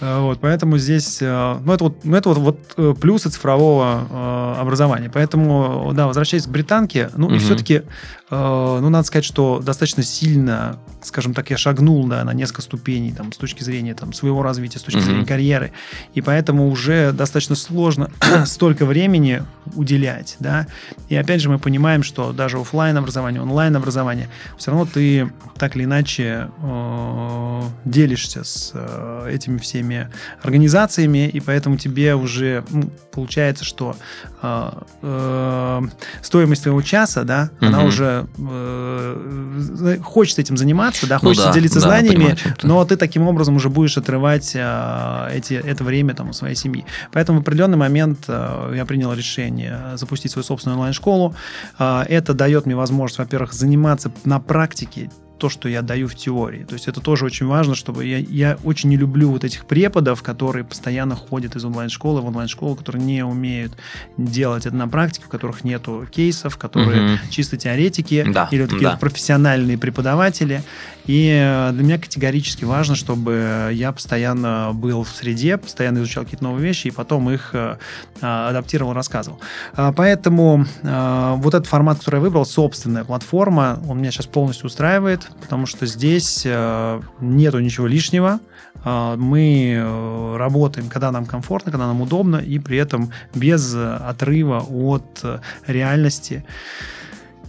Э, 0.00 0.20
вот, 0.20 0.40
поэтому 0.40 0.78
здесь, 0.78 1.18
э, 1.20 1.58
ну 1.64 1.72
это 1.72 1.84
вот, 1.84 2.04
ну, 2.04 2.16
это 2.16 2.28
вот, 2.30 2.38
вот 2.38 2.58
э, 2.76 2.94
плюсы 3.00 3.30
цифрового 3.30 4.06
э, 4.08 4.60
образования. 4.60 5.10
Поэтому, 5.12 5.92
да, 5.94 6.06
возвращаясь 6.06 6.44
к 6.44 6.48
британке, 6.48 7.10
ну 7.16 7.26
угу. 7.26 7.34
и 7.34 7.38
все-таки, 7.38 7.82
э, 8.30 8.78
ну 8.80 8.88
надо 8.88 9.06
сказать, 9.06 9.24
что 9.24 9.60
достаточно 9.64 10.02
сильно, 10.02 10.78
скажем 11.02 11.34
так, 11.34 11.50
я 11.50 11.56
шагнул 11.56 12.06
да, 12.06 12.24
на 12.24 12.32
несколько 12.32 12.62
ступеней 12.62 13.12
там, 13.12 13.32
с 13.32 13.36
точки 13.36 13.62
зрения 13.62 13.94
там, 13.94 14.12
своего 14.12 14.42
развития, 14.42 14.78
с 14.78 14.82
точки 14.82 14.98
угу. 14.98 15.06
зрения 15.06 15.26
карьеры, 15.26 15.72
и 16.14 16.20
поэтому 16.20 16.68
уже 16.68 17.12
достаточно 17.12 17.56
сложно 17.56 18.10
столько 18.46 18.86
времени 18.86 19.42
уделять, 19.74 20.36
да. 20.38 20.66
И 21.08 21.16
опять 21.16 21.40
же 21.40 21.48
мы 21.48 21.58
понимаем, 21.58 22.02
что 22.02 22.32
даже 22.32 22.58
офлайн 22.58 22.96
образование, 23.08 23.40
онлайн 23.40 23.74
образование, 23.74 24.28
все 24.58 24.70
равно 24.70 24.86
ты 24.86 25.30
так 25.58 25.76
или 25.76 25.84
иначе 25.84 26.48
э, 26.62 27.62
делишься 27.84 28.44
с 28.44 28.72
э, 28.74 29.30
этими 29.32 29.58
всеми 29.58 30.08
организациями, 30.42 31.28
и 31.28 31.40
поэтому 31.40 31.76
тебе 31.76 32.14
уже 32.14 32.64
ну, 32.70 32.90
получается, 33.10 33.64
что 33.64 33.96
э, 34.42 34.70
э, 35.02 35.80
стоимость 36.22 36.62
твоего 36.62 36.82
часа, 36.82 37.24
да, 37.24 37.50
угу. 37.60 37.66
она 37.66 37.84
уже 37.84 38.26
э, 38.36 39.98
хочет 40.02 40.38
этим 40.38 40.56
заниматься, 40.56 41.06
да, 41.06 41.18
хочется 41.18 41.46
ну, 41.46 41.52
да, 41.52 41.54
делиться 41.54 41.80
да, 41.80 41.86
знаниями, 41.86 42.36
но 42.62 42.84
ты 42.84 42.96
таким 42.96 43.26
образом 43.26 43.56
уже 43.56 43.70
будешь 43.70 43.96
отрывать 43.96 44.52
э, 44.54 45.30
эти, 45.34 45.54
это 45.54 45.82
время 45.82 46.14
там 46.14 46.30
у 46.30 46.32
своей 46.32 46.54
семьи. 46.54 46.84
Поэтому 47.12 47.38
в 47.38 47.42
определенный 47.42 47.78
момент 47.78 48.24
э, 48.28 48.74
я 48.76 48.84
принял 48.84 49.12
решение 49.12 49.78
запустить 49.94 50.32
свою 50.32 50.44
собственную 50.44 50.76
онлайн-школу. 50.76 51.34
Э, 51.78 52.04
это 52.08 52.34
дает 52.34 52.66
мне 52.66 52.76
возможность, 52.76 52.97
во-первых, 53.18 53.52
заниматься 53.52 54.10
на 54.24 54.40
практике 54.40 55.10
то, 55.38 55.48
что 55.48 55.68
я 55.68 55.82
даю 55.82 56.08
в 56.08 56.14
теории. 56.14 56.64
То 56.64 56.74
есть 56.74 56.88
это 56.88 57.00
тоже 57.00 57.24
очень 57.24 57.46
важно, 57.46 57.74
чтобы 57.74 58.04
я, 58.04 58.18
я 58.18 58.58
очень 58.64 58.90
не 58.90 58.96
люблю 58.96 59.30
вот 59.30 59.44
этих 59.44 59.64
преподов, 59.64 60.22
которые 60.22 60.64
постоянно 60.64 61.14
ходят 61.14 61.56
из 61.56 61.64
онлайн-школы 61.64 62.20
в 62.20 62.26
онлайн-школу, 62.26 62.76
которые 62.76 63.02
не 63.02 63.24
умеют 63.24 63.72
делать 64.16 64.66
это 64.66 64.76
на 64.76 64.88
практике, 64.88 65.24
в 65.26 65.28
которых 65.28 65.64
нету 65.64 66.06
кейсов, 66.10 66.56
которые 66.56 67.14
угу. 67.14 67.20
чисто 67.30 67.56
теоретики 67.56 68.24
да, 68.28 68.48
или 68.50 68.62
вот 68.62 68.70
такие 68.70 68.84
да. 68.84 68.90
вот 68.92 69.00
профессиональные 69.00 69.78
преподаватели. 69.78 70.62
И 71.06 71.30
э, 71.30 71.70
для 71.72 71.82
меня 71.82 71.98
категорически 71.98 72.64
важно, 72.64 72.94
чтобы 72.94 73.70
я 73.72 73.92
постоянно 73.92 74.72
был 74.74 75.04
в 75.04 75.08
среде, 75.08 75.56
постоянно 75.56 75.98
изучал 75.98 76.24
какие-то 76.24 76.44
новые 76.44 76.62
вещи 76.62 76.88
и 76.88 76.90
потом 76.90 77.30
их 77.30 77.50
э, 77.54 77.78
адаптировал, 78.20 78.92
рассказывал. 78.92 79.40
А, 79.72 79.92
поэтому 79.92 80.66
э, 80.82 81.34
вот 81.36 81.54
этот 81.54 81.66
формат, 81.66 81.98
который 81.98 82.16
я 82.16 82.20
выбрал, 82.20 82.44
собственная 82.44 83.04
платформа, 83.04 83.80
он 83.88 83.98
меня 83.98 84.10
сейчас 84.10 84.26
полностью 84.26 84.66
устраивает 84.66 85.27
потому 85.40 85.66
что 85.66 85.86
здесь 85.86 86.42
э, 86.44 87.00
нету 87.20 87.58
ничего 87.60 87.86
лишнего. 87.86 88.40
Э, 88.84 89.16
мы 89.16 89.74
э, 89.76 90.36
работаем, 90.36 90.88
когда 90.88 91.10
нам 91.10 91.26
комфортно, 91.26 91.72
когда 91.72 91.86
нам 91.86 92.00
удобно, 92.00 92.36
и 92.36 92.58
при 92.58 92.78
этом 92.78 93.12
без 93.34 93.74
отрыва 93.74 94.58
от 94.60 95.24
реальности 95.66 96.44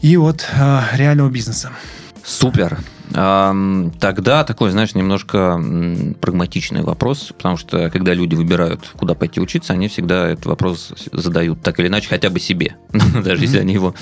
и 0.01 0.17
от 0.17 0.47
реального 0.93 1.29
бизнеса. 1.29 1.71
Супер. 2.23 2.79
Тогда 3.09 4.43
такой, 4.43 4.69
знаешь, 4.69 4.93
немножко 4.93 5.59
прагматичный 6.21 6.83
вопрос, 6.83 7.33
потому 7.35 7.57
что 7.57 7.89
когда 7.89 8.13
люди 8.13 8.35
выбирают, 8.35 8.87
куда 8.95 9.15
пойти 9.15 9.41
учиться, 9.41 9.73
они 9.73 9.87
всегда 9.87 10.29
этот 10.29 10.45
вопрос 10.45 10.93
задают 11.11 11.61
так 11.63 11.79
или 11.79 11.87
иначе 11.87 12.07
хотя 12.07 12.29
бы 12.29 12.39
себе, 12.39 12.75
даже 13.23 13.43
если 13.43 13.57
они 13.57 13.73
его 13.73 13.95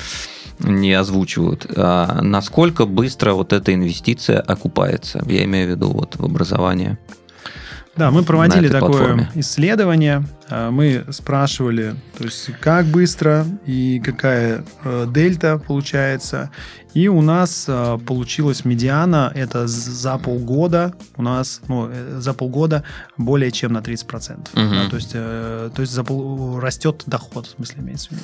не 0.59 0.93
озвучивают. 0.93 1.65
А 1.75 2.21
насколько 2.21 2.85
быстро 2.85 3.33
вот 3.33 3.53
эта 3.53 3.73
инвестиция 3.73 4.39
окупается? 4.39 5.23
Я 5.27 5.43
имею 5.45 5.67
в 5.67 5.71
виду 5.71 5.91
вот 5.91 6.15
в 6.15 6.25
образование. 6.25 6.97
Да, 7.95 8.11
мы 8.11 8.23
проводили 8.23 8.67
такое 8.67 8.89
платформе. 8.89 9.31
исследование. 9.35 10.23
А, 10.49 10.71
Мы 10.71 11.05
спрашивали, 11.11 11.95
то 12.17 12.23
есть 12.23 12.49
как 12.61 12.85
быстро 12.85 13.45
и 13.65 13.99
какая 14.03 14.63
э, 14.83 15.05
дельта 15.13 15.57
получается. 15.59 16.49
И 16.93 17.09
у 17.09 17.21
нас 17.21 17.65
э, 17.67 17.99
получилась 18.07 18.65
медиана, 18.65 19.31
это 19.35 19.67
за 19.67 20.17
полгода, 20.17 20.95
у 21.15 21.21
нас 21.21 21.61
ну, 21.67 21.89
э, 21.91 22.17
за 22.19 22.33
полгода 22.33 22.83
более 23.17 23.51
чем 23.51 23.73
на 23.73 23.79
30%. 23.79 24.47
Мгм. 24.53 24.71
Да, 24.71 24.89
то 24.89 24.95
есть, 24.95 25.11
э, 25.13 25.69
то 25.75 25.81
есть 25.81 25.93
за 25.93 26.03
пол- 26.03 26.59
растет 26.59 27.03
доход, 27.05 27.45
в 27.45 27.49
смысле 27.51 27.83
имеется 27.83 28.07
в 28.07 28.11
виду. 28.13 28.23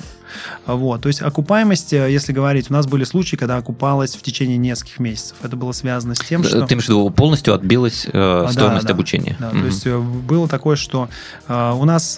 А 0.66 0.74
Вот, 0.74 1.02
то 1.02 1.08
есть 1.08 1.22
окупаемость, 1.22 1.92
если 1.92 2.32
говорить, 2.32 2.68
у 2.68 2.72
нас 2.72 2.86
были 2.88 3.04
случаи, 3.04 3.36
когда 3.36 3.58
окупалась 3.58 4.16
в 4.16 4.22
течение 4.22 4.56
нескольких 4.56 4.98
месяцев. 4.98 5.36
Это 5.42 5.54
было 5.56 5.70
связано 5.70 6.16
с 6.16 6.20
тем, 6.20 6.40
Э, 6.40 6.44
что... 6.44 6.66
Ты 6.66 6.74
имеешь 6.74 6.86
в 6.86 6.88
виду, 6.88 7.10
полностью 7.10 7.54
отбилась 7.54 8.06
э, 8.06 8.10
А, 8.14 8.46
да, 8.46 8.52
стоимость 8.52 8.86
да. 8.86 8.92
обучения? 8.94 9.36
Да, 9.38 9.50
Мгм. 9.50 9.60
То 9.60 9.66
есть 9.66 9.86
было 9.86 10.48
такое, 10.48 10.74
что 10.74 11.08
э, 11.46 11.72
у 11.74 11.84
нас 11.84 12.13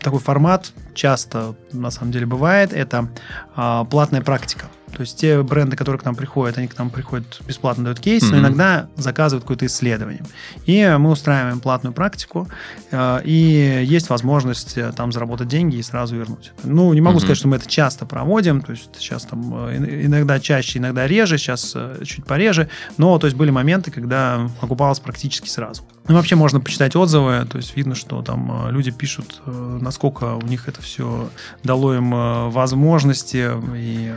такой 0.00 0.18
формат 0.20 0.72
часто 0.94 1.54
на 1.72 1.90
самом 1.90 2.12
деле 2.12 2.26
бывает, 2.26 2.72
это 2.72 3.08
а, 3.54 3.84
платная 3.84 4.22
практика. 4.22 4.66
То 5.00 5.04
есть 5.04 5.16
те 5.16 5.42
бренды, 5.42 5.76
которые 5.76 5.98
к 5.98 6.04
нам 6.04 6.14
приходят, 6.14 6.58
они 6.58 6.68
к 6.68 6.76
нам 6.76 6.90
приходят 6.90 7.40
бесплатно 7.48 7.84
дают 7.84 8.00
кейс, 8.00 8.20
но 8.24 8.36
Мгм. 8.36 8.40
иногда 8.40 8.86
заказывают 8.96 9.44
какое-то 9.44 9.64
исследование. 9.64 10.22
И 10.66 10.94
мы 10.98 11.08
устраиваем 11.12 11.60
платную 11.60 11.94
практику, 11.94 12.46
э, 12.90 13.22
и 13.24 13.82
есть 13.82 14.10
возможность 14.10 14.76
э, 14.76 14.92
там 14.94 15.10
заработать 15.10 15.48
деньги 15.48 15.76
и 15.76 15.82
сразу 15.82 16.16
вернуть. 16.16 16.52
Ну, 16.64 16.92
не 16.92 17.00
могу 17.00 17.14
Мгм. 17.16 17.20
сказать, 17.20 17.38
что 17.38 17.48
мы 17.48 17.56
это 17.56 17.66
часто 17.66 18.04
проводим, 18.04 18.60
то 18.60 18.72
есть 18.72 18.90
сейчас 18.98 19.22
там 19.22 19.68
э, 19.68 19.76
ин- 19.78 20.04
иногда 20.08 20.38
чаще, 20.38 20.78
иногда 20.80 21.06
реже, 21.06 21.38
сейчас 21.38 21.74
чуть 22.04 22.26
пореже, 22.26 22.68
но 22.98 23.18
то 23.18 23.26
есть 23.26 23.38
были 23.38 23.48
моменты, 23.48 23.90
когда 23.90 24.50
окупалось 24.60 25.00
практически 25.00 25.48
сразу. 25.48 25.82
Ну, 26.08 26.14
вообще 26.14 26.36
можно 26.36 26.60
почитать 26.60 26.94
отзывы, 26.94 27.46
то 27.50 27.56
есть 27.56 27.74
видно, 27.74 27.94
что 27.94 28.20
там 28.20 28.68
люди 28.68 28.90
пишут, 28.90 29.40
насколько 29.46 30.34
у 30.34 30.42
них 30.42 30.68
это 30.68 30.82
все 30.82 31.30
дало 31.64 31.94
им 31.94 32.50
возможности 32.50 33.48
и 33.76 34.12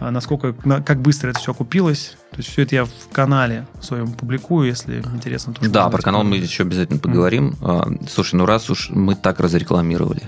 насколько, 0.00 0.54
на- 0.64 0.82
как 0.82 1.00
быстро 1.00 1.30
это 1.30 1.38
все 1.38 1.52
окупилось. 1.52 2.16
То 2.32 2.38
есть 2.38 2.50
все 2.50 2.62
это 2.62 2.74
я 2.74 2.84
в 2.84 2.90
канале 3.12 3.66
своем 3.80 4.12
публикую, 4.12 4.68
если 4.68 4.98
интересно. 5.14 5.54
тоже 5.54 5.70
Да, 5.70 5.88
про 5.88 6.02
канал 6.02 6.22
мы 6.24 6.36
еще 6.36 6.64
обязательно 6.64 6.98
поговорим. 6.98 7.54
А, 7.62 7.88
Слушай, 8.08 8.36
ну 8.36 8.46
раз 8.46 8.68
уж 8.70 8.90
мы 8.90 9.14
так 9.14 9.40
разрекламировали, 9.40 10.22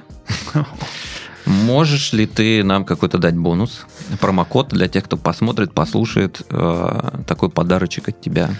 можешь 1.46 2.12
ли 2.12 2.26
ты 2.26 2.62
нам 2.64 2.84
какой-то 2.84 3.18
дать 3.18 3.36
бонус, 3.36 3.86
промокод 4.20 4.68
для 4.68 4.88
тех, 4.88 5.04
кто 5.04 5.16
посмотрит, 5.16 5.72
послушает, 5.72 6.42
э, 6.50 7.20
такой 7.26 7.50
подарочек 7.50 8.08
от 8.08 8.20
тебя, 8.20 8.50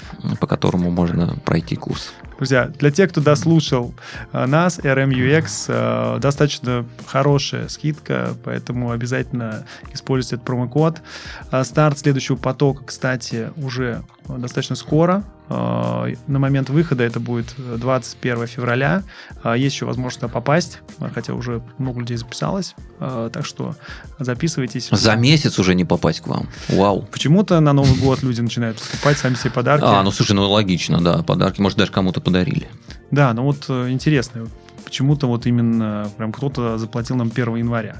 по 0.40 0.46
которому 0.46 0.90
можно 0.90 1.36
пройти 1.44 1.76
курс? 1.76 2.12
Друзья, 2.38 2.66
для 2.78 2.92
тех, 2.92 3.10
кто 3.10 3.20
дослушал 3.20 3.92
э, 4.32 4.46
нас, 4.46 4.78
RMUX, 4.78 5.64
э, 5.66 6.20
достаточно 6.20 6.86
хорошая 7.04 7.66
скидка, 7.66 8.36
поэтому 8.44 8.92
обязательно 8.92 9.64
используйте 9.92 10.36
этот 10.36 10.46
промокод. 10.46 11.02
А 11.50 11.64
Старт 11.64 11.98
следующего 11.98 12.36
потока, 12.36 12.84
кстати, 12.84 13.50
уже 13.56 14.04
достаточно 14.28 14.76
скоро. 14.76 15.24
Э, 15.48 16.14
На 16.26 16.38
момент 16.38 16.70
выхода 16.70 17.04
это 17.04 17.20
будет 17.20 17.54
21 17.58 18.46
февраля. 18.46 19.02
А 19.42 19.56
Есть 19.56 19.76
еще 19.76 19.86
возможность 19.86 20.20
туда 20.20 20.32
попасть, 20.32 20.80
э, 21.00 21.08
хотя 21.14 21.34
уже 21.34 21.62
много 21.78 22.00
людей 22.00 22.16
записалось. 22.16 22.74
Э, 23.00 23.30
Так 23.32 23.46
что 23.46 23.74
записывайтесь. 24.18 24.88
За 24.90 25.16
месяц 25.16 25.58
уже 25.58 25.74
не 25.74 25.84
попасть 25.84 26.20
к 26.20 26.26
вам. 26.26 26.48
Вау. 26.68 27.02
Почему-то 27.10 27.60
на 27.60 27.72
Новый 27.72 27.98
год 28.00 28.22
люди 28.22 28.40
начинают 28.40 28.78
покупать 28.80 29.18
сами 29.18 29.34
себе 29.34 29.50
подарки. 29.50 29.84
А, 29.86 30.02
ну 30.02 30.10
слушай, 30.10 30.32
ну 30.32 30.48
логично, 30.48 31.00
да, 31.00 31.22
подарки, 31.22 31.60
может, 31.60 31.78
даже 31.78 31.92
кому-то 31.92 32.20
подарили. 32.20 32.68
Да, 33.10 33.32
ну 33.32 33.42
вот 33.44 33.64
э, 33.68 33.90
интересно, 33.90 34.48
почему-то 34.84 35.26
вот 35.26 35.46
именно 35.46 36.10
прям 36.16 36.32
кто-то 36.32 36.78
заплатил 36.78 37.16
нам 37.16 37.30
1 37.34 37.56
января. 37.56 37.96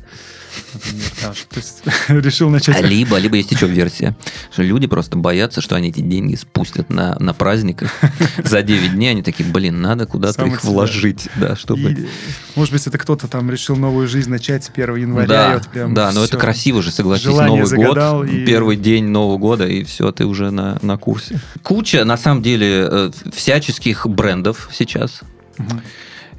Например, 0.75 1.11
да, 1.23 1.33
то 1.33 1.57
есть 1.57 1.83
решил 2.09 2.51
начать... 2.51 2.81
Либо, 2.83 3.17
либо 3.19 3.37
есть 3.37 3.53
еще 3.53 3.67
версия, 3.67 4.17
что 4.51 4.63
люди 4.63 4.87
просто 4.87 5.17
боятся, 5.17 5.61
что 5.61 5.77
они 5.77 5.89
эти 5.89 6.01
деньги 6.01 6.35
спустят 6.35 6.91
на, 6.91 7.17
на 7.21 7.33
праздниках. 7.33 7.93
За 8.45 8.63
9 8.63 8.95
дней 8.95 9.11
они 9.11 9.23
такие, 9.23 9.49
блин, 9.49 9.81
надо 9.81 10.07
куда-то 10.07 10.45
их 10.47 10.65
вложить, 10.65 11.29
да, 11.37 11.57
чтобы... 11.57 11.93
И, 11.93 12.09
может 12.57 12.73
быть, 12.73 12.87
это 12.87 12.99
кто-то 12.99 13.29
там 13.29 13.51
решил 13.51 13.77
новую 13.77 14.09
жизнь 14.09 14.31
начать 14.31 14.65
с 14.65 14.71
1 14.71 14.97
января. 14.97 15.27
Да, 15.29 15.55
вот 15.55 15.69
прям 15.69 15.95
да, 15.95 16.13
но 16.13 16.25
это 16.25 16.37
красиво 16.37 16.83
же, 16.83 16.91
согласись, 16.91 17.27
Новый 17.27 17.67
загадал 17.67 18.21
год, 18.21 18.31
и- 18.31 18.45
первый 18.45 18.77
день 18.77 19.07
Нового 19.07 19.39
года, 19.39 19.67
и 19.67 19.85
все, 19.85 20.11
ты 20.13 20.27
уже 20.27 20.51
на, 20.51 20.79
на 20.83 20.97
курсе. 20.97 21.41
Куча, 21.63 22.05
на 22.05 22.17
самом 22.17 22.43
деле, 22.43 22.89
э, 22.91 23.11
всяческих 23.33 24.07
брендов 24.07 24.69
сейчас. 24.73 25.21
Мгм. 25.59 25.83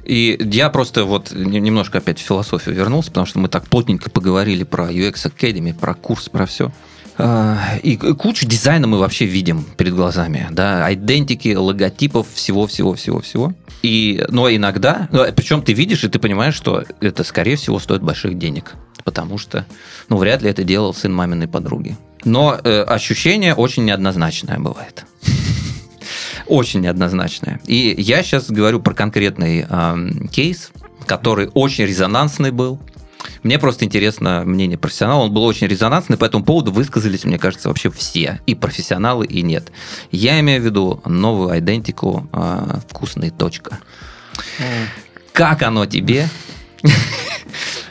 И 0.04 0.38
я 0.52 0.70
просто 0.70 1.04
вот 1.04 1.32
не- 1.32 1.60
немножко 1.60 1.98
опять 1.98 2.18
в 2.18 2.22
философию 2.22 2.74
вернулся, 2.74 3.10
потому 3.10 3.26
что 3.26 3.38
мы 3.38 3.48
так 3.48 3.66
плотненько 3.66 4.10
поговорили 4.10 4.64
про 4.64 4.90
UX 4.90 5.30
Academy, 5.30 5.74
про 5.78 5.94
курс, 5.94 6.28
про 6.28 6.46
все. 6.46 6.72
И 7.82 7.96
кучу 7.96 8.46
дизайна 8.46 8.86
мы 8.86 8.98
вообще 8.98 9.26
видим 9.26 9.64
перед 9.76 9.94
глазами, 9.94 10.46
да, 10.50 10.92
идентики, 10.92 11.54
логотипов, 11.54 12.26
всего-всего-всего-всего. 12.32 13.52
И, 13.82 14.24
но 14.28 14.50
иногда, 14.50 15.08
причем 15.36 15.62
ты 15.62 15.74
видишь, 15.74 16.04
и 16.04 16.08
ты 16.08 16.18
понимаешь, 16.18 16.54
что 16.54 16.84
это, 17.00 17.24
скорее 17.24 17.56
всего, 17.56 17.78
стоит 17.78 18.02
больших 18.02 18.38
денег, 18.38 18.74
потому 19.04 19.36
что, 19.38 19.66
ну, 20.08 20.16
вряд 20.16 20.42
ли 20.42 20.50
это 20.50 20.64
делал 20.64 20.94
сын 20.94 21.12
маминой 21.12 21.48
подруги. 21.48 21.96
Но 22.24 22.58
э, 22.62 22.82
ощущение 22.82 23.54
очень 23.54 23.84
неоднозначное 23.84 24.58
бывает. 24.58 25.04
Очень 26.46 26.80
неоднозначное. 26.80 27.60
И 27.66 27.94
я 27.98 28.22
сейчас 28.22 28.50
говорю 28.50 28.80
про 28.80 28.94
конкретный 28.94 29.66
эм, 29.68 30.28
кейс, 30.28 30.70
который 31.06 31.48
очень 31.54 31.84
резонансный 31.86 32.50
был. 32.50 32.80
Мне 33.42 33.58
просто 33.58 33.84
интересно 33.84 34.42
мнение 34.44 34.78
профессионала. 34.78 35.22
Он 35.24 35.32
был 35.32 35.44
очень 35.44 35.66
резонансный, 35.66 36.16
по 36.16 36.24
этому 36.24 36.44
поводу 36.44 36.72
высказались, 36.72 37.24
мне 37.24 37.38
кажется, 37.38 37.68
вообще 37.68 37.90
все. 37.90 38.40
И 38.46 38.54
профессионалы, 38.54 39.26
и 39.26 39.42
нет. 39.42 39.70
Я 40.10 40.40
имею 40.40 40.62
в 40.62 40.64
виду 40.64 41.02
новую 41.04 41.58
идентику 41.58 42.28
э, 42.32 42.78
«Вкусный 42.88 43.30
точка». 43.30 43.78
О, 44.58 44.62
Как 45.32 45.62
оно 45.62 45.86
тебе? 45.86 46.28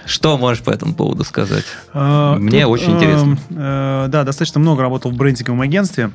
Что 0.05 0.37
можешь 0.37 0.63
по 0.63 0.71
этому 0.71 0.95
поводу 0.95 1.23
сказать? 1.23 1.65
А, 1.93 2.35
Мне 2.35 2.65
очень 2.65 2.91
э, 2.91 2.95
интересно. 2.95 3.37
э, 3.51 4.05
Да, 4.09 4.23
достаточно 4.23 4.59
много 4.59 4.81
работал 4.81 5.11
в 5.11 5.15
брендинговом 5.15 5.61
агентстве. 5.61 6.11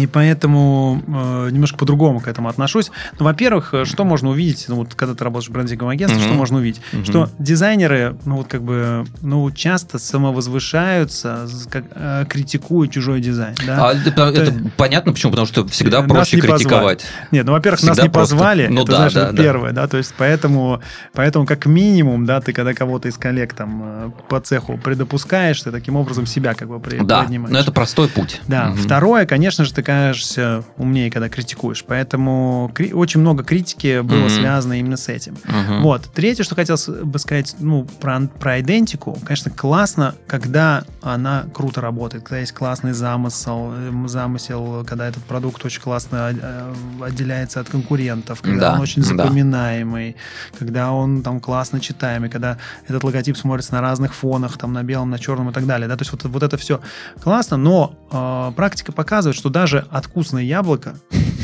И 0.00 0.06
поэтому 0.06 1.02
э, 1.06 1.48
немножко 1.50 1.76
по-другому 1.78 2.20
к 2.20 2.28
этому 2.28 2.48
отношусь. 2.48 2.90
Ну, 3.18 3.24
во-первых, 3.26 3.74
э, 3.74 3.84
что 3.84 4.04
можно 4.04 4.30
увидеть, 4.30 4.64
ну, 4.68 4.76
вот 4.76 4.94
когда 4.94 5.14
ты 5.14 5.24
работаешь 5.24 5.48
в 5.48 5.52
брендинговом 5.52 5.90
агентстве, 5.92 6.18
Мгм. 6.20 6.28
что 6.28 6.36
можно 6.38 6.58
увидеть? 6.58 6.80
Мгм. 6.92 7.04
Что 7.04 7.28
дизайнеры, 7.38 8.16
ну, 8.24 8.36
вот 8.36 8.46
как 8.48 8.62
бы, 8.62 9.04
ну, 9.22 9.50
часто 9.50 9.98
самовозвышаются, 9.98 11.46
как, 11.70 11.84
э, 11.94 12.24
критикуя 12.28 12.88
чужой 12.88 13.20
дизайн. 13.20 13.54
Да? 13.66 13.90
А 13.90 13.94
это, 13.94 14.22
это 14.28 14.54
понятно 14.76 15.12
почему? 15.12 15.32
Потому 15.32 15.46
что 15.46 15.66
всегда 15.68 16.00
Нас 16.02 16.10
проще 16.10 16.36
не 16.36 16.42
позвали. 16.42 16.58
критиковать. 16.62 17.06
Нет, 17.30 17.46
ну, 17.46 17.52
во-первых, 17.52 17.82
нас 17.82 17.90
Всегда 17.92 18.02
не 18.04 18.08
просто- 18.12 18.34
позвали, 18.34 18.66
ну 18.68 18.82
это, 18.82 18.90
да, 18.92 18.96
знаешь, 18.96 19.12
да, 19.14 19.22
это 19.26 19.32
да. 19.36 19.42
первое, 19.42 19.72
да, 19.72 19.86
то 19.88 19.96
есть 19.96 20.14
поэтому, 20.16 20.80
поэтому 21.14 21.46
как 21.46 21.66
минимум, 21.66 22.26
да, 22.26 22.40
ты 22.40 22.52
когда 22.52 22.74
кого-то 22.74 23.08
из 23.08 23.16
коллег 23.16 23.54
там 23.54 23.82
э, 23.84 24.10
по 24.28 24.40
цеху 24.40 24.78
предопускаешь, 24.78 25.60
ты 25.62 25.70
таким 25.70 25.96
образом 25.96 26.26
себя 26.26 26.54
как 26.54 26.68
бы 26.68 26.78
при- 26.80 26.98
Да, 27.00 27.26
но 27.28 27.58
это 27.58 27.72
простой 27.72 28.08
путь. 28.08 28.40
Да, 28.46 28.66
Мгм. 28.68 28.76
второе, 28.78 29.26
конечно 29.26 29.64
же, 29.64 29.72
ты 29.72 29.82
кажешься 29.94 30.62
умнее, 30.76 31.10
когда 31.10 31.28
критикуешь, 31.28 31.84
поэтому 31.86 32.70
кри- 32.74 32.92
очень 32.92 33.20
много 33.20 33.42
критики 33.42 34.00
было 34.00 34.20
Мгм. 34.26 34.30
связано 34.30 34.78
именно 34.78 34.96
с 34.96 35.08
этим. 35.08 35.36
Мгм. 35.44 35.82
Вот. 35.82 36.08
Третье, 36.14 36.44
что 36.44 36.54
хотел 36.54 36.76
бы 37.04 37.18
сказать, 37.18 37.56
ну, 37.58 37.84
про, 38.00 38.20
про 38.38 38.60
идентику, 38.60 39.18
конечно, 39.24 39.50
классно, 39.50 40.14
когда 40.28 40.84
она 41.02 41.44
круто 41.52 41.80
работает, 41.80 42.22
когда 42.24 42.38
есть 42.40 42.52
классный 42.52 42.92
замысел, 42.92 43.72
эм, 43.74 44.08
замысел, 44.08 44.84
когда 44.86 45.08
этот 45.08 45.22
продукт 45.24 45.64
очень 45.64 45.80
классно 45.82 46.30
э, 46.40 46.72
отделяется 47.02 47.60
от 47.60 47.68
конкурентов, 47.68 48.40
когда 48.42 48.60
Да, 48.70 48.74
он 48.74 48.80
очень 48.80 49.02
да. 49.02 49.08
запоминаемый, 49.08 50.16
когда 50.58 50.92
он 50.92 51.22
там 51.22 51.40
классно 51.40 51.80
читаемый, 51.80 52.30
когда 52.30 52.58
этот 52.88 53.02
логотип 53.04 53.36
смотрится 53.36 53.72
на 53.74 53.80
разных 53.80 54.14
фонах, 54.14 54.56
там 54.58 54.72
на 54.72 54.82
белом, 54.82 55.10
на 55.10 55.18
черном 55.18 55.50
и 55.50 55.52
так 55.52 55.66
далее. 55.66 55.88
Да? 55.88 55.96
То 55.96 56.02
есть 56.02 56.12
вот, 56.12 56.24
вот 56.24 56.42
это 56.42 56.56
все 56.56 56.80
классно, 57.22 57.56
но 57.56 57.94
э, 58.12 58.52
практика 58.56 58.92
показывает, 58.92 59.36
что 59.36 59.48
даже 59.50 59.69
откусное 59.78 60.42
яблоко, 60.42 60.96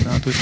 да, 0.05 0.21
то 0.23 0.29
есть 0.29 0.41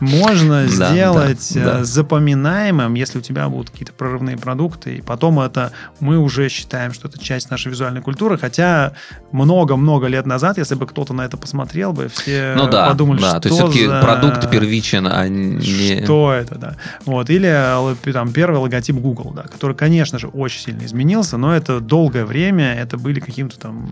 можно 0.00 0.66
Да, 0.66 0.92
сделать 0.92 1.52
да, 1.54 1.60
э, 1.60 1.64
да. 1.64 1.84
запоминаемым, 1.84 2.94
если 2.94 3.18
у 3.18 3.22
тебя 3.22 3.48
будут 3.48 3.70
какие-то 3.70 3.92
прорывные 3.92 4.36
продукты, 4.36 4.96
и 4.96 5.00
потом 5.00 5.40
это 5.40 5.72
мы 6.00 6.18
уже 6.18 6.48
считаем, 6.48 6.92
что 6.92 7.08
это 7.08 7.18
часть 7.18 7.50
нашей 7.50 7.68
визуальной 7.70 8.02
культуры, 8.02 8.38
хотя 8.38 8.92
много-много 9.32 10.06
лет 10.06 10.26
назад, 10.26 10.58
если 10.58 10.74
бы 10.74 10.86
кто-то 10.86 11.12
на 11.14 11.22
это 11.22 11.36
посмотрел 11.36 11.92
бы, 11.92 12.08
все 12.08 12.54
Ну 12.56 12.68
да, 12.68 12.88
подумали, 12.88 13.20
да. 13.20 13.30
что 13.30 13.40
То 13.40 13.48
есть 13.48 13.60
все-таки 13.60 13.86
за- 13.86 14.00
продукт 14.00 14.50
первичен, 14.50 15.06
а 15.06 15.28
не... 15.28 16.02
что 16.04 16.32
это, 16.32 16.56
да. 16.56 16.76
Вот. 17.04 17.30
Или 17.30 17.52
там 18.12 18.32
первый 18.32 18.58
логотип 18.58 18.96
Google, 18.96 19.32
да, 19.32 19.42
который, 19.42 19.76
конечно 19.76 20.18
же, 20.18 20.28
очень 20.28 20.60
сильно 20.60 20.84
изменился, 20.84 21.36
но 21.36 21.54
это 21.54 21.80
долгое 21.80 22.24
время, 22.24 22.74
это 22.74 22.96
были 22.98 23.20
каким-то 23.20 23.58
там 23.58 23.90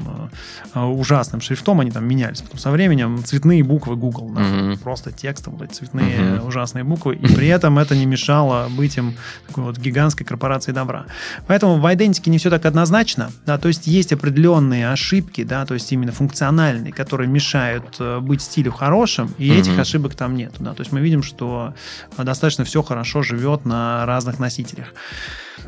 э, 0.75 0.81
ужасным 0.85 1.41
шрифтом, 1.41 1.81
они 1.81 1.91
там 1.91 2.07
менялись. 2.07 2.43
Потом 2.43 2.59
со 2.59 2.71
временем 2.71 3.23
цветные 3.25 3.63
буквы 3.63 3.97
Google, 3.97 4.31
да, 4.35 4.41
Мгм. 4.41 4.79
просто 4.79 5.13
текстом 5.13 5.55
вот 5.57 5.71
эти 5.71 5.75
цветные 5.91 6.11
ужасные, 6.11 6.39
угу. 6.39 6.49
ужасные 6.49 6.85
буквы, 6.85 7.15
и 7.17 7.35
при 7.35 7.49
этом 7.49 7.79
это 7.79 7.97
не 7.97 8.07
мешало 8.07 8.69
быть 8.69 8.97
им 8.97 9.17
такой 9.47 9.65
вот 9.65 9.79
гигантской 9.79 10.27
корпорацией 10.27 10.75
добра. 10.75 11.07
Поэтому 11.47 11.79
в 11.79 11.95
идентике 11.95 12.31
не 12.31 12.39
все 12.39 12.51
так 12.51 12.65
однозначно, 12.67 13.31
да, 13.47 13.59
то 13.59 13.69
есть 13.69 13.87
есть 13.87 14.13
определенные 14.13 14.91
ошибки, 14.91 15.45
да, 15.45 15.65
то 15.67 15.75
есть 15.75 15.91
именно 15.93 16.13
функциональные, 16.13 16.93
которые 16.93 17.29
мешают 17.29 17.97
э, 17.99 18.21
быть 18.21 18.43
стилю 18.43 18.73
хорошим, 18.73 19.33
и 19.39 19.51
угу. 19.51 19.61
этих 19.61 19.79
ошибок 19.79 20.15
там 20.15 20.35
нет, 20.35 20.53
да, 20.59 20.75
то 20.75 20.81
есть 20.81 20.93
мы 20.93 21.01
видим, 21.01 21.23
что 21.23 21.75
достаточно 22.17 22.65
все 22.65 22.83
хорошо 22.83 23.23
живет 23.23 23.65
на 23.65 24.07
разных 24.07 24.39
носителях 24.39 24.89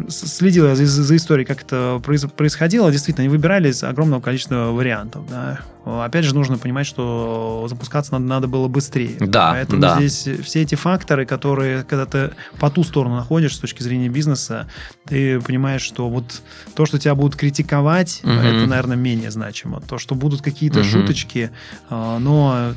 следил 0.09 0.66
я 0.66 0.75
за, 0.75 0.87
за 0.87 1.16
историей, 1.16 1.47
как 1.47 1.62
это 1.62 2.01
происходило. 2.37 2.91
Действительно, 2.91 3.25
они 3.25 3.29
выбирали 3.29 3.70
из 3.70 3.83
огромного 3.83 4.20
количества 4.20 4.70
вариантов. 4.70 5.25
Да. 5.29 5.61
Опять 5.85 6.25
же, 6.25 6.35
нужно 6.35 6.59
понимать, 6.59 6.87
что 6.87 7.66
запускаться 7.68 8.12
надо, 8.12 8.25
надо 8.25 8.49
было 8.49 8.68
быстрее. 8.68 9.16
Да, 9.18 9.51
Поэтому 9.53 9.83
да. 9.83 9.97
здесь 9.97 10.11
все 10.12 10.62
эти 10.62 10.74
факторы, 10.74 11.26
которые, 11.26 11.84
когда 11.84 12.06
ты 12.06 12.30
по 12.58 12.70
ту 12.70 12.84
сторону 12.84 13.16
находишься 13.16 13.58
с 13.58 13.60
точки 13.60 13.82
зрения 13.82 14.08
бизнеса, 14.08 14.68
ты 15.06 15.40
понимаешь, 15.40 15.82
что 15.82 16.08
вот 16.08 16.42
то, 16.74 16.86
что 16.86 16.98
тебя 16.98 17.14
будут 17.14 17.36
критиковать, 17.36 18.20
угу. 18.22 18.32
это, 18.32 18.66
наверное, 18.66 18.96
менее 18.96 19.30
значимо. 19.30 19.80
То, 19.80 19.98
что 19.98 20.14
будут 20.14 20.42
какие-то 20.42 20.80
угу. 20.80 20.88
шуточки, 20.88 21.50
а, 21.90 22.18
но 22.18 22.74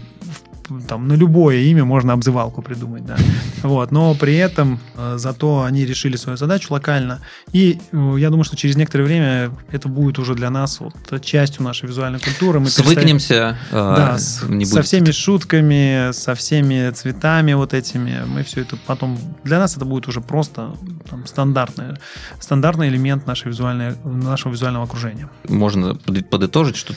там 0.88 1.07
на 1.07 1.13
любое 1.13 1.57
имя 1.57 1.86
можно 1.86 2.13
обзывалку 2.13 2.61
придумать, 2.61 3.05
да. 3.05 3.18
Вот, 3.63 3.91
но 3.91 4.16
при 4.16 4.36
этом 4.36 4.80
э, 4.95 5.16
зато 5.18 5.63
они 5.63 5.86
решили 5.86 6.16
свою 6.16 6.38
задачу 6.38 6.74
локально. 6.74 7.22
И 7.51 7.80
э, 7.91 8.16
я 8.18 8.30
думаю, 8.30 8.43
что 8.43 8.55
через 8.55 8.76
некоторое 8.76 9.03
время 9.03 9.51
это 9.72 9.88
будет 9.88 10.20
уже 10.20 10.34
для 10.36 10.49
нас 10.49 10.80
вот 10.80 10.93
частью 11.22 11.63
нашей 11.63 11.88
визуальной 11.88 12.20
культуры. 12.20 12.59
Мы 12.59 12.70
Свыкнемся. 12.70 13.57
Э, 13.72 13.93
да, 13.97 14.18
с, 14.18 14.43
не 14.43 14.66
со 14.66 14.82
всеми 14.82 15.11
шутками, 15.11 16.11
со 16.11 16.36
всеми 16.36 16.91
цветами 16.91 17.53
вот 17.53 17.74
этими. 17.74 18.24
Мы 18.28 18.43
все 18.43 18.61
это 18.61 18.78
потом... 18.86 19.18
Для 19.43 19.59
нас 19.59 19.76
это 19.76 19.86
будет 19.86 20.07
уже 20.07 20.22
просто 20.22 20.76
там, 21.09 21.26
стандартный, 21.28 21.95
стандартный 22.39 22.89
элемент 22.89 23.28
нашей 23.28 23.49
визуальной, 23.49 23.95
нашего 24.03 24.51
визуального 24.51 24.86
окружения. 24.86 25.30
Можно 25.47 25.95
подытожить, 25.95 26.76
что 26.76 26.93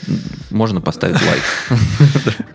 можно 0.49 0.81
поставить 0.81 1.21
лайк. 1.21 1.43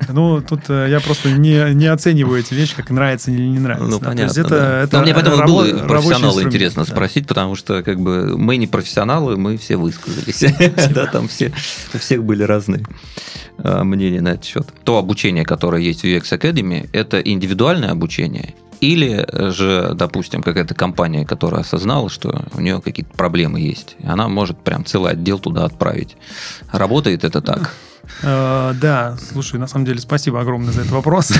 Ну, 0.09 0.41
тут 0.43 0.69
я 0.69 1.01
просто 1.05 1.31
не, 1.31 1.75
не 1.75 1.87
оцениваю 1.87 2.41
эти 2.41 2.55
вещи, 2.55 2.75
как 2.77 2.91
нравится 2.91 3.31
или 3.31 3.43
не 3.43 3.59
нравится. 3.59 3.89
Ну, 3.89 3.99
да. 3.99 4.07
понятно. 4.07 4.35
То 4.35 4.41
есть 4.41 4.47
это, 4.47 4.61
да. 4.61 4.83
это 4.83 4.97
Но 4.97 5.03
мне 5.03 5.15
поэтому 5.15 5.37
рабо- 5.37 5.47
было 5.47 5.87
профессионала 5.87 6.43
интересно 6.43 6.85
да. 6.85 6.91
спросить, 6.91 7.27
потому 7.27 7.55
что 7.57 7.83
как 7.83 8.01
бы 8.01 8.37
мы 8.37 8.57
не 8.57 8.67
профессионалы, 8.67 9.37
мы 9.37 9.57
все 9.57 9.77
высказались. 9.77 10.45
Да, 10.95 11.07
там 11.07 11.29
все, 11.29 11.53
у 11.93 11.99
всех 11.99 12.25
были 12.25 12.43
разные 12.43 12.85
а, 13.59 13.85
мнения 13.85 14.21
на 14.21 14.29
этот 14.29 14.45
счет. 14.45 14.67
То 14.85 14.99
обучение, 14.99 15.45
которое 15.45 15.83
есть 15.83 16.03
в 16.03 16.05
UX 16.05 16.23
Academy, 16.39 16.89
это 16.93 17.21
индивидуальное 17.21 17.91
обучение 17.91 18.55
или 18.81 19.27
же, 19.51 19.93
допустим, 19.95 20.43
какая-то 20.43 20.75
компания, 20.75 21.25
которая 21.25 21.63
осознала, 21.63 22.11
что 22.11 22.45
у 22.53 22.61
нее 22.61 22.81
какие-то 22.83 23.13
проблемы 23.15 23.61
есть, 23.61 23.97
она 24.05 24.29
может 24.29 24.59
прям 24.59 24.85
целый 24.85 25.13
отдел 25.13 25.39
туда 25.39 25.65
отправить. 25.65 26.17
Работает 26.71 27.25
это 27.25 27.41
так? 27.41 27.75
Uh, 28.23 28.75
да, 28.75 29.17
слушай, 29.17 29.59
на 29.59 29.67
самом 29.67 29.85
деле 29.85 29.99
спасибо 29.99 30.41
огромное 30.41 30.73
за 30.73 30.81
этот 30.83 30.93
вопрос. 30.93 31.33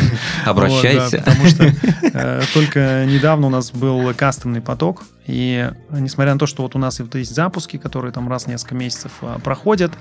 Обращайся. 0.45 0.95
Вот, 1.05 1.11
да, 1.11 1.19
потому 1.19 1.47
что 1.49 1.73
э, 2.13 2.43
только 2.53 3.05
недавно 3.07 3.47
у 3.49 3.51
нас 3.51 3.71
был 3.73 4.13
кастомный 4.15 4.61
поток, 4.61 5.03
и 5.27 5.71
несмотря 5.91 6.35
на 6.35 6.39
то, 6.39 6.47
что 6.47 6.63
вот 6.63 6.77
у 6.77 6.79
нас 6.79 7.01
есть 7.01 7.35
запуски, 7.35 7.77
которые 7.77 8.13
там 8.13 8.29
раз 8.29 8.45
в 8.45 8.49
несколько 8.49 8.75
месяцев 8.75 9.13
э, 9.23 9.39
проходят, 9.43 9.93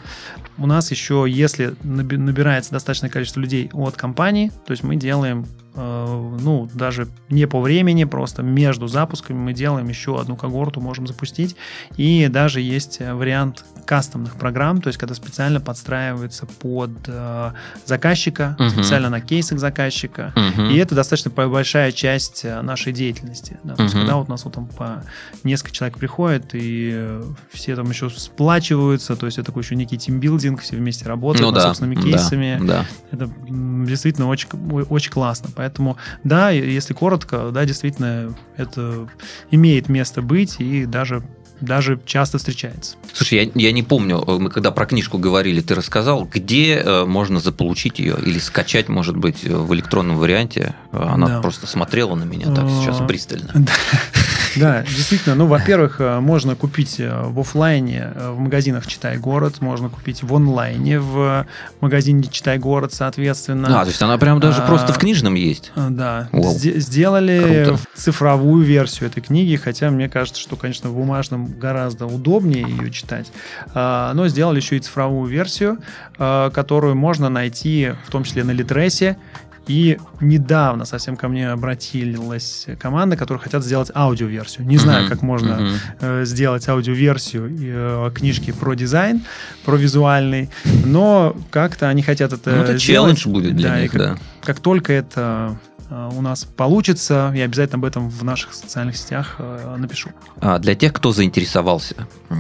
у 0.58 0.68
нас 0.68 0.92
еще, 0.92 1.26
если 1.28 1.76
набирается 1.84 2.72
достаточное 2.72 3.10
количество 3.10 3.40
людей 3.40 3.70
от 3.74 3.96
компании, 3.96 4.52
то 4.66 4.72
есть 4.72 4.84
мы 4.84 4.96
делаем 4.96 5.46
Э, 5.76 6.36
ну, 6.40 6.70
даже 6.74 7.08
не 7.30 7.48
по 7.48 7.60
времени, 7.60 8.04
просто 8.04 8.44
между 8.44 8.88
запусками 8.88 9.38
мы 9.38 9.54
делаем 9.54 9.88
еще 9.88 10.20
одну 10.20 10.36
когорту, 10.36 10.82
можем 10.82 11.08
запустить. 11.08 11.56
И 11.98 12.28
даже 12.28 12.62
есть 12.62 13.00
вариант 13.00 13.66
кастомных 13.86 14.36
программ, 14.36 14.82
то 14.82 14.88
есть 14.88 15.00
когда 15.00 15.16
специально 15.16 15.60
подстраивается 15.60 16.46
под 16.46 16.92
э, 17.08 17.52
заказчика, 17.86 18.56
uh-huh. 18.60 18.70
специально 18.70 19.10
на 19.10 19.22
кейсах 19.22 19.60
заказчика. 19.60 20.34
Uh-huh. 20.36 20.72
И 20.72 20.78
это 20.78 20.96
достаточно 20.96 21.32
большая 21.32 21.92
часть 21.92 22.46
э, 22.46 22.62
нашей 22.62 22.94
деятельности. 22.94 23.60
Да, 23.64 23.76
то 23.76 23.82
uh-huh. 23.82 23.86
есть 23.86 23.96
когда 23.96 24.16
вот 24.16 24.28
у 24.28 24.32
нас 24.32 24.46
вот 24.46 24.54
там 24.54 24.68
по 24.68 25.04
несколько 25.44 25.72
человек 25.72 25.98
приходит, 25.98 26.50
и 26.54 27.22
все 27.52 27.76
там 27.76 27.90
еще 27.90 28.10
сплачиваются, 28.10 29.16
то 29.16 29.26
есть 29.26 29.38
это 29.38 29.48
такой 29.48 29.64
еще 29.64 29.76
некий 29.76 29.98
тимбилдинг, 29.98 30.62
все 30.62 30.76
вместе 30.76 31.06
работают 31.06 31.42
ну, 31.42 31.52
над 31.52 31.56
да, 31.56 31.68
собственными 31.68 31.96
кейсами. 31.96 32.58
Да, 32.62 32.86
да. 33.12 33.26
Это 33.26 33.32
действительно 33.86 34.28
очень, 34.28 34.50
очень 34.90 35.12
классно. 35.12 35.50
Поэтому, 35.56 35.98
да, 36.24 36.50
если 36.50 36.94
коротко, 36.94 37.50
да, 37.52 37.66
действительно, 37.66 38.34
это 38.58 39.08
имеет 39.52 39.90
место 39.90 40.22
быть 40.22 40.60
и 40.60 40.86
даже 40.86 41.24
даже 41.62 42.00
часто 42.06 42.38
встречается. 42.38 42.96
Слушай, 43.14 43.52
я, 43.56 43.68
я 43.68 43.72
не 43.72 43.84
помню, 43.84 44.24
мы 44.28 44.50
когда 44.50 44.72
про 44.72 44.86
книжку 44.86 45.18
говорили, 45.18 45.62
ты 45.62 45.76
рассказал, 45.76 46.26
где 46.26 46.76
э, 46.76 47.06
можно 47.06 47.40
заполучить 47.40 48.00
ее 48.00 48.18
или 48.24 48.40
скачать, 48.40 48.90
может 48.90 49.16
быть, 49.16 49.44
в 49.44 49.74
электронном 49.74 50.18
варианте. 50.18 50.76
Она 50.92 51.28
да. 51.28 51.42
просто 51.42 51.68
смотрела 51.68 52.16
на 52.16 52.24
меня 52.24 52.54
так 52.54 52.68
сейчас 52.70 52.98
пристально. 53.08 53.54
Да, 54.56 54.82
действительно. 54.88 55.36
Ну, 55.36 55.48
во-первых, 55.48 56.00
э, 56.00 56.20
можно 56.20 56.56
купить 56.56 57.00
э, 57.00 57.24
в 57.26 57.40
офлайне 57.40 58.12
э, 58.14 58.32
в 58.32 58.40
магазинах 58.40 58.88
«Читай 58.88 59.18
город», 59.18 59.62
можно 59.62 59.90
купить 59.90 60.24
в 60.24 60.34
онлайне 60.34 61.00
в 61.00 61.46
магазине 61.82 62.24
«Читай 62.24 62.58
город», 62.58 62.94
соответственно. 62.94 63.82
А, 63.82 63.84
то 63.84 63.90
есть 63.90 64.02
она 64.02 64.18
прям 64.18 64.40
даже 64.40 64.62
а, 64.62 64.68
просто 64.68 64.94
в 64.94 64.98
книжном 64.98 65.36
есть? 65.36 65.72
Да. 65.76 66.30
Сделали 66.34 67.66
Круто. 67.66 67.82
цифровую 67.96 68.64
версию 68.64 69.10
этой 69.10 69.22
книги, 69.22 69.56
хотя 69.56 69.90
мне 69.90 70.10
кажется, 70.10 70.42
что, 70.42 70.56
конечно, 70.56 70.90
в 70.90 70.96
бумажном 70.96 71.48
гораздо 71.60 72.06
удобнее 72.06 72.64
ее 72.68 72.92
читать. 72.92 73.32
А, 73.74 74.14
но 74.14 74.28
сделали 74.28 74.58
еще 74.58 74.78
и 74.78 74.80
цифровую 74.80 75.30
версию, 75.30 75.80
которую 76.18 76.96
можно 76.96 77.30
найти 77.30 77.94
в 78.06 78.12
том 78.12 78.24
числе 78.24 78.44
на 78.44 78.52
Литресе 78.52 79.18
и 79.68 79.98
недавно 80.20 80.86
совсем 80.86 81.16
ко 81.16 81.28
мне 81.28 81.50
обратилась 81.50 82.68
команда, 82.80 83.16
которые 83.16 83.42
хотят 83.42 83.64
сделать 83.64 83.92
аудиоверсию. 83.94 84.68
Не 84.68 84.78
знаю, 84.78 85.10
как 85.10 85.22
можно 85.22 85.78
э, 86.00 86.26
сделать 86.26 86.68
аудиоверсию 86.68 87.50
э, 87.50 88.12
книжки 88.14 88.52
про 88.52 88.74
дизайн, 88.74 89.22
про 89.64 89.78
визуальный, 89.78 90.50
но 90.86 91.36
как-то 91.50 91.88
они 91.88 92.02
хотят 92.02 92.34
это 92.34 92.52
ну, 92.52 92.58
это 92.58 92.80
челлендж 92.80 93.28
будет 93.28 93.56
для 93.56 93.70
да, 93.70 93.82
них, 93.82 93.92
как, 93.92 94.02
да. 94.02 94.18
Как 94.42 94.60
только 94.60 94.92
это 94.92 95.58
э, 95.90 96.10
у 96.14 96.22
нас 96.22 96.44
получится, 96.44 97.32
я 97.34 97.46
обязательно 97.46 97.78
об 97.78 97.86
этом 97.86 98.10
в 98.10 98.24
наших 98.24 98.54
социальных 98.54 98.98
сетях 98.98 99.40
напишу. 99.78 100.10
А 100.42 100.60
для 100.60 100.76
тех, 100.76 100.92
кто 100.92 101.14
заинтересовался 101.14 101.96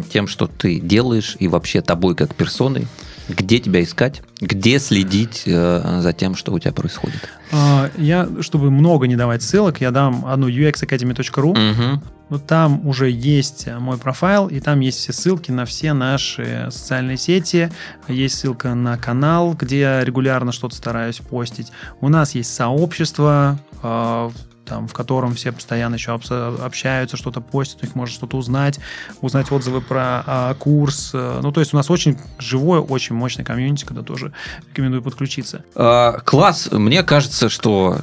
тем, 0.10 0.28
что 0.28 0.48
ты 0.48 0.80
делаешь 0.80 1.38
и 1.40 1.48
вообще 1.48 1.82
тобой 1.82 2.16
как 2.16 2.36
персоной, 2.36 2.88
где 3.30 3.60
тебя 3.60 3.84
искать? 3.84 4.22
Где 4.42 4.80
следить 4.80 5.44
э, 5.46 6.00
за 6.02 6.14
тем, 6.14 6.36
что 6.36 6.52
у 6.52 6.60
тебя 6.60 6.74
происходит? 6.74 7.30
А, 7.52 7.90
я, 7.98 8.28
чтобы 8.42 8.70
много 8.72 9.08
не 9.08 9.16
давать 9.16 9.42
ссылок, 9.42 9.80
я 9.82 9.92
дам 9.92 10.26
одну 10.26 10.50
uxacademy.ru. 10.50 11.50
Угу. 11.52 12.04
Но 12.30 12.40
там 12.40 12.88
уже 12.88 13.10
есть 13.10 13.68
мой 13.68 13.98
профайл, 13.98 14.48
и 14.48 14.60
там 14.60 14.80
есть 14.80 14.98
все 14.98 15.14
ссылки 15.14 15.52
на 15.52 15.66
все 15.66 15.94
наши 15.94 16.68
социальные 16.72 17.18
сети. 17.18 17.70
Есть 18.08 18.40
ссылка 18.40 18.74
на 18.74 18.98
канал, 18.98 19.54
где 19.54 19.80
я 19.80 20.04
регулярно 20.04 20.52
что-то 20.52 20.76
стараюсь 20.76 21.18
постить. 21.20 21.72
У 22.02 22.10
нас 22.10 22.36
есть 22.36 22.54
сообщество, 22.54 23.60
а, 23.82 24.32
там, 24.66 24.88
в 24.88 24.94
котором 24.94 25.36
все 25.36 25.52
постоянно 25.52 25.96
еще 25.96 26.14
общаются, 26.14 27.18
что-то 27.18 27.42
постят, 27.42 27.84
у 27.84 27.86
них 27.86 27.96
можно 27.96 28.14
что-то 28.14 28.38
узнать, 28.38 28.80
узнать 29.22 29.52
отзывы 29.52 29.82
про 29.82 30.24
а, 30.26 30.54
курс. 30.56 31.12
Ну, 31.14 31.52
то 31.52 31.60
есть 31.60 31.74
у 31.74 31.78
нас 31.78 31.90
очень 31.90 32.18
живое, 32.40 32.80
очень 32.80 33.16
мощное 33.16 33.46
комьюнити, 33.46 33.86
когда 33.86 34.04
тоже 34.04 34.34
рекомендую 34.70 35.02
подключиться. 35.02 35.64
А, 35.76 36.20
класс. 36.20 36.70
Мне 36.72 37.04
кажется, 37.04 37.50
что 37.50 38.00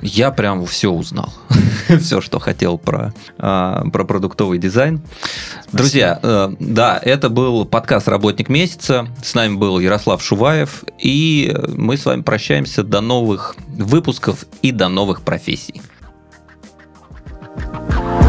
я 0.00 0.30
прям 0.30 0.64
все 0.66 0.90
узнал. 0.90 1.32
все, 2.00 2.20
что 2.20 2.38
хотел 2.38 2.78
про, 2.78 3.14
а, 3.38 3.84
про 3.90 4.04
продуктовый 4.04 4.58
дизайн. 4.58 5.00
Спасибо. 5.62 5.78
Друзья, 5.78 6.20
э, 6.22 6.52
да, 6.60 7.00
это 7.02 7.28
был 7.28 7.64
подкаст 7.64 8.08
«Работник 8.08 8.48
месяца». 8.48 9.08
С 9.22 9.34
нами 9.34 9.56
был 9.56 9.78
Ярослав 9.78 10.22
Шуваев. 10.22 10.84
И 10.98 11.54
мы 11.68 11.96
с 11.96 12.04
вами 12.04 12.22
прощаемся 12.22 12.82
до 12.82 13.00
новых 13.00 13.56
выпусков 13.68 14.44
и 14.62 14.72
до 14.72 14.88
новых 14.88 15.22
профессий. 15.22 15.80
Bye. 17.56 18.25